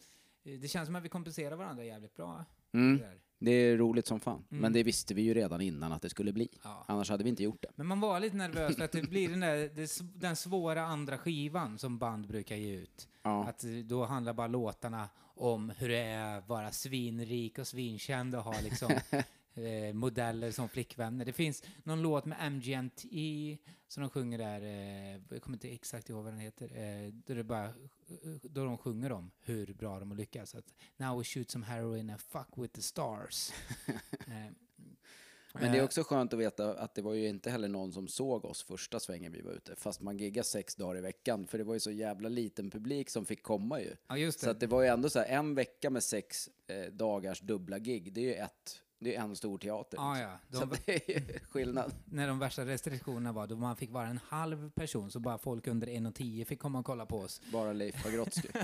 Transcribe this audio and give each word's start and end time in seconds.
eh, 0.44 0.52
det 0.52 0.68
känns 0.68 0.86
som 0.86 0.96
att 0.96 1.04
vi 1.04 1.08
kompenserar 1.08 1.56
varandra 1.56 1.84
jävligt 1.84 2.16
bra. 2.16 2.44
Mm. 2.72 2.98
Det. 2.98 3.23
Det 3.44 3.50
är 3.50 3.76
roligt 3.76 4.06
som 4.06 4.20
fan. 4.20 4.44
Mm. 4.50 4.62
Men 4.62 4.72
det 4.72 4.82
visste 4.82 5.14
vi 5.14 5.22
ju 5.22 5.34
redan 5.34 5.60
innan 5.60 5.92
att 5.92 6.02
det 6.02 6.10
skulle 6.10 6.32
bli. 6.32 6.48
Ja. 6.62 6.84
Annars 6.86 7.10
hade 7.10 7.24
vi 7.24 7.30
inte 7.30 7.42
gjort 7.42 7.62
det. 7.62 7.68
Men 7.76 7.86
man 7.86 8.00
var 8.00 8.20
lite 8.20 8.36
nervös 8.36 8.76
för 8.76 8.84
att 8.84 8.92
det 8.92 9.02
blir 9.02 9.28
den, 9.28 9.40
där, 9.40 10.18
den 10.20 10.36
svåra 10.36 10.82
andra 10.82 11.18
skivan 11.18 11.78
som 11.78 11.98
band 11.98 12.26
brukar 12.26 12.56
ge 12.56 12.74
ut. 12.74 13.08
Ja. 13.22 13.44
Att 13.48 13.64
då 13.84 14.04
handlar 14.04 14.32
bara 14.32 14.46
låtarna 14.46 15.08
om 15.36 15.70
hur 15.70 15.88
det 15.88 15.98
är 15.98 16.38
att 16.38 16.48
vara 16.48 16.70
svinrik 16.70 17.58
och 17.58 17.66
svinkänd 17.66 18.34
och 18.34 18.42
ha 18.42 18.54
liksom 18.62 18.92
eh, 19.54 19.94
modeller 19.94 20.50
som 20.50 20.68
flickvänner. 20.68 21.24
Det 21.24 21.32
finns 21.32 21.62
någon 21.82 22.02
låt 22.02 22.24
med 22.24 22.52
MGMT 22.52 23.04
som 23.88 24.00
de 24.02 24.10
sjunger 24.10 24.38
där, 24.38 24.60
eh, 24.62 25.20
jag 25.30 25.42
kommer 25.42 25.56
inte 25.56 25.68
exakt 25.68 26.10
ihåg 26.10 26.24
vad 26.24 26.32
den 26.32 26.40
heter, 26.40 26.64
eh, 26.76 27.12
då, 27.12 27.34
det 27.34 27.44
bara, 27.44 27.72
då 28.42 28.64
de 28.64 28.78
sjunger 28.78 29.12
om 29.12 29.30
hur 29.40 29.74
bra 29.74 29.98
de 29.98 30.10
har 30.10 30.18
lyckats. 30.18 30.54
Att 30.54 30.74
Now 30.96 31.18
we 31.18 31.24
shoot 31.24 31.50
some 31.50 31.66
heroin 31.66 32.10
and 32.10 32.20
fuck 32.20 32.48
with 32.56 32.74
the 32.74 32.82
stars. 32.82 33.52
eh, 34.26 34.52
Men 35.52 35.72
det 35.72 35.78
är 35.78 35.78
eh, 35.78 35.84
också 35.84 36.02
skönt 36.02 36.32
att 36.32 36.38
veta 36.38 36.74
att 36.74 36.94
det 36.94 37.02
var 37.02 37.14
ju 37.14 37.28
inte 37.28 37.50
heller 37.50 37.68
någon 37.68 37.92
som 37.92 38.08
såg 38.08 38.44
oss 38.44 38.62
första 38.62 39.00
svängen 39.00 39.32
vi 39.32 39.40
var 39.40 39.52
ute. 39.52 39.76
Fast 39.76 40.00
man 40.00 40.18
giggade 40.18 40.46
sex 40.46 40.74
dagar 40.74 40.98
i 40.98 41.00
veckan. 41.00 41.46
För 41.46 41.58
det 41.58 41.64
var 41.64 41.74
ju 41.74 41.80
så 41.80 41.90
jävla 41.90 42.28
liten 42.28 42.70
publik 42.70 43.10
som 43.10 43.26
fick 43.26 43.42
komma 43.42 43.80
ju. 43.80 43.96
Ja. 44.08 44.32
Så 44.32 44.50
att 44.50 44.60
det 44.60 44.66
var 44.66 44.82
ju 44.82 44.88
ändå 44.88 45.10
så 45.10 45.18
här, 45.18 45.26
en 45.26 45.54
vecka 45.54 45.90
med 45.90 46.02
sex 46.02 46.50
eh, 46.66 46.92
dagars 46.92 47.40
dubbla 47.40 47.78
gig, 47.78 48.12
det 48.12 48.20
är 48.20 48.24
ju 48.24 48.34
ett, 48.34 48.82
det 49.04 49.14
är 49.16 49.20
en 49.20 49.36
stor 49.36 49.58
teater. 49.58 49.96
Ja, 49.98 50.12
liksom. 50.14 50.30
ja. 50.50 50.58
Så 50.58 50.64
De, 50.66 50.72
att 50.74 50.86
det 50.86 51.16
är 51.16 51.38
skillnad. 51.50 51.92
när 52.04 52.28
de 52.28 52.38
värsta 52.38 52.64
restriktionerna 52.66 53.32
var, 53.32 53.46
då 53.46 53.56
man 53.56 53.76
fick 53.76 53.90
vara 53.90 54.06
en 54.06 54.20
halv 54.28 54.70
person, 54.70 55.10
så 55.10 55.20
bara 55.20 55.38
folk 55.38 55.66
under 55.66 55.86
1,10 55.86 56.44
fick 56.44 56.58
komma 56.60 56.78
och 56.78 56.84
kolla 56.86 57.06
på 57.06 57.18
oss. 57.18 57.40
Bara 57.52 57.72
Leif 57.72 58.02
Pagrotsky. 58.02 58.48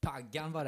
Paggan 0.00 0.52
var 0.52 0.64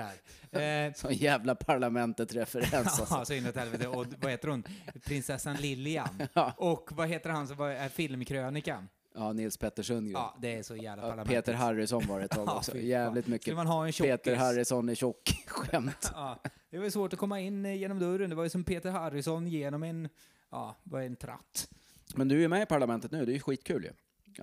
där. 0.51 0.87
Eh, 0.87 0.93
Sån 0.97 1.13
jävla 1.15 1.55
parlamentet-referens 1.55 2.75
alltså. 2.75 3.07
ja, 3.11 3.25
så 3.25 3.35
inåt 3.35 3.57
helvete. 3.57 3.89
Och 3.89 4.07
vad 4.21 4.31
heter 4.31 4.49
hon? 4.49 4.65
Prinsessan 5.05 5.57
Lilian. 5.57 6.09
Ja. 6.33 6.53
Och 6.57 6.89
vad 6.93 7.09
heter 7.09 7.31
han 7.31 7.49
som 7.49 7.57
var 7.57 7.69
är 7.71 7.89
filmkrönikan? 7.89 8.89
Ja, 9.19 9.33
Nils 9.33 9.57
Petter 9.57 9.83
Sundgren. 9.83 10.13
Ja, 10.13 10.37
det 10.41 10.55
är 10.55 10.63
så 10.63 10.77
jävla 10.77 11.03
Ja, 11.03 11.09
parlamentet. 11.09 11.35
Peter 11.45 11.53
Harrison 11.53 12.07
var 12.07 12.19
det 12.19 12.25
ett 12.25 12.31
tag 12.41 12.49
också. 12.49 12.77
Jävligt 12.79 13.25
Skulle 13.25 13.35
mycket 13.35 13.55
man 13.57 13.67
ha 13.67 13.87
en 13.87 13.93
tjockis? 13.93 14.11
Peter 14.11 14.37
Harrison 14.37 14.89
är 14.89 14.95
tjock-skämt. 14.95 16.11
Ja, 16.15 16.39
det 16.71 16.79
var 16.79 16.85
ju 16.85 16.91
svårt 16.91 17.13
att 17.13 17.19
komma 17.19 17.41
in 17.41 17.65
genom 17.65 17.99
dörren. 17.99 18.31
Det 18.31 18.37
var 18.37 18.45
ju 18.45 18.51
som 18.51 18.65
Peter 18.65 18.91
Harrison 18.91 19.49
genom 19.49 19.83
en, 19.83 20.09
ja, 20.51 20.77
vad 20.83 21.03
är 21.03 21.07
en 21.07 21.17
tratt. 21.17 21.71
Men 22.15 22.29
du 22.29 22.45
är 22.45 22.49
med 22.49 22.63
i 22.63 22.67
parlamentet 22.67 23.11
nu, 23.11 23.25
det 23.25 23.33
är 23.33 23.35
ju 23.35 23.41
skitkul 23.41 23.85
ju. 23.85 23.91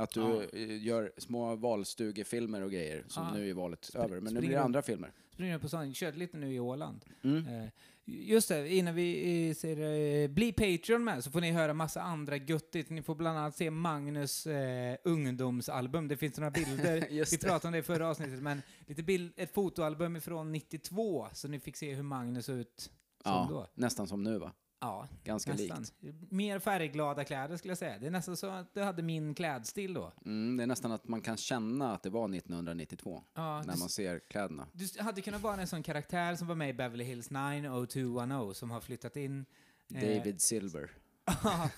Att 0.01 0.09
du 0.09 0.19
Ja. 0.53 0.57
gör 0.67 1.11
små 1.17 1.55
valstugefilmer 1.55 2.61
och 2.61 2.71
grejer, 2.71 3.03
som 3.07 3.23
Ja. 3.23 3.33
nu 3.37 3.49
är 3.49 3.53
valet 3.53 3.95
över. 3.95 4.19
Men 4.21 4.33
nu 4.33 4.39
blir 4.39 4.49
det 4.49 4.61
andra 4.61 4.81
filmer. 4.81 5.11
Springer 5.33 5.59
på 5.59 5.67
stan, 5.67 5.93
körde 5.93 6.17
lite 6.17 6.37
nu 6.37 6.53
i 6.53 6.59
Åland. 6.59 7.05
Mm. 7.23 7.47
Eh, 7.47 7.69
Just 8.07 8.49
det, 8.49 8.69
innan 8.73 8.95
vi 8.95 9.49
eh, 9.49 9.55
säger 9.55 10.23
eh, 10.23 10.27
bli 10.29 10.51
Patreon 10.51 11.03
med 11.03 11.23
så 11.23 11.31
får 11.31 11.41
ni 11.41 11.51
höra 11.51 11.73
massa 11.73 12.01
andra 12.01 12.37
göttigt. 12.37 12.89
Ni 12.89 13.01
får 13.01 13.15
bland 13.15 13.37
annat 13.37 13.55
se 13.55 13.71
Magnus 13.71 14.47
eh, 14.47 14.97
ungdomsalbum. 15.03 16.07
Det 16.07 16.17
finns 16.17 16.37
några 16.37 16.51
bilder. 16.51 17.07
Vi 17.31 17.37
pratade 17.37 17.67
om 17.67 17.71
det 17.71 17.77
i 17.79 17.83
förra 17.83 18.07
avsnittet, 18.09 18.41
men 18.41 18.61
lite 18.87 19.03
bild, 19.03 19.33
ett 19.37 19.53
fotoalbum 19.53 20.15
ifrån 20.15 20.51
92 20.51 21.27
så 21.33 21.47
ni 21.47 21.59
fick 21.59 21.77
se 21.77 21.93
hur 21.93 22.03
Magnus 22.03 22.45
såg 22.45 22.57
ut 22.57 22.91
som 23.23 23.31
Ja, 23.33 23.47
då. 23.49 23.67
nästan 23.73 24.07
som 24.07 24.23
nu 24.23 24.37
va? 24.39 24.51
Ja, 24.79 25.07
Ganska 25.23 25.51
nästan. 25.53 25.85
likt. 26.01 26.31
Mer 26.31 26.59
färgglada 26.59 27.23
kläder 27.23 27.57
skulle 27.57 27.71
jag 27.71 27.77
säga. 27.77 27.99
Det 27.99 28.07
är 28.07 28.11
nästan 28.11 28.37
så 28.37 28.47
att 28.47 28.73
du 28.73 28.81
hade 28.83 29.01
min 29.03 29.35
klädstil 29.35 29.93
då. 29.93 30.11
Mm, 30.25 30.57
det 30.57 30.63
är 30.63 30.67
nästan 30.67 30.91
att 30.91 31.07
man 31.07 31.21
kan 31.21 31.37
känna 31.37 31.93
att 31.93 32.03
det 32.03 32.09
var 32.09 32.35
1992, 32.35 33.23
Ja, 33.33 33.61
när 33.65 33.73
du, 33.73 33.79
man 33.79 33.89
ser 33.89 34.19
kläderna. 34.19 34.67
du 34.73 35.03
hade 35.03 35.21
kunnat 35.21 35.41
vara 35.41 35.61
en 35.61 35.67
sån 35.67 35.83
karaktär 35.83 36.35
som 36.35 36.47
var 36.47 36.55
med 36.55 36.69
i 36.69 36.73
Beverly 36.73 37.03
Hills 37.03 37.29
90210 37.29 38.53
som 38.53 38.71
har 38.71 38.81
flyttat 38.81 39.15
in 39.17 39.45
eh, 39.93 40.01
David 40.01 40.41
Silver. 40.41 40.91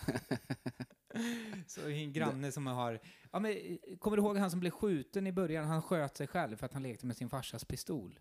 Så 1.68 1.88
en 1.90 2.14
granne 2.14 2.52
som 2.52 2.68
har... 2.68 3.00
Ja, 3.32 3.40
men, 3.40 3.52
eh, 3.52 3.98
kommer 4.00 4.18
du 4.18 4.24
ihåg 4.24 4.38
han 4.38 4.52
som 4.52 4.60
blev 4.60 4.72
skjuten 4.72 5.28
i 5.28 5.32
början? 5.32 5.66
Han 5.68 5.82
sköt 5.82 6.18
sig 6.18 6.28
själv 6.28 6.58
för 6.58 6.66
att 6.66 6.74
han 6.74 6.84
lekte 6.84 7.06
med 7.06 7.18
sin 7.18 7.30
farsas 7.30 7.66
pistol. 7.66 8.20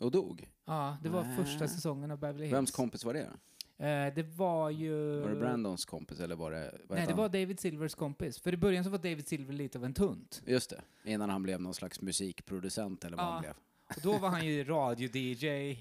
Och 0.00 0.10
dog. 0.10 0.50
Ja, 0.64 0.96
det 1.02 1.08
var 1.08 1.24
Nä. 1.24 1.36
första 1.36 1.68
säsongen 1.68 2.10
av 2.10 2.18
Beverly 2.18 2.44
Hills. 2.44 2.54
Vems 2.56 2.70
kompis 2.70 3.04
var 3.04 3.14
det 3.14 3.30
det 4.14 4.22
var 4.36 4.70
ju... 4.70 5.20
Var 5.20 5.28
det 5.28 5.36
Brandons 5.36 5.84
kompis 5.84 6.20
eller 6.20 6.36
var 6.36 6.50
det... 6.50 6.78
Nej, 6.88 7.06
det 7.06 7.14
var 7.14 7.28
David 7.28 7.60
Silvers 7.60 7.94
kompis. 7.94 8.38
För 8.40 8.54
i 8.54 8.56
början 8.56 8.84
så 8.84 8.90
var 8.90 8.98
David 8.98 9.28
Silver 9.28 9.52
lite 9.54 9.78
av 9.78 9.84
en 9.84 9.94
tunt. 9.94 10.42
Just 10.46 10.70
det, 10.70 10.80
innan 11.04 11.30
han 11.30 11.42
blev 11.42 11.60
någon 11.60 11.74
slags 11.74 12.00
musikproducent 12.00 13.04
eller 13.04 13.16
vad 13.16 13.26
Ja. 13.26 13.30
han 13.30 13.40
blev. 13.42 13.54
Och 13.96 14.02
då 14.02 14.18
var 14.18 14.28
han 14.28 14.46
ju 14.46 14.64
radio-DJ 14.64 15.76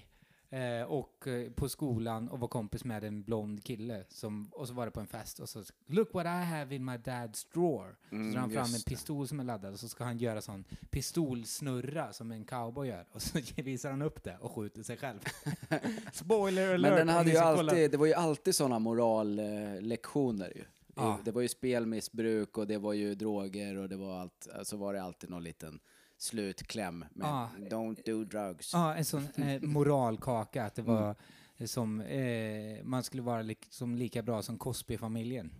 eh, 0.52 0.84
och 0.84 1.28
eh, 1.28 1.52
på 1.52 1.70
skolan 1.70 2.30
och 2.30 2.40
var 2.40 2.48
kompis 2.48 2.84
med 2.84 3.04
en 3.04 3.24
blond 3.24 3.64
kille. 3.64 4.04
Som, 4.10 4.50
och 4.52 4.68
så 4.68 4.74
var 4.74 4.86
det 4.86 4.92
på 4.92 5.00
en 5.00 5.08
fest 5.08 5.40
och 5.40 5.50
så 5.50 5.64
Look 5.86 6.14
what 6.14 6.26
I 6.26 6.30
have 6.30 6.76
in 6.76 6.86
my 6.86 6.92
dad's 6.92 7.48
drawer. 7.54 7.96
Mm, 8.12 8.32
så 8.32 8.34
drar 8.34 8.42
han 8.42 8.52
fram 8.52 8.76
en 8.76 8.82
pistol 8.82 9.28
som 9.28 9.40
är 9.40 9.44
laddad 9.44 9.74
och 9.74 9.80
så 9.80 9.90
ska 9.90 10.04
han 10.04 10.18
göra 10.18 10.42
sån 10.42 10.64
pistolsnurra 10.90 12.14
som 12.14 12.32
en 12.32 12.46
cowboy 12.46 12.88
gör. 12.88 13.06
Och 13.12 13.22
så 13.22 13.40
visar 13.56 13.90
han 13.90 14.02
upp 14.02 14.24
det 14.24 14.38
och 14.42 14.52
skjuter 14.52 14.84
sig 14.84 14.98
själv. 14.98 15.20
Spoiler 16.14 16.74
alert! 16.74 16.92
Men 16.92 17.08
den 17.08 17.16
hade 17.16 17.32
ju 17.32 17.38
alltid, 17.38 17.92
det 17.92 17.98
var 17.98 18.06
ju 18.06 18.14
alltid 18.14 18.56
sådana 18.56 18.80
morallektioner 18.80 20.54
ju. 20.56 20.64
Ja. 20.96 21.20
Det 21.26 21.32
var 21.32 21.42
ju 21.42 21.48
spelmissbruk 21.48 22.58
och 22.58 22.68
det 22.68 22.78
var 22.78 22.94
ju 22.94 23.16
droger 23.16 23.78
och 23.78 23.90
det 23.90 23.98
var 23.98 24.20
allt, 24.20 24.48
så 24.64 24.78
var 24.78 24.94
det 24.94 25.04
alltid 25.04 25.30
någon 25.30 25.44
liten 25.44 25.80
slutkläm 26.22 27.06
med 27.14 27.28
Ja. 27.28 27.50
don't 27.70 27.98
do 28.06 28.24
drugs. 28.24 28.74
Ja, 28.74 28.96
en 28.96 29.06
sån 29.06 29.28
eh, 29.36 29.62
moralkaka. 29.62 30.64
Att 30.66 30.76
det 30.76 30.82
var 30.82 31.16
eh, 31.58 31.66
som, 31.66 32.02
eh, 32.02 32.84
man 32.84 33.04
skulle 33.04 33.22
vara 33.22 33.42
liksom 33.42 33.96
lika 33.96 34.22
bra 34.22 34.42
som 34.42 34.58
Cosby-familjen. 34.58 35.52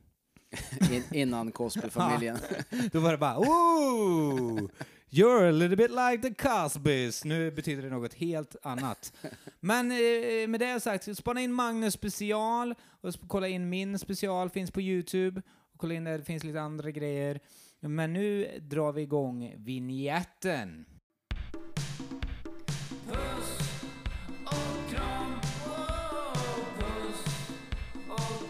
In, 0.92 1.04
innan 1.12 1.52
Cosby-familjen. 1.52 2.38
Då 2.92 3.00
var 3.00 3.12
det 3.12 3.18
bara 3.18 3.38
Ooh! 3.38 4.70
You're 5.10 5.50
a 5.50 5.52
little 5.52 5.76
bit 5.76 5.92
like 5.92 6.30
the 6.30 6.34
Cosbys. 6.50 7.26
Nu 7.26 7.52
betyder 7.52 7.84
det 7.84 7.90
något 7.90 8.14
helt 8.14 8.56
annat. 8.64 9.14
Men 9.60 9.92
eh, 9.92 10.48
med 10.48 10.60
det 10.60 10.80
sagt, 10.80 11.18
spana 11.18 11.42
in 11.42 11.54
Magnus 11.54 11.94
special 11.94 12.76
och 13.02 13.14
kolla 13.28 13.48
in 13.48 13.70
min 13.70 14.00
special, 14.00 14.50
finns 14.50 14.72
på 14.72 14.82
Youtube. 14.82 15.42
Och 15.74 15.80
kolla 15.80 15.94
in 15.94 16.04
där, 16.04 16.18
det 16.18 16.24
finns 16.24 16.44
lite 16.44 16.62
andra 16.62 16.92
grejer. 16.92 17.40
Men 17.84 18.14
nu 18.14 18.60
drar 18.60 18.92
vi 18.92 19.02
igång 19.02 19.56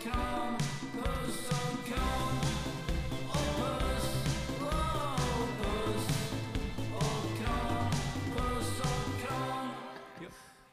kram. 0.02 0.56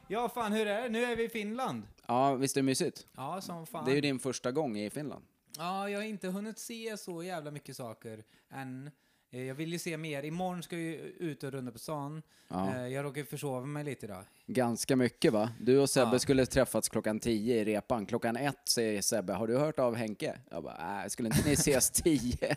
Ja, 0.07 0.29
fan 0.29 0.51
hur 0.51 0.67
är 0.67 0.81
det? 0.81 0.89
Nu 0.89 1.03
är 1.03 1.15
vi 1.15 1.23
i 1.23 1.29
Finland. 1.29 1.83
Ja, 2.07 2.35
visst 2.35 2.57
är 2.57 2.61
det 2.61 2.65
mysigt? 2.65 3.07
Ja, 3.15 3.41
som 3.41 3.65
fan. 3.65 3.85
Det 3.85 3.91
är 3.91 3.95
ju 3.95 4.01
din 4.01 4.19
första 4.19 4.51
gång 4.51 4.77
i 4.77 4.89
Finland. 4.89 5.25
Ja, 5.59 5.89
jag 5.89 5.99
har 5.99 6.03
inte 6.05 6.27
hunnit 6.27 6.59
se 6.59 6.97
så 6.97 7.23
jävla 7.23 7.51
mycket 7.51 7.75
saker 7.75 8.23
än. 8.49 8.91
Eh, 9.31 9.43
Jag 9.43 9.55
vill 9.55 9.73
ju 9.73 9.79
se 9.79 9.97
mer. 9.97 10.23
Imorgon 10.23 10.63
ska 10.63 10.75
jag 10.75 10.83
ju 10.85 10.97
ut 10.99 11.43
och 11.43 11.51
runda 11.51 11.71
på 11.71 11.79
stan. 11.79 12.21
Ja. 12.47 12.75
Eh, 12.75 12.87
Jag 12.87 13.05
råkade 13.05 13.25
försova 13.25 13.65
mig 13.65 13.83
lite 13.83 14.05
idag. 14.05 14.23
Ganska 14.53 14.95
mycket 14.95 15.33
va? 15.33 15.49
Du 15.59 15.77
och 15.79 15.89
Sebbe 15.89 16.09
Ja. 16.11 16.19
skulle 16.19 16.45
träffats 16.45 16.89
klockan 16.89 17.19
10 17.19 17.55
i 17.61 17.65
repan. 17.65 18.05
Klockan 18.05 18.35
ett 18.35 18.55
säger 18.69 19.01
Sebbe, 19.01 19.33
har 19.33 19.47
du 19.47 19.57
hört 19.57 19.79
av 19.79 19.95
Henke? 19.95 20.35
Jag 20.51 20.63
bara, 20.63 21.03
äh, 21.03 21.07
skulle 21.09 21.29
inte 21.29 21.41
ni 21.45 21.53
ses 21.53 21.89
10? 22.03 22.55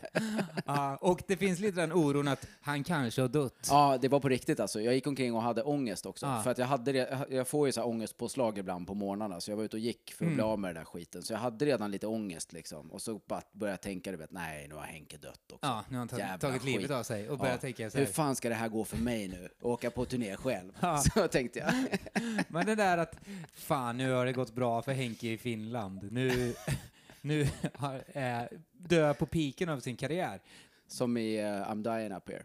Ja, 0.67 0.97
och 0.97 1.23
det 1.27 1.37
finns 1.37 1.59
lite 1.59 1.81
den 1.81 1.93
oron 1.93 2.29
att 2.29 2.47
han 2.61 2.85
kanske 2.85 3.21
har 3.21 3.29
dött. 3.29 3.67
ja, 3.69 3.99
det 4.03 4.09
var 4.09 4.21
på 4.21 4.29
riktigt 4.29 4.61
alltså. 4.61 4.81
Jag 4.81 4.95
gick 4.95 5.07
omkring 5.07 5.35
och 5.35 5.43
hade 5.43 5.63
ångest 5.63 6.07
också. 6.07 6.27
Ja. 6.27 6.43
För 6.43 6.51
att 6.51 6.59
jag 6.59 6.67
hade 6.67 7.27
jag 7.31 7.49
får 7.49 7.67
ju 7.69 7.73
så 7.73 7.81
här 7.81 7.89
ångestpåslag 7.89 8.59
ibland 8.59 8.87
på 8.87 8.95
morgnarna, 8.95 9.41
så 9.41 9.51
jag 9.51 9.57
var 9.57 9.65
ute 9.65 9.77
och 9.77 9.81
gick 9.81 10.13
för 10.15 10.25
att 10.25 10.27
Mm. 10.27 10.35
bli 10.35 10.43
av 10.43 10.59
med 10.59 10.69
den 10.69 10.75
där 10.75 10.85
skiten. 10.85 11.23
Så 11.23 11.33
jag 11.33 11.39
hade 11.39 11.65
redan 11.65 11.91
lite 11.91 12.07
ångest 12.07 12.53
liksom. 12.53 12.91
Och 12.93 13.03
så 13.03 13.21
bara 13.29 13.43
började 13.53 13.73
jag 13.73 13.81
tänka, 13.81 14.11
du 14.11 14.17
vet, 14.17 14.33
nej 14.33 14.67
nu 14.69 14.75
har 14.75 14.83
Henke 14.83 15.17
dött 15.17 15.41
också. 15.53 15.59
Ja, 15.67 15.85
nu 15.89 15.95
har 15.97 15.99
han 15.99 16.09
tagit, 16.09 16.41
tagit 16.41 16.65
livet 16.65 16.91
av 16.91 17.03
sig 17.03 17.29
och 17.31 17.39
börjat 17.39 17.55
Ja. 17.55 17.61
tänka 17.61 17.91
så 17.91 17.99
Hur 17.99 18.05
här. 18.07 18.13
fan 18.13 18.37
ska 18.37 18.49
det 18.49 18.55
här 18.55 18.69
gå 18.69 18.85
för 18.85 18.97
mig 18.97 19.29
nu? 19.29 19.49
Åka 19.63 19.91
på 19.91 20.05
turné 20.05 20.37
själv? 20.37 20.73
Så 21.15 21.29
tänkte 21.29 21.59
jag. 21.59 21.73
Men 22.49 22.67
det 22.67 22.75
där 22.75 22.99
att 22.99 23.17
fan, 23.55 23.97
nu 23.97 24.13
har 24.13 24.27
det 24.27 24.33
gått 24.33 24.55
bra 24.55 24.83
för 24.83 24.93
Henke 24.93 25.29
i 25.29 25.39
Finland. 25.39 26.09
Nu, 26.13 26.55
nu 27.21 27.49
har, 27.75 28.05
är 28.13 28.49
dö 28.73 29.15
på 29.15 29.27
piken 29.27 29.69
av 29.69 29.81
sin 29.81 29.97
karriär. 29.97 30.41
Som 30.87 31.17
i 31.17 31.43
uh, 31.43 31.47
I'm 31.47 31.83
dying 31.99 32.13
up 32.17 32.29
here. 32.29 32.43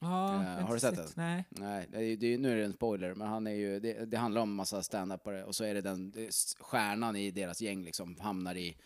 Ja, 0.00 0.34
Eh, 0.42 0.58
jag 0.58 0.66
har 0.66 0.74
du 0.74 0.80
sett 0.80 0.96
den? 0.96 1.06
Nej. 1.16 1.44
Nej, 1.50 1.86
det 1.92 1.98
är, 2.04 2.16
det 2.16 2.34
är, 2.34 2.38
nu 2.38 2.52
är 2.52 2.56
det 2.56 2.64
en 2.64 2.72
spoiler, 2.72 3.14
men 3.14 3.28
han 3.28 3.46
är 3.46 3.50
ju, 3.54 3.80
det, 3.80 4.04
det 4.04 4.16
handlar 4.16 4.42
om 4.42 4.54
massa 4.54 4.82
stand-upare 4.82 5.42
och 5.44 5.54
så 5.54 5.64
är 5.64 5.74
det 5.74 5.80
den 5.80 6.10
det 6.10 6.24
är 6.24 6.28
s- 6.28 6.56
stjärnan 6.60 7.16
i 7.16 7.30
deras 7.30 7.60
gäng 7.60 7.84
liksom 7.84 8.16
hamnar 8.20 8.54
i, 8.54 8.76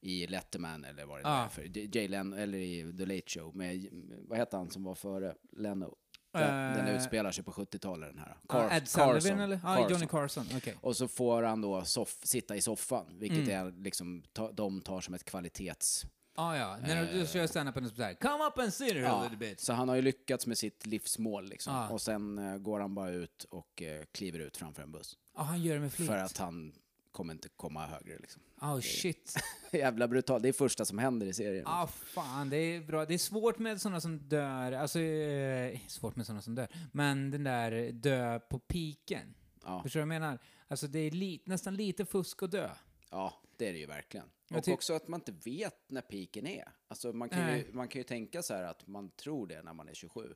i 0.00 0.26
Letterman 0.26 0.84
eller 0.84 1.04
vad 1.06 1.18
det 1.18 1.22
Ah. 1.28 1.44
är 1.44 1.48
för, 1.48 1.96
Jay 1.96 2.08
Leno, 2.08 2.36
eller 2.36 2.58
i 2.58 2.92
The 2.98 3.06
Late 3.06 3.22
Show 3.26 3.56
med, 3.56 3.86
vad 4.28 4.38
heter 4.38 4.56
han 4.58 4.70
som 4.70 4.84
var 4.84 4.94
före 4.94 5.34
Leno? 5.56 5.96
Den, 6.38 6.76
den 6.76 6.86
Eh, 6.88 6.96
utspelar 6.96 7.30
sig 7.30 7.44
på 7.44 7.50
70-talet 7.52 8.08
den 8.10 8.18
här. 8.18 8.36
Ja, 8.48 8.54
Car- 8.54 8.76
Ed 8.76 8.88
Sullivan 8.88 9.40
eller? 9.40 9.60
Ja, 9.64 9.74
Carson. 9.74 9.90
Johnny 9.92 10.06
Carson. 10.06 10.46
Okej. 10.56 10.74
Och 10.80 10.96
så 10.96 11.08
får 11.08 11.42
han 11.42 11.60
då 11.60 11.84
sitta 12.22 12.56
i 12.56 12.60
soffan, 12.60 13.06
vilket 13.18 13.48
Mm. 13.48 13.66
är 13.66 13.82
liksom, 13.84 14.22
ta, 14.32 14.52
de 14.52 14.80
tar 14.80 15.00
som 15.00 15.14
ett 15.14 15.24
kvalitets... 15.24 16.06
Ah, 16.38 16.56
ja, 16.56 16.76
när 16.82 17.12
du 17.12 17.26
kör 17.26 17.46
stand-upen 17.46 17.88
så 17.88 17.94
där, 17.94 18.14
come 18.14 18.44
up 18.44 18.58
and 18.58 18.72
sit 18.74 18.92
here 18.92 19.06
a 19.06 19.08
Ja, 19.08 19.22
little 19.22 19.38
bit. 19.38 19.60
så 19.60 19.72
han 19.72 19.88
har 19.88 19.96
ju 19.96 20.02
lyckats 20.02 20.46
med 20.46 20.58
sitt 20.58 20.86
livsmål 20.86 21.48
liksom. 21.48 21.74
Ja. 21.74 21.88
Och 21.88 22.00
sen 22.02 22.38
eh, 22.38 22.56
går 22.58 22.80
han 22.80 22.94
bara 22.94 23.10
ut 23.10 23.44
och 23.50 23.82
eh, 23.82 24.02
kliver 24.12 24.38
ut 24.38 24.56
framför 24.56 24.82
en 24.82 24.92
buss. 24.92 25.16
Ja, 25.36 25.42
han 25.42 25.62
gör 25.62 25.74
det 25.74 25.80
med 25.80 25.92
flit. 25.92 26.08
För 26.08 26.16
att 26.18 26.38
han 26.38 26.72
kommer 27.16 27.34
inte 27.34 27.48
komma 27.48 27.86
högre 27.86 28.18
liksom. 28.18 28.42
Oh 28.60 28.80
shit. 28.80 29.34
Jävla 29.72 30.08
brutalt. 30.08 30.42
Det 30.42 30.48
är 30.48 30.52
första 30.52 30.84
som 30.84 30.98
händer 30.98 31.26
i 31.26 31.32
serien. 31.32 31.64
Ah, 31.66 31.86
fan, 31.86 32.50
det 32.50 32.56
är 32.56 32.80
bra. 32.80 33.06
Det 33.06 33.14
är 33.14 33.18
svårt 33.18 33.58
med 33.58 33.80
sådana 33.80 34.00
som 34.00 34.18
dör, 34.18 34.72
alltså, 34.72 35.00
eh, 35.00 35.80
svårt 35.88 36.16
med 36.16 36.26
sådana 36.26 36.42
som 36.42 36.54
dör, 36.54 36.68
men 36.92 37.30
den 37.30 37.44
där 37.44 37.92
dö 37.92 38.40
på 38.40 38.58
piken. 38.58 39.34
Ja, 39.64 39.82
Förstår 39.82 40.00
du 40.00 40.06
vad 40.06 40.14
jag 40.14 40.20
menar? 40.20 40.38
Alltså 40.68 40.86
det 40.86 40.98
är 40.98 41.10
li 41.10 41.42
nästan 41.44 41.74
lite 41.74 42.04
fusk 42.04 42.42
att 42.42 42.50
dö. 42.50 42.70
ja, 43.10 43.34
det 43.56 43.68
är 43.68 43.72
det 43.72 43.78
ju 43.78 43.86
verkligen. 43.86 44.26
Och 44.50 44.68
också 44.68 44.94
att 44.94 45.08
man 45.08 45.20
inte 45.20 45.50
vet 45.50 45.90
när 45.90 46.02
piken 46.02 46.46
är. 46.46 46.68
Alltså 46.88 47.12
man 47.12 47.28
kan, 47.28 47.56
ju, 47.58 47.64
man 47.72 47.88
kan 47.88 48.00
ju 48.00 48.04
tänka 48.04 48.42
så 48.42 48.54
här 48.54 48.62
att 48.62 48.86
man 48.86 49.10
tror 49.10 49.46
det 49.46 49.62
när 49.62 49.72
man 49.72 49.88
är 49.88 49.94
27. 49.94 50.34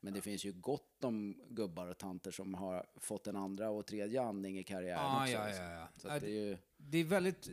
Men 0.00 0.12
det 0.14 0.20
finns 0.22 0.44
ju 0.44 0.52
gott 0.52 1.04
om 1.04 1.40
gubbar 1.48 1.86
och 1.86 1.98
tanter 1.98 2.30
som 2.30 2.54
har 2.54 2.86
fått 2.96 3.26
en 3.26 3.36
andra 3.36 3.70
och 3.70 3.86
tredje 3.86 4.22
andning 4.22 4.58
i 4.58 4.64
karriären 4.64 5.00
Ah, 5.00 5.22
också. 5.22 5.32
ja, 5.32 5.46
liksom. 5.46 5.64
ja, 5.64 5.70
ja. 5.72 5.88
Så 5.96 6.08
det 6.08 6.14
är 6.26 6.28
ju... 6.48 6.58
Det 6.76 6.98
är 6.98 7.04
väldigt... 7.04 7.48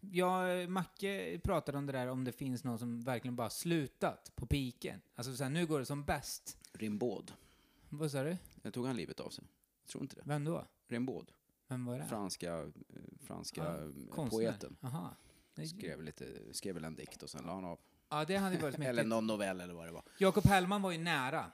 Ja, 0.00 0.66
Macke 0.68 1.40
pratade 1.44 1.78
om 1.78 1.86
det 1.86 1.92
där 1.92 2.06
om 2.06 2.24
det 2.24 2.32
finns 2.32 2.64
någon 2.64 2.78
som 2.78 3.00
verkligen 3.00 3.36
bara 3.36 3.50
slutat 3.50 4.32
på 4.34 4.46
piken. 4.46 5.00
Alltså 5.14 5.36
så 5.36 5.42
här, 5.42 5.50
nu 5.50 5.66
går 5.66 5.78
det 5.78 5.86
som 5.86 6.04
bäst. 6.04 6.58
Rimbaud. 6.72 7.32
Vad 7.88 8.10
sa 8.10 8.22
du? 8.22 8.36
Jag 8.62 8.74
tog 8.74 8.86
han 8.86 8.96
livet 8.96 9.20
av 9.20 9.30
sig? 9.30 9.44
Jag 9.82 9.88
tror 9.90 10.02
inte 10.04 10.16
det. 10.16 10.22
Vem 10.24 10.44
då? 10.44 10.66
Rimbaud. 10.88 11.32
Vem 11.68 11.84
var 11.84 11.98
det? 11.98 12.04
Franska, 12.04 12.58
eh, 12.58 12.66
franska 13.22 13.88
Ah, 14.16 14.26
poeten. 14.28 14.76
Aha. 14.82 15.16
Skrev, 15.68 16.02
lite, 16.02 16.26
skrev 16.52 16.74
väl 16.74 16.84
en 16.84 16.94
dikt 16.94 17.22
och 17.22 17.30
sen 17.30 17.44
la 17.44 17.54
han 17.54 17.64
av. 17.64 17.78
Ja, 18.10 18.24
det 18.24 18.36
hade 18.36 18.56
varit 18.58 18.74
Eller 18.78 18.86
mäktigt. 18.92 19.08
någon 19.08 19.26
novell 19.26 19.60
eller 19.60 19.74
vad 19.74 19.86
det 19.86 19.92
var. 19.92 20.02
Jakob 20.18 20.46
Hellman 20.46 20.82
var 20.82 20.92
ju 20.92 20.98
nära. 20.98 21.44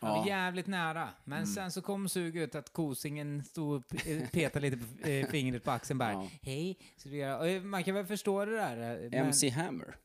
Han 0.00 0.10
var 0.10 0.18
Ja. 0.18 0.26
jävligt 0.26 0.66
nära. 0.66 1.08
Men 1.24 1.38
Mm. 1.38 1.46
sen 1.54 1.70
så 1.72 1.82
kom 1.82 2.08
suget 2.08 2.54
att 2.54 2.72
kosingen 2.72 3.44
stod 3.44 3.74
och 3.76 3.88
p- 3.88 4.12
eh, 4.12 4.28
petade 4.28 4.70
lite 4.70 4.76
på 5.02 5.08
eh, 5.08 5.26
fingret 5.26 5.64
på 5.64 5.70
axeln 5.70 5.98
bara. 5.98 6.12
Ja. 6.22 6.28
Hej, 6.42 6.78
så 6.96 7.08
du 7.08 7.16
gör. 7.16 7.38
Och 7.38 7.48
eh, 7.48 7.62
man 7.62 7.84
kan 7.84 7.94
väl 7.94 8.06
förstå 8.06 8.44
det 8.44 8.56
där. 8.56 9.04
eh, 9.04 9.10
men 9.10 9.14
MC 9.26 9.48
Hammer. 9.50 9.96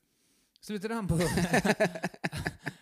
Slutade 0.62 0.94
han 0.94 1.08
på... 1.08 1.20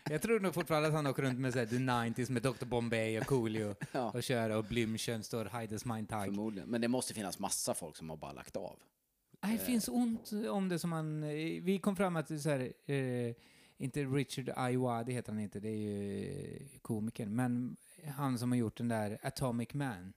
Jag 0.10 0.22
tror 0.22 0.40
nog 0.40 0.54
fortfarande 0.54 0.88
att 0.88 0.94
han 0.94 1.08
åker 1.08 1.24
runt 1.24 1.40
med 1.40 1.54
så 1.54 1.60
här, 1.60 1.66
The 1.66 1.76
90s 1.76 2.32
med 2.32 2.42
Dr. 2.42 2.66
Bombay 2.66 3.20
och 3.20 3.26
Coolio 3.26 3.76
Ja. 3.92 4.12
och 4.12 4.24
kör 4.24 4.50
och 4.50 4.66
Blümchen 4.66 5.22
står 5.22 5.46
Heides 5.46 5.86
Mein 5.86 6.06
Tag. 6.06 6.26
Förmodligen. 6.26 6.70
Men 6.70 6.82
det 6.82 6.88
måste 6.88 7.14
finnas 7.14 7.40
massa 7.40 7.74
folk 7.74 7.96
som 7.98 8.10
har 8.10 8.18
bara 8.18 8.32
lagt 8.32 8.56
av. 8.56 8.80
Nej, 9.42 9.58
det 9.58 9.64
finns 9.64 9.88
ont 9.90 10.32
om 10.50 10.70
det 10.70 10.80
som 10.80 10.90
man... 10.90 11.24
eh, 11.24 11.30
Vi 11.64 11.80
kom 11.84 11.96
fram 11.96 12.16
att 12.16 12.42
så 12.42 12.50
här, 12.50 12.74
eh, 12.92 13.36
inte 13.78 14.04
Richard 14.06 14.50
Ayoade 14.56 15.12
heter 15.12 15.32
han 15.32 15.42
inte, 15.42 15.60
det 15.60 15.70
är 15.70 15.76
ju 15.76 16.56
eh, 16.56 16.68
komikern, 16.82 17.36
men 17.36 17.78
han 18.08 18.40
som 18.40 18.52
har 18.52 18.58
gjort 18.58 18.78
den 18.78 18.88
där 18.88 19.20
Atomic 19.24 19.74
Man. 19.74 20.14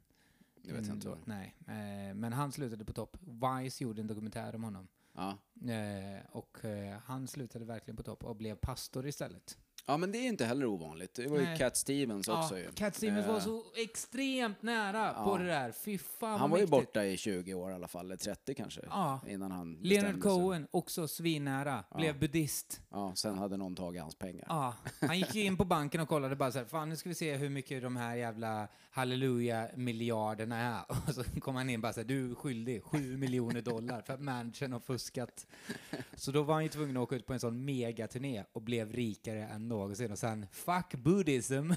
Det 0.62 0.72
vet 0.72 0.87
jag 0.87 0.96
inte. 0.96 1.08
Mm, 1.08 1.19
vad. 1.19 1.28
Nej, 1.28 1.55
eh, 1.67 2.14
men 2.14 2.32
han 2.32 2.52
slutade 2.52 2.84
på 2.84 2.93
topp. 2.93 3.17
Vice 3.20 3.84
gjorde 3.84 4.00
en 4.00 4.06
dokumentär 4.06 4.55
om 4.55 4.64
honom. 4.64 4.88
Ja. 5.12 5.38
Eh, 5.73 6.20
och 6.32 6.64
eh, 6.64 6.99
han 7.05 7.26
slutade 7.28 7.64
verkligen 7.64 7.96
på 7.96 8.02
topp 8.02 8.25
och 8.25 8.37
blev 8.37 8.55
pastor 8.55 9.06
istället. 9.06 9.58
Ja, 9.90 9.96
men 9.96 10.12
det 10.12 10.19
är 10.19 10.28
inte 10.28 10.44
heller 10.44 10.66
ovanligt. 10.66 11.14
Det 11.14 11.26
var 11.26 11.38
ju 11.38 11.44
Nej. 11.44 11.58
Cat 11.58 11.76
Stevens 11.76 12.28
också 12.28 12.58
ju. 12.58 12.72
Cat 12.72 12.94
Stevens 12.96 13.26
var 13.26 13.34
Eh, 13.34 13.40
så 13.40 13.62
extremt 13.76 14.62
nära 14.62 15.25
på 15.25 15.38
det 15.38 15.46
där. 15.46 15.72
Fy 15.72 15.98
fan 15.98 16.40
Han 16.40 16.50
var 16.50 16.58
ju 16.58 16.62
mäktigt. 16.62 16.70
borta 16.87 17.04
i 17.04 17.16
20 17.16 17.54
år 17.54 17.70
i 17.70 17.75
alla 17.75 17.88
fall, 17.88 18.06
eller 18.06 18.16
30 18.16 18.54
kanske. 18.54 18.81
Ja. 18.90 19.20
Innan 19.28 19.50
han 19.52 19.72
Leonard 19.82 20.14
bestämde 20.14 20.22
sig. 20.22 20.42
Cohen, 20.42 20.66
också 20.70 21.08
svinnära, 21.08 21.84
blev 21.96 22.19
buddhist. 22.19 22.81
Ja, 22.90 23.12
sen 23.14 23.38
hade 23.38 23.56
någon 23.56 23.76
tagit 23.76 24.02
hans 24.02 24.14
pengar. 24.14 24.46
Ja, 24.48 24.75
han 25.00 25.19
gick 25.19 25.34
ju 25.34 25.44
in 25.44 25.56
på 25.56 25.64
banken 25.64 26.00
och 26.00 26.08
kollade 26.08 26.37
bara 26.37 26.52
så 26.52 26.58
här, 26.58 26.64
fan 26.66 26.88
nu 26.88 26.96
ska 26.96 27.08
vi 27.08 27.14
se 27.14 27.37
hur 27.37 27.50
mycket 27.50 27.82
de 27.82 27.96
här 27.96 28.14
jävla 28.16 28.69
halleluja-miljarderna 28.90 30.56
är. 30.56 30.81
Och 31.08 31.14
så 31.14 31.25
kom 31.40 31.56
han 31.56 31.70
in 31.70 31.81
bara 31.81 31.92
så 31.92 32.00
här, 32.00 32.06
du 32.08 32.31
är 32.31 32.34
skyldig 32.34 32.82
7 32.84 33.16
miljoner 33.16 33.62
dollar 33.62 34.02
för 34.02 34.14
att 34.14 34.20
Manchin 34.20 34.72
har 34.72 34.81
fuskat. 34.81 35.46
Så 36.14 36.32
då 36.32 36.42
var 36.42 36.54
han 36.54 36.62
ju 36.62 36.69
tvungen 36.69 36.96
att 36.96 37.02
åka 37.02 37.16
ut 37.16 37.26
på 37.26 37.32
en 37.32 37.40
sån 37.40 37.64
megaturné 37.64 38.44
och 38.52 38.62
blev 38.62 38.92
rikare 38.92 39.44
än 39.46 39.69
någonsin. 39.80 40.12
Och 40.12 40.18
sen, 40.18 40.46
fuck 40.52 40.94
buddhism. 40.94 41.72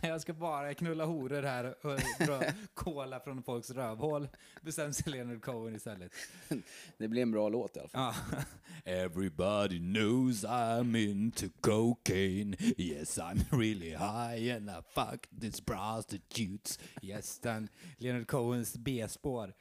Jag 0.00 0.20
ska 0.20 0.32
bara 0.32 0.74
knulla 0.74 1.04
horor 1.04 1.42
här 1.42 1.86
och 1.86 2.00
dra 2.26 2.42
cola 2.74 3.20
från 3.20 3.42
folks 3.42 3.70
rövhål. 3.70 4.28
Bestämde 4.60 4.92
sig 4.92 5.12
Leonard 5.12 5.42
Cohen 5.42 5.76
istället. 5.76 6.12
Det 6.98 7.08
blir 7.08 7.22
en 7.22 7.30
bra 7.30 7.48
låt 7.48 7.76
i 7.76 7.80
alla 7.80 7.88
fall. 7.88 8.14
Everybody 8.84 9.78
knows 9.78 10.44
I'm 10.44 10.96
into 10.96 11.46
cocaine. 11.60 12.56
Yes, 12.76 13.18
I'm 13.18 13.58
really 13.58 13.90
high 13.90 14.56
and 14.56 14.70
I 14.70 14.82
fuck 14.94 15.26
these 15.40 15.62
prostitutes. 15.62 16.78
Yes, 17.02 17.38
den 17.38 17.68
Leonard 17.98 18.26
Cohens 18.26 18.76
B-spår. 18.76 19.54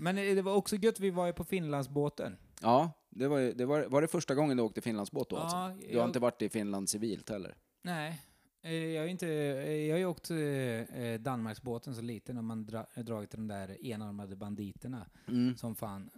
Men 0.00 0.16
det 0.16 0.42
var 0.42 0.54
också 0.54 0.76
gött, 0.76 1.00
vi 1.00 1.10
var 1.10 1.26
ju 1.26 1.32
på 1.32 1.44
Finlandsbåten. 1.44 2.36
Ja, 2.60 2.92
det 3.14 3.28
var, 3.28 3.40
det 3.40 3.66
var, 3.66 3.84
var 3.84 4.02
det 4.02 4.08
första 4.08 4.34
gången 4.34 4.56
du 4.56 4.62
åkte 4.62 4.80
Finlandsbåt 4.80 5.30
då 5.30 5.36
Ja, 5.36 5.40
alltså? 5.42 5.86
Du 5.88 5.94
har 5.94 6.00
jag- 6.02 6.08
inte 6.08 6.18
varit 6.18 6.42
i 6.42 6.48
Finland 6.48 6.88
civilt 6.88 7.30
heller? 7.30 7.56
Nej, 7.82 8.20
eh, 8.62 8.72
jag 8.74 9.02
har 9.02 9.08
inte, 9.08 9.28
eh, 9.28 9.72
jag 9.72 9.94
har 9.94 9.98
ju 9.98 10.06
åkt 10.06 10.30
eh, 10.30 11.20
Danmarksbåten 11.20 11.94
så 11.94 12.02
lite 12.02 12.32
när 12.32 12.42
man 12.42 12.66
dra, 12.66 12.86
dragit 12.96 13.30
de 13.30 13.48
där 13.48 13.84
enarmade 13.86 14.36
banditerna 14.36 15.06
Mm. 15.28 15.56
som 15.56 15.74
fan. 15.74 16.10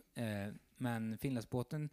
Men 0.77 1.19
Finlandsbåten 1.19 1.91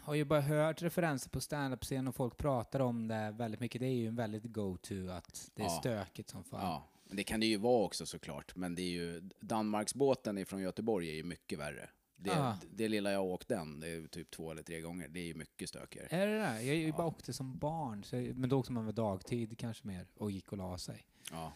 har 0.00 0.14
ju 0.14 0.24
bara 0.24 0.40
hört 0.40 0.82
referenser 0.82 1.30
på 1.30 1.40
standup-scen 1.40 2.08
och 2.08 2.14
folk 2.16 2.36
pratar 2.36 2.80
om 2.80 3.08
det 3.08 3.34
väldigt 3.38 3.60
mycket. 3.60 3.80
Det 3.80 3.86
är 3.86 3.94
ju 3.94 4.06
en 4.08 4.16
väldigt 4.16 4.44
go-to 4.44 5.10
att 5.10 5.50
det 5.54 5.62
är 5.62 5.66
Ja. 5.66 5.70
stökigt 5.80 6.28
som 6.30 6.44
fan. 6.44 6.60
Ja, 6.60 6.88
men 7.04 7.16
det 7.16 7.24
kan 7.24 7.40
det 7.40 7.46
ju 7.46 7.56
vara 7.56 7.84
också 7.84 8.06
såklart. 8.06 8.56
Men 8.56 8.74
det 8.74 8.82
är 8.82 8.90
ju, 8.90 9.20
Danmarksbåten 9.40 10.38
ifrån 10.38 10.60
Göteborg 10.62 11.10
är 11.10 11.14
ju 11.14 11.24
mycket 11.24 11.58
värre. 11.58 11.88
Det, 12.18 12.30
Ja. 12.30 12.56
det 12.70 12.88
lilla 12.88 13.12
jag 13.12 13.18
har 13.18 13.26
åkt 13.26 13.48
den, 13.48 13.80
det 13.80 13.88
är 13.88 14.06
typ 14.06 14.30
två 14.30 14.50
eller 14.50 14.62
tre 14.62 14.80
gånger, 14.80 15.08
det 15.08 15.20
är 15.20 15.24
ju 15.26 15.34
mycket 15.34 15.68
stökigare. 15.68 16.06
Är 16.10 16.26
det 16.26 16.38
där? 16.38 16.52
Jag 16.60 16.66
har 16.74 16.80
ju 16.80 16.86
Ja. 16.88 16.94
bara 16.96 17.06
åkte 17.06 17.32
som 17.32 17.58
barn, 17.58 18.04
så, 18.04 18.16
men 18.16 18.48
då 18.48 18.58
åkte 18.58 18.72
man 18.72 18.84
väl 18.86 18.94
dagtid 18.94 19.58
kanske 19.58 19.86
mer 19.86 20.06
och 20.16 20.30
gick 20.30 20.52
och 20.52 20.58
la 20.58 20.78
sig. 20.78 21.06
Ja. 21.30 21.52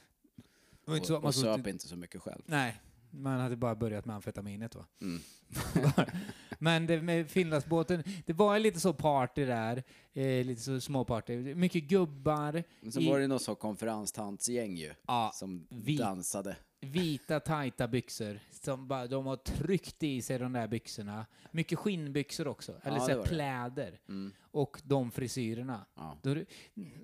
Det 0.85 0.90
var 0.90 0.97
inte 0.97 1.09
så 1.09 1.17
Och, 1.17 1.25
och 1.25 1.35
söp 1.35 1.67
inte 1.67 1.88
så 1.88 1.97
mycket 1.97 2.23
själv. 2.23 2.43
Nej, 2.47 2.81
man 3.11 3.40
hade 3.40 3.57
bara 3.57 3.75
börjat 3.75 4.05
med 4.05 4.17
amfetaminet 4.17 4.73
då. 4.73 4.87
Mm. 5.00 5.21
Men 6.59 6.87
det 6.87 7.02
med 7.02 7.31
Finlandsbåten, 7.31 8.02
det 8.26 8.33
var 8.33 8.59
lite 8.59 8.81
så 8.81 8.93
party 8.93 9.45
där, 9.45 9.83
eh, 10.12 10.45
lite 10.45 10.61
så 10.62 10.81
småparty. 10.81 11.55
Mycket 11.55 11.85
gubbar, 11.85 12.62
Men 12.81 12.93
så 12.93 13.00
I- 13.00 13.09
var 13.11 13.19
det 13.21 13.26
något 13.26 13.43
så 13.43 13.55
konferenstantsgäng 13.55 14.76
ju, 14.76 14.95
ja, 15.07 15.31
som 15.35 15.67
vi- 15.71 15.97
dansade. 15.97 16.57
Vita 16.81 17.41
tajta 17.41 17.89
byxor. 17.89 18.41
Som 18.51 18.89
bara, 18.89 19.07
de 19.07 19.27
har 19.27 19.37
tryckt 19.37 20.03
i 20.03 20.23
sig 20.23 20.39
de 20.39 20.53
där 20.53 20.69
byxorna. 20.69 21.27
Mycket 21.53 21.79
skinnbyxor 21.79 22.49
också, 22.49 22.81
eller 22.83 22.97
Ja, 22.97 23.07
så 23.07 23.11
här 23.11 23.23
pläder. 23.23 24.01
Mm, 24.09 24.33
Och 24.51 24.81
de 24.85 25.11
frisyrerna. 25.11 25.87
ja. 25.95 26.19
Det, 26.23 26.45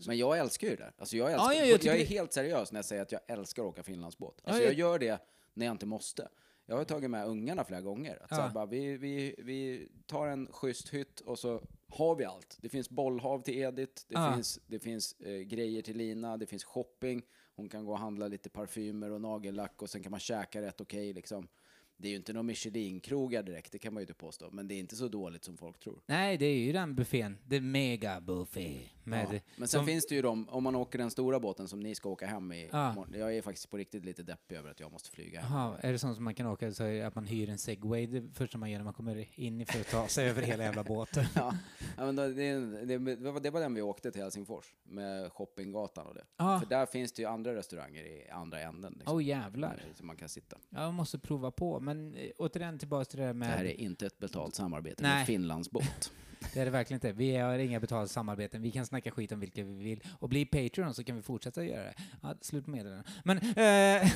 Men 0.06 0.18
jag 0.18 0.38
älskar 0.38 0.68
ju 0.68 0.76
det 0.76 0.82
där. 0.82 0.92
Alltså 0.98 1.16
jag, 1.16 1.32
älskar, 1.32 1.44
Ja, 1.46 1.54
ja, 1.54 1.58
jag 1.60 1.68
jag, 1.68 1.80
tycker 1.80 1.94
är 1.94 1.98
det- 1.98 2.04
helt 2.04 2.32
seriös 2.32 2.72
när 2.72 2.78
jag 2.78 2.84
säger 2.84 3.02
att 3.02 3.12
jag 3.12 3.20
älskar 3.28 3.62
att 3.62 3.68
åka 3.68 3.82
Finlandsbåt. 3.82 4.40
Alltså 4.44 4.62
jag- 4.62 4.72
jag 4.72 4.78
gör 4.78 4.98
det 4.98 5.18
när 5.54 5.66
jag 5.66 5.74
inte 5.74 5.86
måste. 5.86 6.28
Jag 6.68 6.76
har 6.76 6.84
tagit 6.84 7.10
med 7.10 7.26
ungarna 7.26 7.64
flera 7.64 7.80
gånger. 7.80 8.18
Att 8.22 8.30
Ja. 8.30 8.50
bara, 8.54 8.66
vi, 8.66 8.96
vi, 8.96 9.34
vi 9.38 9.88
tar 10.06 10.26
en 10.26 10.46
schysst 10.52 10.88
hytt 10.88 11.20
och 11.20 11.38
så 11.38 11.62
har 11.88 12.14
vi 12.16 12.24
allt. 12.24 12.58
Det 12.60 12.68
finns 12.68 12.90
bollhav 12.90 13.42
till 13.42 13.54
Edith, 13.58 14.02
det 14.08 14.14
Ja. 14.14 14.32
finns, 14.34 14.60
det 14.66 14.78
finns 14.78 15.12
eh, 15.20 15.38
grejer 15.40 15.82
till 15.82 15.96
Lina, 15.96 16.36
det 16.36 16.46
finns 16.46 16.64
shopping. 16.64 17.22
Hon 17.56 17.68
kan 17.68 17.84
gå 17.84 17.92
och 17.92 17.98
handla 17.98 18.28
lite 18.28 18.48
parfymer 18.48 19.10
och 19.10 19.20
nagellack 19.20 19.82
och 19.82 19.90
sen 19.90 20.02
kan 20.02 20.10
man 20.10 20.20
käka 20.20 20.62
rätt 20.62 20.80
okej 20.80 21.12
liksom. 21.12 21.48
Det 21.96 22.08
är 22.08 22.10
ju 22.10 22.16
inte 22.16 22.32
någon 22.32 22.46
Michelin-krogar 22.46 23.42
direkt, 23.42 23.72
det 23.72 23.78
kan 23.78 23.94
man 23.94 24.00
ju 24.00 24.02
inte 24.02 24.14
påstå. 24.14 24.50
Men 24.50 24.68
det 24.68 24.74
är 24.74 24.78
inte 24.78 24.96
så 24.96 25.08
dåligt 25.08 25.44
som 25.44 25.56
folk 25.56 25.78
tror. 25.78 26.00
nej, 26.06 26.36
det 26.36 26.46
är 26.46 26.58
ju 26.58 26.72
den 26.72 26.94
buffén. 26.94 27.38
Det 27.44 27.56
är 27.56 27.60
mega 27.60 28.20
buffé. 28.20 28.80
Med, 29.06 29.26
Ja. 29.32 29.40
Men 29.56 29.68
sen 29.68 29.78
som- 29.78 29.86
finns 29.86 30.06
det 30.06 30.14
ju 30.14 30.22
de, 30.22 30.48
om 30.48 30.62
man 30.64 30.74
åker 30.76 30.98
den 30.98 31.10
stora 31.10 31.40
båten 31.40 31.68
som 31.68 31.80
ni 31.80 31.94
ska 31.94 32.08
åka 32.08 32.26
hem 32.26 32.52
i. 32.52 32.68
Ja. 32.72 32.92
imorgon. 32.92 33.14
Jag 33.18 33.36
är 33.36 33.42
faktiskt 33.42 33.70
på 33.70 33.76
riktigt 33.76 34.04
lite 34.04 34.22
deppig 34.22 34.56
över 34.56 34.70
att 34.70 34.80
jag 34.80 34.92
måste 34.92 35.10
flyga 35.10 35.40
hem. 35.40 35.52
Jaha, 35.52 35.76
är 35.80 35.92
det 35.92 35.98
sånt 35.98 36.14
som 36.14 36.24
man 36.24 36.34
kan 36.34 36.46
åka, 36.46 36.72
så 36.72 37.02
att 37.02 37.14
man 37.14 37.26
hyr 37.26 37.48
en 37.50 37.58
segway 37.58 38.06
det 38.06 38.34
första 38.34 38.58
man 38.58 38.70
gör 38.70 38.78
när 38.78 38.84
man 38.84 38.94
kommer 38.94 39.28
in 39.40 39.66
för 39.66 39.80
att 39.80 39.88
ta 39.88 40.08
sig 40.08 40.28
över 40.28 40.42
hela 40.42 40.64
jävla 40.64 40.84
båten? 40.84 41.24
Ja, 41.34 41.54
ja, 41.96 42.04
men 42.06 42.16
då, 42.16 42.28
det, 42.28 42.54
det, 42.86 42.98
det, 43.16 43.30
var, 43.30 43.40
det 43.40 43.50
var 43.50 43.60
den 43.60 43.74
vi 43.74 43.82
åkte 43.82 44.10
till 44.12 44.22
Helsingfors, 44.22 44.74
med 44.84 45.32
shoppinggatan 45.32 46.06
och 46.06 46.14
det. 46.14 46.24
Ja, 46.36 46.60
För 46.60 46.66
där 46.68 46.86
finns 46.86 47.12
det 47.12 47.22
ju 47.22 47.28
andra 47.28 47.54
restauranger 47.54 48.02
i 48.04 48.30
andra 48.30 48.60
änden. 48.60 48.92
Liksom, 48.96 49.14
åh 49.16 49.24
jävlar. 49.24 49.82
Som 49.94 50.06
man 50.06 50.16
kan 50.16 50.28
sitta. 50.28 50.56
Jag 50.70 50.94
måste 50.94 51.18
prova 51.18 51.50
på, 51.50 51.80
men 51.80 52.14
eh, 52.14 52.30
återigen 52.38 52.78
tillbaka 52.78 53.04
till 53.04 53.18
det 53.18 53.24
där 53.24 53.28
Det 53.32 53.38
med... 53.38 53.48
här 53.48 53.64
är 53.64 53.80
inte 53.80 54.06
ett 54.06 54.18
betalt 54.18 54.54
samarbete 54.54 55.02
Nej. 55.02 55.14
med 55.16 55.26
Finlandsbåt. 55.26 56.12
Det 56.54 56.60
är 56.60 56.64
det 56.64 56.70
verkligen 56.70 56.96
inte. 56.96 57.12
Vi 57.12 57.36
har 57.36 57.58
inga 57.58 57.80
betalda 57.80 58.08
samarbeten. 58.08 58.62
Vi 58.62 58.70
kan 58.70 58.86
snacka 58.86 59.10
skit 59.10 59.32
om 59.32 59.40
vilka 59.40 59.64
vi 59.64 59.74
vill. 59.74 60.02
Och 60.18 60.28
bli 60.28 60.44
Patreon 60.44 60.94
så 60.94 61.04
kan 61.04 61.16
vi 61.16 61.22
fortsätta 61.22 61.64
göra 61.64 61.84
det. 61.84 61.94
Ja, 62.22 62.34
slut 62.40 62.64
på 62.64 62.70
meddelanden. 62.70 63.04
Men 63.24 63.38
eh, 63.38 64.10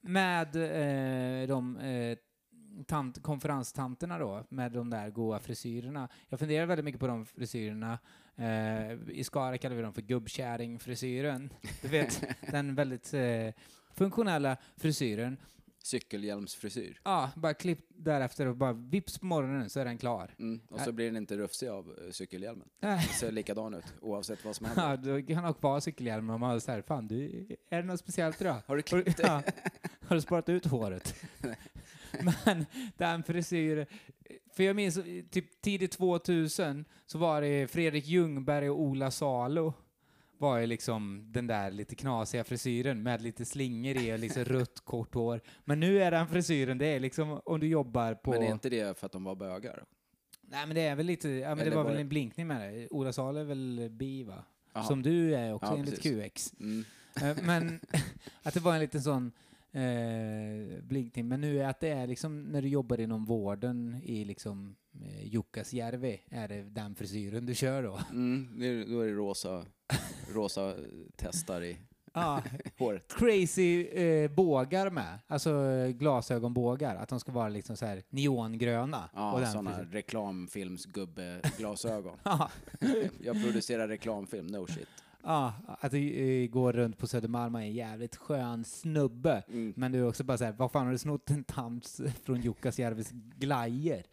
med 0.00 0.56
eh, 0.56 1.48
de 1.48 1.76
eh, 1.76 2.18
tant, 2.86 3.22
konferenstanterna 3.22 4.18
då, 4.18 4.46
med 4.48 4.72
de 4.72 4.90
där 4.90 5.10
goa 5.10 5.38
frisyrerna. 5.38 6.08
Jag 6.28 6.38
funderar 6.38 6.66
väldigt 6.66 6.84
mycket 6.84 7.00
på 7.00 7.06
de 7.06 7.26
frisyrerna. 7.26 7.98
Eh, 8.36 8.92
I 9.08 9.24
Skara 9.24 9.58
kallar 9.58 9.76
vi 9.76 9.82
dem 9.82 9.92
för 9.92 10.02
gubbkärringfrisyren. 10.02 11.52
Du 11.82 11.88
vet, 11.88 12.24
den 12.50 12.74
väldigt 12.74 13.14
eh, 13.14 13.52
funktionella 13.94 14.56
frisyren. 14.76 15.36
Cykelhjälmsfrisyr. 15.82 17.00
Ja, 17.04 17.30
bara 17.36 17.54
klipp 17.54 17.86
därefter 17.88 18.46
och 18.46 18.56
bara 18.56 18.72
vips 18.72 19.18
på 19.18 19.26
morgonen 19.26 19.70
så 19.70 19.80
är 19.80 19.84
den 19.84 19.98
klar. 19.98 20.34
Mm. 20.38 20.60
Och 20.68 20.80
så 20.80 20.92
blir 20.92 21.06
den 21.06 21.16
inte 21.16 21.36
rufsig 21.36 21.68
av 21.68 21.98
eh, 22.04 22.10
cykelhjälmen. 22.10 22.68
Den 22.80 23.00
ser 23.00 23.32
likadan 23.32 23.74
ut 23.74 23.94
oavsett 24.00 24.44
vad 24.44 24.56
som 24.56 24.66
händer. 24.76 24.90
Ja, 24.90 24.96
då 24.96 25.26
kan 25.26 25.36
han 25.36 25.44
ha 25.44 25.52
kvar 25.52 25.80
cykelhjälmen 25.80 26.34
och 26.34 26.40
man 26.40 26.60
här, 26.66 26.82
fan 26.82 27.08
du, 27.08 27.46
är 27.70 27.82
det 27.82 27.88
något 27.88 28.00
speciellt 28.00 28.40
idag? 28.40 28.52
Har 28.52 28.60
du 28.60 28.66
Har 28.66 28.76
du, 28.76 28.82
klippt 28.82 29.16
dig? 29.16 29.26
ja, 29.28 29.42
har 30.08 30.16
du 30.16 30.22
sparat 30.22 30.48
ut 30.48 30.66
håret? 30.66 31.14
Men 32.44 32.66
den 32.96 33.22
frisyr, 33.22 33.86
för 34.52 34.62
jag 34.62 34.76
minns 34.76 34.98
typ 35.30 35.62
tidigt 35.62 35.92
2000 35.92 36.84
så 37.06 37.18
var 37.18 37.42
det 37.42 37.66
Fredrik 37.70 38.06
Ljungberg 38.06 38.70
och 38.70 38.80
Ola 38.80 39.10
Salo 39.10 39.74
var 40.40 40.58
ju 40.58 40.66
liksom 40.66 41.24
den 41.32 41.46
där 41.46 41.70
lite 41.70 41.94
knasiga 41.94 42.44
frisyren 42.44 43.02
med 43.02 43.22
lite 43.22 43.44
slingor 43.44 43.96
i 43.96 44.14
och 44.14 44.18
liksom 44.18 44.44
rött 44.44 44.80
kort 44.84 45.14
hår. 45.14 45.40
Men 45.64 45.80
nu 45.80 46.02
är 46.02 46.10
den 46.10 46.28
frisyren, 46.28 46.78
det 46.78 46.86
är 46.86 47.00
liksom 47.00 47.40
om 47.44 47.60
du 47.60 47.66
jobbar 47.66 48.14
på... 48.14 48.30
Men 48.30 48.42
är 48.42 48.52
inte 48.52 48.68
det 48.68 48.98
för 48.98 49.06
att 49.06 49.12
de 49.12 49.24
var 49.24 49.34
bögar? 49.34 49.84
Nej 50.42 50.66
men 50.66 50.74
det 50.74 50.80
är 50.80 50.96
väl 50.96 51.06
lite, 51.06 51.28
ja 51.28 51.54
men 51.54 51.64
det 51.70 51.76
var 51.76 51.84
väl 51.84 51.96
en 51.96 52.08
blinkning 52.08 52.46
med 52.46 52.74
det. 52.74 52.88
Ola 52.88 53.12
Salo 53.12 53.38
är 53.40 53.44
väl 53.44 53.88
bi 53.90 54.22
va? 54.22 54.44
Jaha. 54.72 54.84
Som 54.84 55.02
du 55.02 55.34
är 55.34 55.54
också 55.54 55.72
Ja, 55.72 55.76
enligt 55.78 56.02
precis. 56.02 56.32
QX. 56.32 56.52
Mm. 56.60 56.84
Eh, 57.22 57.36
Men 57.44 57.80
att 58.42 58.54
det 58.54 58.60
var 58.60 58.74
en 58.74 58.80
liten 58.80 59.02
sån 59.02 59.32
eh, 59.72 60.82
blinkning. 60.82 61.28
Men 61.28 61.40
nu 61.40 61.62
är 61.62 61.68
att 61.68 61.80
det 61.80 61.88
är 61.88 62.06
liksom 62.06 62.42
när 62.42 62.62
du 62.62 62.68
jobbar 62.68 63.00
inom 63.00 63.24
vården 63.24 64.00
i 64.02 64.24
liksom 64.24 64.76
eh, 65.04 65.26
Jukkasjärvi, 65.26 66.20
är 66.30 66.48
det 66.48 66.62
den 66.62 66.94
frisyren 66.94 67.46
du 67.46 67.54
kör 67.54 67.82
då? 67.82 68.00
Mm. 68.10 68.48
Då 68.92 69.00
är 69.00 69.06
det 69.06 69.12
rosa, 69.12 69.64
rosa 70.34 70.74
testar 71.16 71.62
i 71.62 71.76
Ja, 72.12 72.42
håret. 72.78 73.14
crazy 73.18 73.86
eh, 73.86 74.30
bågar 74.30 74.90
med. 74.90 75.18
Alltså 75.26 75.52
glasögonbågar. 75.94 76.96
Att 76.96 77.08
de 77.08 77.20
ska 77.20 77.32
vara 77.32 77.48
liksom 77.48 77.76
så 77.76 77.86
här 77.86 78.02
neongröna. 78.10 79.10
Ja, 79.14 79.46
sådana 79.46 79.82
reklamfilmsgubbeglasögon. 79.90 82.16
Ja, 82.24 82.50
Jag 83.22 83.42
producerar 83.42 83.88
reklamfilm, 83.88 84.46
no 84.46 84.66
shit. 84.66 84.88
ja, 85.22 85.52
att 85.80 85.90
du 85.92 85.98
eh, 86.42 86.48
går 86.50 86.72
runt 86.72 86.98
på 86.98 87.06
Södermalm 87.06 87.54
och 87.54 87.60
är 87.60 87.64
en 87.64 87.72
jävligt 87.72 88.16
skön 88.16 88.64
snubbe. 88.64 89.42
Mm. 89.48 89.72
Men 89.76 89.92
du 89.92 89.98
är 89.98 90.08
också 90.08 90.24
bara 90.24 90.38
såhär, 90.38 90.52
vad 90.52 90.72
fan 90.72 90.84
har 90.84 90.92
du 90.92 90.98
snott 90.98 91.30
en 91.30 91.44
tams 91.44 92.00
från 92.24 92.40
Jukkasjärvis 92.40 93.10
glajer? 93.38 94.04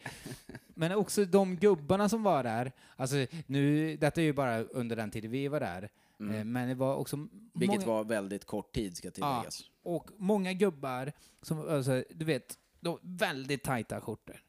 Men 0.78 0.92
också 0.92 1.26
de 1.26 1.56
gubbarna 1.56 2.10
som 2.10 2.24
var 2.24 2.44
där, 2.44 2.72
alltså 2.96 3.16
nu, 3.48 3.96
detta 3.98 4.22
är 4.22 4.26
ju 4.26 4.34
bara 4.34 4.64
under 4.64 4.96
den 4.96 5.12
tiden 5.12 5.32
vi 5.32 5.48
var 5.48 5.60
där, 5.60 5.90
Mm. 6.20 6.36
eh, 6.36 6.46
men 6.46 6.68
det 6.70 6.76
var 6.76 6.96
också 6.96 7.28
Vilket 7.54 7.80
många, 7.80 7.86
var 7.94 8.04
väldigt 8.04 8.46
kort 8.46 8.74
tid 8.74 8.98
ska 8.98 9.12
tilläggas. 9.12 9.62
och 9.84 10.10
många 10.18 10.54
gubbar 10.54 11.12
som, 11.42 11.70
alltså, 11.70 12.04
du 12.10 12.26
vet, 12.26 12.58
de, 12.80 13.00
väldigt 13.02 13.64
tajta 13.64 14.02
skjortor. 14.02 14.44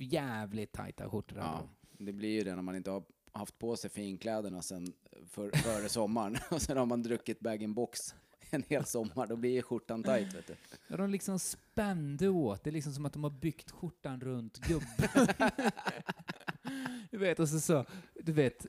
Jävligt 0.00 0.72
tajta 0.72 1.10
skjortor 1.10 1.38
Ja, 1.38 1.62
de. 1.98 2.04
det 2.04 2.12
blir 2.12 2.28
ju 2.30 2.44
det 2.44 2.54
när 2.54 2.62
man 2.62 2.76
inte 2.76 2.90
har 2.90 3.02
haft 3.32 3.58
på 3.58 3.76
sig 3.76 3.90
finkläderna 3.90 4.62
sen 4.62 4.92
för, 5.30 5.50
före 5.56 5.88
sommaren 5.88 6.36
och 6.50 6.62
sen 6.62 6.76
har 6.76 6.86
man 6.86 7.02
druckit 7.02 7.40
bag-in-box 7.40 7.98
en 8.50 8.64
hel 8.68 8.84
sommar, 8.84 9.26
då 9.26 9.36
blir 9.36 9.50
ju 9.50 9.62
skjortan 9.62 10.02
tajt 10.02 10.34
vet 10.34 10.46
du. 10.46 10.54
Ja, 10.88 10.96
de 10.96 11.10
liksom 11.10 11.38
spände 11.38 12.28
åt, 12.28 12.64
det 12.64 12.70
är 12.70 12.72
liksom 12.72 12.92
som 12.92 13.06
att 13.06 13.12
de 13.12 13.22
har 13.24 13.30
byggt 13.30 13.70
skjortan 13.70 14.20
runt 14.20 14.58
gubben. 14.58 15.28
du 17.10 17.18
vet, 17.18 17.40
och 17.40 17.48
så 17.48 17.60
så, 17.60 17.84
du 18.14 18.32
vet, 18.32 18.66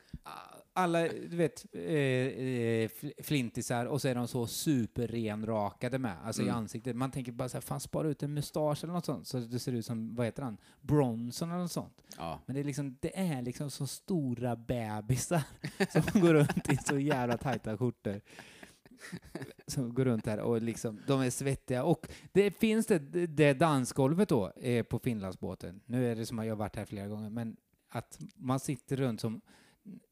alla, 0.74 1.02
du 1.08 1.36
vet, 1.38 1.66
eh, 1.74 1.82
eh, 1.84 2.90
fl- 2.90 3.24
flintisar 3.24 3.86
och 3.86 4.02
så 4.02 4.08
är 4.08 4.16
de 4.16 4.28
så 4.28 4.48
superrenrakade 4.48 6.00
med, 6.00 6.18
alltså 6.24 6.42
i 6.42 6.46
Mm. 6.46 6.56
ansiktet. 6.58 6.96
Man 6.96 7.12
tänker 7.12 7.32
bara 7.32 7.50
så 7.50 7.58
här, 7.58 7.62
fan 7.62 7.80
spara 7.80 8.08
ut 8.08 8.24
en 8.24 8.34
mustasch 8.34 8.84
eller 8.84 8.94
något 8.94 9.06
sånt, 9.06 9.28
så 9.28 9.38
det 9.40 9.60
ser 9.60 9.72
ut 9.74 9.86
som, 9.86 10.16
vad 10.16 10.26
heter 10.26 10.44
han, 10.44 10.58
Bronson 10.82 11.50
eller 11.52 11.62
något 11.62 11.72
sånt. 11.72 12.02
Ja, 12.18 12.42
Men 12.46 12.54
det 12.56 12.60
är 12.62 12.64
liksom, 12.64 12.98
det 13.02 13.18
är 13.20 13.42
liksom 13.42 13.70
så 13.72 13.88
stora 13.88 14.56
bebisar 14.56 15.42
som 16.12 16.22
går 16.22 16.34
runt 16.34 16.70
i 16.74 16.78
så 16.78 17.00
jävla 17.00 17.38
tajta 17.38 17.78
skjortor. 17.78 18.22
Som 19.68 19.94
går 19.94 20.06
runt 20.06 20.26
här 20.26 20.40
och 20.40 20.62
liksom, 20.62 21.02
de 21.08 21.22
är 21.22 21.30
svettiga. 21.30 21.84
Och 21.84 22.08
det 22.32 22.52
finns 22.52 22.88
det, 22.88 23.00
det 23.28 23.54
dansgolvet 23.54 24.30
då 24.30 24.52
eh, 24.52 24.84
på 24.84 25.00
Finlandsbåten. 25.00 25.82
Nu 25.86 26.12
är 26.12 26.16
det 26.16 26.26
som 26.26 26.40
att 26.40 26.46
jag 26.46 26.52
har 26.52 26.60
varit 26.60 26.76
här 26.76 26.86
flera 26.86 27.08
gånger, 27.08 27.30
men 27.30 27.58
att 27.90 28.20
man 28.36 28.60
sitter 28.60 28.96
runt 28.96 29.22
som 29.22 29.42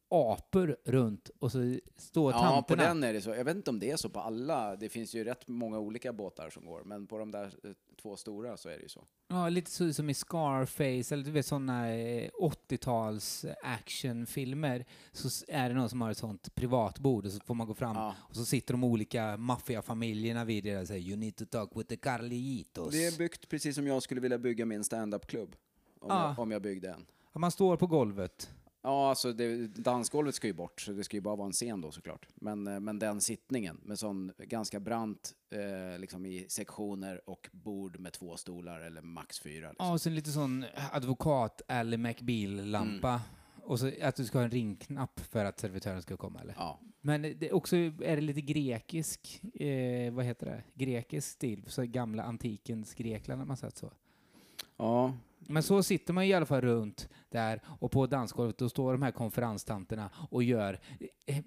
apor 0.10 0.78
runt 0.86 1.30
och 1.40 1.52
så 1.52 1.78
står 1.98 2.32
ja 2.32 2.38
på 2.38 2.76
tanterna. 2.76 2.84
den 2.84 3.04
är 3.04 3.14
det 3.14 3.22
så. 3.22 3.30
Jag 3.30 3.46
vet 3.46 3.56
inte 3.56 3.70
om 3.70 3.80
det 3.80 3.92
är 3.92 3.98
så 3.98 4.10
på 4.10 4.20
alla. 4.20 4.76
Det 4.76 4.90
finns 4.90 5.16
ju 5.16 5.24
rätt 5.24 5.48
många 5.48 5.80
olika 5.80 6.14
båtar 6.14 6.50
som 6.50 6.66
går, 6.66 6.84
men 6.84 7.08
på 7.08 7.18
de 7.18 7.32
där 7.32 7.46
eh, 7.64 7.72
två 8.02 8.16
stora 8.16 8.58
så 8.58 8.70
är 8.70 8.76
det 8.78 8.84
ju 8.84 8.90
så. 8.90 9.04
Ja, 9.28 9.50
lite 9.50 9.72
så 9.72 9.94
som 9.94 10.10
i 10.10 10.14
Scarface, 10.14 11.14
eller 11.14 11.24
du 11.24 11.32
vet 11.32 11.46
sådana 11.46 11.96
eh, 11.96 12.30
80-tals 12.42 13.46
actionfilmer, 13.64 14.86
så 15.12 15.46
är 15.48 15.70
det 15.70 15.76
någon 15.76 15.90
som 15.90 16.02
har 16.02 16.12
ett 16.12 16.18
sånt 16.18 16.56
privatbord 16.56 17.26
och 17.26 17.32
så 17.32 17.40
får 17.40 17.54
man 17.56 17.68
gå 17.68 17.74
fram 17.74 17.96
Ja. 17.96 18.16
och 18.20 18.36
så 18.36 18.46
sitter 18.46 18.74
de 18.74 18.84
olika 18.84 19.38
maffiafamiljerna 19.38 20.46
vid 20.46 20.64
det 20.64 20.78
och 20.78 20.88
säger 20.88 21.02
“You 21.10 21.18
need 21.18 21.36
to 21.36 21.46
talk 21.46 21.72
with 21.76 21.88
the 21.90 21.98
Carlitos”. 21.98 22.92
Det 22.92 23.06
är 23.06 23.18
byggt 23.18 23.50
precis 23.50 23.76
som 23.76 23.88
jag 23.88 24.04
skulle 24.04 24.22
vilja 24.22 24.38
bygga 24.38 24.66
min 24.66 24.84
stand-up-klubb. 24.84 25.56
Om, 26.00 26.08
Ja. 26.10 26.28
jag, 26.30 26.40
om 26.40 26.52
jag 26.52 26.62
byggde 26.62 26.90
en. 26.90 27.06
Man 27.34 27.52
står 27.52 27.78
på 27.78 27.88
golvet. 27.88 28.50
Ja, 28.82 29.10
alltså 29.10 29.34
det, 29.34 29.68
dansgolvet 29.68 30.36
ska 30.36 30.48
ju 30.48 30.54
bort, 30.54 30.82
så 30.82 30.92
det 30.92 31.04
ska 31.04 31.18
ju 31.18 31.22
bara 31.22 31.36
vara 31.36 31.46
en 31.46 31.54
scen 31.54 31.82
då 31.82 31.92
såklart. 31.92 32.28
Men, 32.36 32.68
eh, 32.68 32.80
men 32.80 33.00
den 33.00 33.22
sittningen 33.22 33.80
med 33.84 34.00
sån 34.00 34.32
ganska 34.38 34.80
brant 34.80 35.34
eh, 35.52 36.00
liksom 36.00 36.26
i 36.26 36.46
sektioner 36.50 37.30
och 37.30 37.50
bord 37.52 38.00
med 38.00 38.14
två 38.14 38.38
stolar 38.38 38.80
eller 38.80 39.02
max 39.02 39.40
fyra. 39.40 39.70
Liksom. 39.70 39.86
Ja, 39.86 39.94
och 39.94 40.02
sen 40.02 40.16
lite 40.16 40.32
sån 40.32 40.66
advokat 40.92 41.62
Ally 41.68 41.98
McBeal-lampa. 41.98 43.22
Och 43.64 43.80
så 43.80 43.92
att 44.02 44.16
du 44.16 44.26
ska 44.26 44.38
ha 44.38 44.46
en 44.46 44.52
ringknapp 44.52 45.20
för 45.20 45.46
att 45.46 45.60
servitören 45.60 46.02
ska 46.02 46.18
komma, 46.18 46.40
eller? 46.42 46.56
Ja. 46.58 46.80
Men 47.02 47.22
det 47.22 47.52
också 47.52 47.76
är 47.76 48.16
det 48.16 48.22
lite 48.22 48.42
grekisk, 48.42 49.42
eh, 49.54 50.14
vad 50.14 50.26
heter 50.26 50.46
det? 50.46 50.64
Grekisk 50.86 51.28
stil, 51.28 51.66
så 51.68 51.84
gamla 51.84 52.24
antikens 52.24 52.94
Grekland 52.94 53.42
har 53.42 53.46
man 53.46 53.58
sett 53.58 53.78
så. 53.78 53.92
ja, 54.78 55.14
men 55.40 55.64
så 55.64 55.84
sitter 55.84 56.14
man 56.14 56.24
i 56.24 56.34
alla 56.34 56.46
fall 56.46 56.62
runt 56.62 57.10
där 57.30 57.62
och 57.80 57.92
på 57.92 58.08
dansgolvet 58.08 58.58
då 58.58 58.70
står 58.70 58.92
de 58.92 59.02
här 59.02 59.12
konferenstanterna 59.12 60.10
och 60.32 60.44
gör 60.44 60.80
eh, 61.26 61.38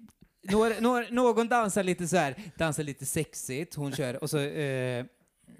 några, 0.51 0.79
några, 0.79 1.05
någon 1.09 1.47
dansar 1.47 1.83
lite 1.83 2.07
så 2.07 2.17
här, 2.17 2.35
dansar 2.57 2.83
lite 2.83 3.05
sexigt, 3.05 3.75
hon 3.75 3.91
kör, 3.91 4.23
och 4.23 4.29
så 4.29 4.37
eh, 4.39 5.05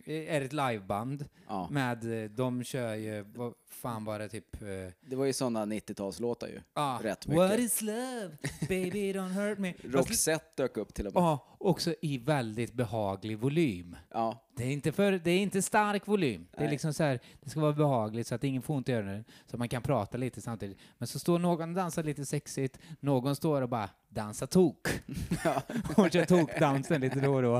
är 0.05 0.39
det 0.39 0.45
ett 0.45 0.53
liveband 0.53 1.25
Ja. 1.47 1.67
med, 1.71 2.23
eh, 2.23 2.29
de 2.29 2.63
kör 2.63 2.95
ju, 2.95 3.21
vad 3.35 3.53
fan 3.69 4.05
var 4.05 4.19
det 4.19 4.29
typ, 4.29 4.61
eh, 4.61 4.67
Det 5.01 5.15
var 5.15 5.25
ju 5.25 5.33
sådana 5.33 5.65
90-talslåtar 5.65 6.47
ju. 6.47 6.61
ah, 6.73 6.97
Rätt 7.03 7.27
What 7.27 7.49
mycket. 7.51 7.65
is 7.65 7.81
love, 7.81 8.37
baby 8.69 9.13
don't 9.13 9.29
hurt 9.31 9.57
me. 9.59 9.73
Roxette 9.83 10.45
dök 10.63 10.77
upp 10.77 10.93
till 10.93 11.07
och 11.07 11.13
med. 11.13 11.21
Ja, 11.23 11.55
också 11.57 11.95
i 12.01 12.17
väldigt 12.17 12.73
behaglig 12.73 13.37
volym. 13.37 13.95
Ja, 14.09 14.47
Det 14.55 14.63
är 14.63 14.71
inte, 14.71 14.91
för, 14.91 15.11
det 15.11 15.31
är 15.31 15.39
inte 15.39 15.61
stark 15.61 16.07
volym. 16.07 16.47
Det 16.51 16.57
är 16.57 16.61
Nej. 16.61 16.71
liksom 16.71 16.93
så 16.93 17.03
här, 17.03 17.19
det 17.41 17.49
ska 17.49 17.59
vara 17.59 17.73
behagligt 17.73 18.27
så 18.27 18.35
att 18.35 18.43
ingen 18.43 18.61
får 18.61 18.73
ont 18.75 18.89
i 18.89 18.93
öronen, 18.93 19.23
så 19.47 19.55
att 19.55 19.59
man 19.59 19.69
kan 19.69 19.81
prata 19.81 20.17
lite 20.17 20.41
samtidigt. 20.41 20.77
Men 20.97 21.07
så 21.07 21.19
står 21.19 21.39
någon 21.39 21.69
och 21.69 21.75
dansar 21.75 22.03
lite 22.03 22.25
sexigt, 22.25 22.79
någon 22.99 23.35
står 23.35 23.61
och 23.61 23.69
bara 23.69 23.89
dansar 24.09 24.47
tok. 24.47 24.87
Ja. 25.43 25.61
och 25.97 26.11
kör 26.11 26.25
tokdansen 26.25 27.01
lite 27.01 27.19
då 27.19 27.33
och 27.35 27.41
då. 27.41 27.55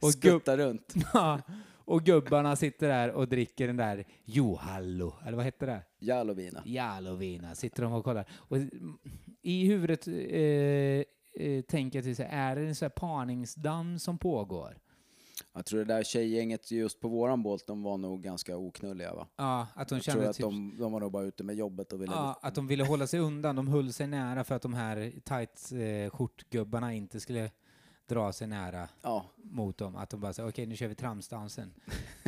Och, 0.00 0.12
gubb, 0.12 0.12
skutta 0.12 0.56
runt. 0.56 0.94
ja, 1.14 1.40
och 1.84 2.04
gubbarna 2.04 2.56
sitter 2.56 2.88
där 2.88 3.10
och 3.10 3.28
dricker 3.28 3.66
den 3.66 3.76
där 3.76 4.04
Johallo, 4.24 5.14
eller 5.26 5.36
vad 5.36 5.44
heter 5.44 5.66
det? 5.66 5.82
Jalovina. 5.98 6.62
Jalovina, 6.64 7.54
sitter 7.54 7.82
de 7.82 7.92
och 7.92 8.04
kollar. 8.04 8.28
Och 8.32 8.58
i 9.42 9.66
huvudet 9.66 10.08
eh, 10.08 11.44
eh, 11.46 11.62
tänker 11.62 11.98
jag 11.98 12.16
till 12.16 12.24
här, 12.24 12.52
är 12.52 12.56
det 12.56 12.68
en 12.68 12.74
sån 12.74 12.86
här 12.86 12.90
parningsdans 12.90 14.02
som 14.02 14.18
pågår? 14.18 14.78
Jag 15.54 15.66
tror 15.66 15.78
det 15.78 15.84
där 15.84 16.02
tjejgänget 16.02 16.70
just 16.70 17.00
på 17.00 17.08
våran 17.08 17.42
båt, 17.42 17.66
de 17.66 17.82
var 17.82 17.98
nog 17.98 18.22
ganska 18.22 18.56
oknulliga 18.56 19.14
va? 19.14 19.28
Ja, 19.36 19.66
att 19.74 19.88
de 19.88 19.94
Jag 19.94 20.04
tror 20.04 20.14
kände 20.14 20.28
att 20.28 20.36
typ, 20.36 20.44
de, 20.44 20.76
de 20.78 20.92
var 20.92 21.00
nog 21.00 21.12
bara 21.12 21.24
ute 21.24 21.44
med 21.44 21.56
jobbet 21.56 21.92
och 21.92 22.02
ville... 22.02 22.12
ja, 22.12 22.38
att 22.42 22.54
de 22.54 22.66
ville 22.66 22.84
hålla 22.84 23.06
sig 23.06 23.20
undan. 23.20 23.56
De 23.56 23.68
höll 23.68 23.92
sig 23.92 24.06
nära 24.06 24.44
för 24.44 24.54
att 24.54 24.62
de 24.62 24.74
här 24.74 25.12
tight 25.24 25.72
eh, 25.72 26.10
skjortgubbarna 26.10 26.94
inte 26.94 27.20
skulle 27.20 27.50
dra 28.08 28.32
sig 28.32 28.46
nära 28.46 28.88
Ja, 29.02 29.24
mot 29.36 29.78
dem. 29.78 29.96
Att 29.96 30.10
de 30.10 30.20
bara 30.20 30.32
sa, 30.32 30.48
okej 30.48 30.66
nu 30.66 30.76
kör 30.76 30.88
vi 30.88 30.94
tramsdansen. 30.94 31.74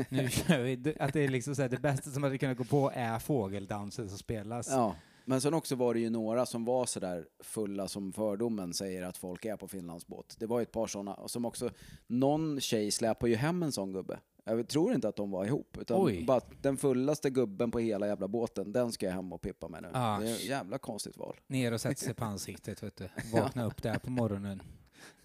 nu 0.08 0.28
kör 0.30 0.62
vi, 0.62 0.96
att 1.00 1.12
det 1.12 1.20
är 1.20 1.28
liksom 1.28 1.54
så 1.54 1.62
här, 1.62 1.68
det 1.68 1.78
bästa 1.80 2.10
som 2.10 2.22
hade 2.22 2.38
kunnat 2.38 2.56
gå 2.58 2.64
på 2.64 2.90
är 2.94 3.18
fågeldansen 3.18 4.08
som 4.08 4.18
spelas. 4.18 4.68
ja. 4.70 4.94
Men 5.26 5.40
sen 5.40 5.54
också 5.54 5.74
var 5.74 5.94
det 5.94 6.00
ju 6.00 6.10
några 6.10 6.46
som 6.46 6.64
var 6.64 6.86
sådär 6.86 7.26
fulla 7.40 7.88
som 7.88 8.12
fördomen 8.12 8.74
säger 8.74 9.02
att 9.02 9.16
folk 9.16 9.44
är 9.44 9.56
på 9.56 9.68
Finlandsbåt. 9.68 10.36
Det 10.38 10.46
var 10.46 10.58
ju 10.58 10.62
ett 10.62 10.72
par 10.72 10.86
sådana, 10.86 11.28
som 11.28 11.44
också, 11.44 11.70
någon 12.06 12.60
tjej 12.60 12.90
släpade 12.90 13.30
ju 13.30 13.36
hem 13.36 13.62
en 13.62 13.72
sån 13.72 13.92
gubbe. 13.92 14.18
Jag 14.44 14.68
tror 14.68 14.94
inte 14.94 15.08
att 15.08 15.16
de 15.16 15.30
var 15.30 15.44
ihop, 15.44 15.76
utan 15.80 16.02
Oj. 16.02 16.24
bara 16.24 16.40
den 16.62 16.76
fullaste 16.76 17.30
gubben 17.30 17.70
på 17.70 17.78
hela 17.78 18.06
jävla 18.06 18.28
båten, 18.28 18.72
den 18.72 18.92
ska 18.92 19.06
jag 19.06 19.12
hem 19.12 19.32
och 19.32 19.42
pippa 19.42 19.68
med 19.68 19.82
nu. 19.82 19.88
Ah, 19.92 20.18
det 20.20 20.30
är 20.30 20.34
ett 20.34 20.44
jävla 20.44 20.78
konstigt 20.78 21.16
val. 21.16 21.36
Ner 21.46 21.72
och 21.72 21.80
sätta 21.80 21.94
sig 21.94 22.14
på 22.14 22.24
ansiktet, 22.24 22.82
vet 22.82 22.96
du. 22.96 23.08
Vakna 23.32 23.64
upp 23.64 23.82
där 23.82 23.98
på 23.98 24.10
morgonen. 24.10 24.62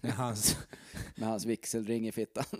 När 0.00 0.10
hans... 0.10 0.56
Med 1.14 1.28
hans 1.28 1.44
vigselring 1.44 2.08
i 2.08 2.12
fittan. 2.12 2.44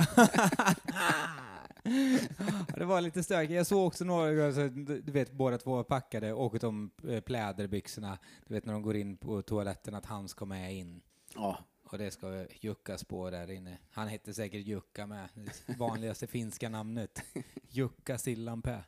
Det 2.77 2.85
var 2.85 3.01
lite 3.01 3.23
stökigt. 3.23 3.53
Jag 3.53 3.67
såg 3.67 3.87
också 3.87 4.05
några 4.05 4.53
du 4.63 5.13
vet, 5.13 5.33
båda 5.33 5.59
två 5.59 5.77
var 5.77 5.85
packade 5.85 6.33
och 6.33 6.59
de 6.59 6.91
eh, 7.09 7.21
pläderbyxorna, 7.21 8.19
du 8.47 8.55
vet 8.55 8.65
när 8.65 8.73
de 8.73 8.83
går 8.83 8.97
in 8.97 9.17
på 9.17 9.43
toaletten, 9.43 9.95
att 9.95 10.07
han 10.07 10.29
ska 10.29 10.45
med 10.45 10.75
in. 10.75 11.01
Ja, 11.35 11.59
Och 11.85 11.99
det 11.99 12.11
ska 12.11 12.47
juckas 12.61 13.05
på 13.05 13.31
där 13.31 13.51
inne. 13.51 13.79
Han 13.91 14.09
hette 14.09 14.35
säkert 14.35 14.67
Jukka 14.67 15.07
med, 15.07 15.29
det 15.67 15.77
vanligaste 15.79 16.27
finska 16.27 16.69
namnet. 16.69 17.23
Jukka 17.69 18.19
Sillanpää. 18.19 18.85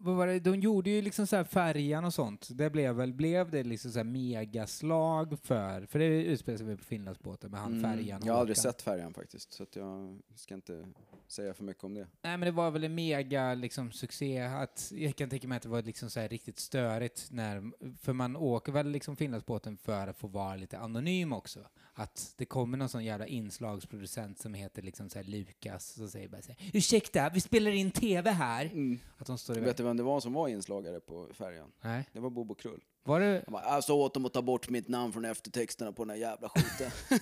Vad 0.00 0.16
var 0.16 0.26
det? 0.26 0.40
De 0.40 0.54
gjorde 0.60 0.90
ju 0.90 1.02
liksom 1.02 1.26
så 1.26 1.36
här 1.36 1.44
färjan 1.44 2.04
och 2.04 2.14
sånt. 2.14 2.48
Det 2.50 2.70
blev 2.70 2.94
väl, 2.94 3.12
blev 3.12 3.50
det 3.50 3.62
liksom 3.62 3.90
så 3.90 3.98
här 3.98 4.04
megaslag 4.04 5.38
för, 5.42 5.86
för 5.86 5.98
det 5.98 6.24
utspelar 6.24 6.58
sig 6.58 6.66
väl 6.66 6.76
på 6.78 6.84
Finlandsbåten 6.84 7.50
med 7.50 7.60
han 7.60 7.72
Mm, 7.72 7.82
färjan 7.82 8.22
och 8.22 8.28
Jag 8.28 8.32
har 8.32 8.40
aldrig 8.40 8.56
sett 8.56 8.82
färjan 8.82 9.14
faktiskt, 9.14 9.52
så 9.52 9.62
att 9.62 9.76
jag 9.76 10.18
ska 10.34 10.54
inte 10.54 10.84
säga 11.28 11.54
för 11.54 11.64
mycket 11.64 11.84
om 11.84 11.94
det. 11.94 12.06
Nej 12.22 12.36
men 12.36 12.40
det 12.40 12.50
var 12.50 12.70
väl 12.70 12.84
en 12.84 12.94
mega 12.94 13.54
liksom, 13.54 13.92
succé. 13.92 14.38
Att, 14.38 14.92
jag 14.94 15.16
kan 15.16 15.30
tänka 15.30 15.48
mig 15.48 15.56
att 15.56 15.62
det 15.62 15.68
var 15.68 15.82
liksom 15.82 16.10
så 16.10 16.20
här 16.20 16.28
riktigt 16.28 16.58
störigt 16.58 17.28
när, 17.30 17.70
för 18.00 18.12
man 18.12 18.36
åker 18.36 18.72
väl 18.72 18.88
liksom 18.90 19.16
Finlandsbåten 19.16 19.76
för 19.76 20.06
att 20.06 20.16
få 20.16 20.26
vara 20.26 20.56
lite 20.56 20.78
anonym 20.78 21.32
också. 21.32 21.60
Att 21.94 22.34
det 22.36 22.44
kommer 22.44 22.78
någon 22.78 22.88
sån 22.88 23.04
jävla 23.04 23.26
inslagsproducent 23.26 24.38
som 24.38 24.54
heter 24.54 24.82
liksom 24.82 25.10
så 25.10 25.18
här 25.18 25.24
Lukas 25.24 25.86
som 25.86 26.08
säger 26.08 26.28
bara 26.28 26.42
så 26.42 26.52
här, 26.52 26.70
ursäkta, 26.72 27.30
vi 27.34 27.40
spelar 27.40 27.70
in 27.70 27.90
TV 27.90 28.30
här. 28.30 28.70
Att 29.18 29.26
de 29.26 29.38
står 29.38 29.54
Vet 29.54 29.76
du 29.76 29.82
vem 29.82 29.96
det 29.96 30.02
var 30.02 30.20
som 30.20 30.32
var 30.32 30.48
inslagare 30.48 31.00
på 31.00 31.28
färjan? 31.32 31.72
Nej. 31.80 32.04
Det 32.12 32.20
var 32.20 32.30
Bobo 32.30 32.54
Krull. 32.54 32.84
Var 33.02 33.20
det, 33.20 33.42
Han 33.46 33.52
bara, 33.52 33.74
jag 33.74 33.84
sa 33.84 33.94
åt 33.94 34.14
dem 34.14 34.26
att 34.26 34.32
ta 34.32 34.42
bort 34.42 34.68
mitt 34.68 34.88
namn 34.88 35.12
från 35.12 35.24
eftertexterna 35.24 35.92
på 35.92 36.04
den 36.04 36.10
här 36.10 36.16
jävla 36.16 36.48
skiten. 36.48 36.90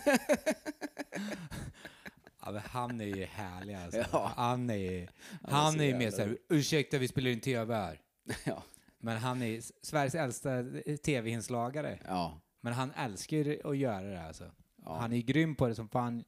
ja 2.46 2.52
men 2.52 2.62
han 2.70 3.00
är 3.00 3.04
ju 3.04 3.24
härlig 3.24 3.74
alltså. 3.74 4.04
Ja. 4.12 4.32
Han 4.36 4.70
är 4.70 4.74
ju, 4.74 5.06
Han 5.42 5.74
är 5.74 5.78
så 5.78 5.84
ju 5.84 5.96
mer 5.96 6.10
såhär, 6.10 6.28
rolig. 6.28 6.38
ursäkta 6.48 6.98
vi 6.98 7.08
spelar 7.08 7.30
in 7.30 7.40
TV 7.40 7.74
här. 7.74 8.00
ja. 8.44 8.62
Men 8.98 9.16
han 9.16 9.42
är 9.42 9.60
Sveriges 9.86 10.14
äldsta 10.14 10.64
TV-inslagare. 11.04 11.98
Ja. 12.06 12.40
Men 12.60 12.72
han 12.72 12.90
älskar 12.96 13.36
ju 13.36 13.60
att 13.64 13.76
göra 13.76 14.02
det 14.02 14.22
alltså. 14.22 14.50
Ja. 14.84 14.96
Han 14.98 15.12
är 15.12 15.16
ju 15.16 15.22
grym 15.22 15.54
på 15.54 15.68
det 15.68 15.74
som 15.74 15.88
fan. 15.88 16.24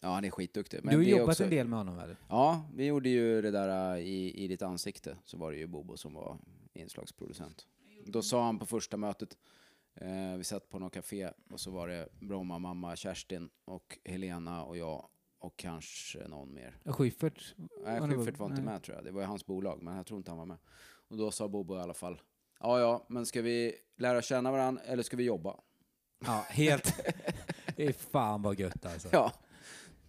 ja, 0.00 0.08
han 0.14 0.24
är 0.24 0.30
skitduktig. 0.30 0.80
du 0.82 0.88
har 0.88 0.96
det 0.98 1.04
är 1.10 1.10
jobbat 1.10 1.28
också- 1.28 1.44
en 1.44 1.50
del 1.50 1.68
med 1.68 1.78
honom 1.78 1.96
väl? 1.96 2.16
Ja, 2.28 2.68
vi 2.74 2.86
gjorde 2.86 3.08
ju 3.08 3.42
det 3.42 3.50
där 3.50 3.94
äh, 3.96 4.00
i, 4.02 4.44
i 4.44 4.48
ditt 4.48 4.62
ansikte, 4.62 5.16
så 5.24 5.36
var 5.38 5.52
det 5.52 5.58
ju 5.58 5.66
Bobo 5.66 5.96
som 5.96 6.14
var 6.14 6.38
inslagsproducent. 6.72 7.66
Då 8.06 8.22
sa 8.22 8.44
han 8.44 8.58
på 8.58 8.66
första 8.66 8.96
mötet, 8.96 9.36
eh, 9.94 10.36
vi 10.36 10.44
satt 10.44 10.68
på 10.68 10.78
något 10.78 10.94
café 10.94 11.30
och 11.50 11.60
så 11.60 11.70
var 11.70 11.88
det 11.88 12.08
Bromma 12.20 12.58
mamma 12.58 12.96
Kerstin 12.96 13.48
och 13.64 13.98
Helena 14.04 14.64
och 14.64 14.76
jag 14.76 15.08
och 15.44 15.56
kanske 15.56 16.28
någon 16.28 16.54
mer. 16.54 16.78
Schyffert? 16.84 17.54
Nej, 17.84 18.00
Schyffert 18.00 18.38
var 18.38 18.46
inte 18.46 18.62
nej. 18.62 18.72
med 18.72 18.82
tror 18.82 18.96
jag. 18.96 19.04
Det 19.04 19.10
var 19.10 19.20
ju 19.20 19.26
hans 19.26 19.46
bolag, 19.46 19.82
men 19.82 19.96
jag 19.96 20.06
tror 20.06 20.18
inte 20.18 20.30
han 20.30 20.38
var 20.38 20.46
med. 20.46 20.58
Och 21.08 21.16
då 21.16 21.30
sa 21.30 21.48
Bobo 21.48 21.76
i 21.76 21.80
alla 21.80 21.94
fall, 21.94 22.20
ja 22.60 22.80
ja, 22.80 23.06
men 23.08 23.26
ska 23.26 23.42
vi 23.42 23.74
lära 23.96 24.22
känna 24.22 24.50
varandra 24.50 24.82
eller 24.82 25.02
ska 25.02 25.16
vi 25.16 25.24
jobba? 25.24 25.56
Ja, 26.26 26.44
helt. 26.48 26.96
det 27.76 27.86
är 27.86 27.92
fan 27.92 28.42
vad 28.42 28.58
gött 28.58 28.86
alltså. 28.86 29.08
Ja, 29.12 29.32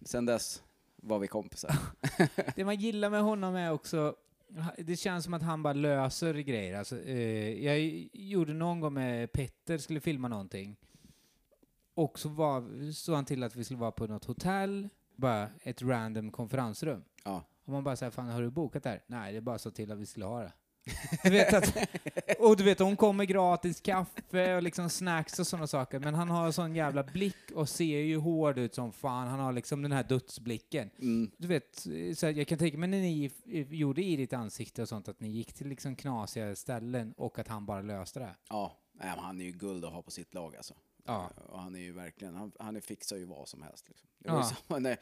sen 0.00 0.26
dess 0.26 0.62
var 0.96 1.18
vi 1.18 1.26
kompisar. 1.26 1.76
Det 2.56 2.64
man 2.64 2.76
gillar 2.76 3.10
med 3.10 3.22
honom 3.22 3.54
är 3.54 3.72
också, 3.72 4.16
det 4.78 4.96
känns 4.96 5.24
som 5.24 5.34
att 5.34 5.42
han 5.42 5.62
bara 5.62 5.72
löser 5.72 6.34
grejer. 6.34 6.78
Alltså, 6.78 7.00
eh, 7.00 7.64
jag 7.64 8.08
gjorde 8.12 8.54
någon 8.54 8.80
gång 8.80 8.94
med 8.94 9.32
Petter, 9.32 9.78
skulle 9.78 10.00
filma 10.00 10.28
någonting. 10.28 10.76
Och 11.94 12.18
så 12.18 12.28
var, 12.28 12.92
såg 12.92 13.14
han 13.14 13.24
till 13.24 13.42
att 13.42 13.56
vi 13.56 13.64
skulle 13.64 13.80
vara 13.80 13.92
på 13.92 14.06
något 14.06 14.24
hotell, 14.24 14.88
bara 15.16 15.48
ett 15.62 15.82
random 15.82 16.30
konferensrum. 16.30 17.04
Ja. 17.24 17.44
Och 17.64 17.72
man 17.72 17.84
bara 17.84 17.96
säger, 17.96 18.10
fan 18.10 18.28
har 18.28 18.42
du 18.42 18.50
bokat 18.50 18.82
där? 18.82 19.02
Nej, 19.06 19.32
det 19.32 19.38
är 19.38 19.42
bara 19.42 19.58
så 19.58 19.70
till 19.70 19.92
att 19.92 19.98
vi 19.98 20.06
skulle 20.06 20.26
ha 20.26 20.42
det. 20.42 20.52
Du 21.22 21.30
vet 21.30 21.54
att, 21.54 21.76
och 22.38 22.56
du 22.56 22.64
vet, 22.64 22.78
hon 22.78 22.96
kommer 22.96 23.24
gratis 23.24 23.80
kaffe 23.80 24.56
och 24.56 24.62
liksom 24.62 24.90
snacks 24.90 25.38
och 25.38 25.46
sådana 25.46 25.66
saker, 25.66 25.98
men 25.98 26.14
han 26.14 26.30
har 26.30 26.52
sån 26.52 26.74
jävla 26.74 27.02
blick 27.02 27.50
och 27.54 27.68
ser 27.68 27.98
ju 27.98 28.16
hård 28.16 28.58
ut 28.58 28.74
som 28.74 28.92
fan. 28.92 29.28
Han 29.28 29.40
har 29.40 29.52
liksom 29.52 29.82
den 29.82 29.92
här 29.92 30.02
dödsblicken. 30.02 30.90
Mm. 30.98 31.30
Du 31.38 31.48
vet, 31.48 31.76
så 32.14 32.26
här, 32.26 32.32
jag 32.32 32.48
kan 32.48 32.58
tänka 32.58 32.78
mig 32.78 32.88
när 32.88 33.00
ni 33.00 33.30
gjorde 33.70 34.02
i 34.02 34.16
ditt 34.16 34.32
ansikte 34.32 34.82
och 34.82 34.88
sånt, 34.88 35.08
att 35.08 35.20
ni 35.20 35.28
gick 35.28 35.52
till 35.52 35.68
liksom 35.68 35.96
knasiga 35.96 36.56
ställen 36.56 37.14
och 37.16 37.38
att 37.38 37.48
han 37.48 37.66
bara 37.66 37.82
löste 37.82 38.20
det. 38.20 38.36
Ja, 38.48 38.78
nej, 38.92 39.12
han 39.18 39.40
är 39.40 39.44
ju 39.44 39.52
guld 39.52 39.84
att 39.84 39.92
ha 39.92 40.02
på 40.02 40.10
sitt 40.10 40.34
lag 40.34 40.56
alltså. 40.56 40.74
Ja. 41.06 41.30
Eh, 41.36 41.42
Och 41.50 41.60
han 41.60 41.74
är 41.74 41.80
ju 41.80 41.92
verkligen, 41.92 42.34
han, 42.34 42.52
han 42.58 42.80
fixar 42.80 43.16
ju 43.16 43.24
vad 43.24 43.48
som 43.48 43.62
helst. 43.62 43.88
Liksom. 43.88 44.08
Det 44.18 44.30
var 44.30 44.36
ju 44.38 44.42
Ja. 44.44 44.56
samma 44.68 44.78
när 44.78 44.96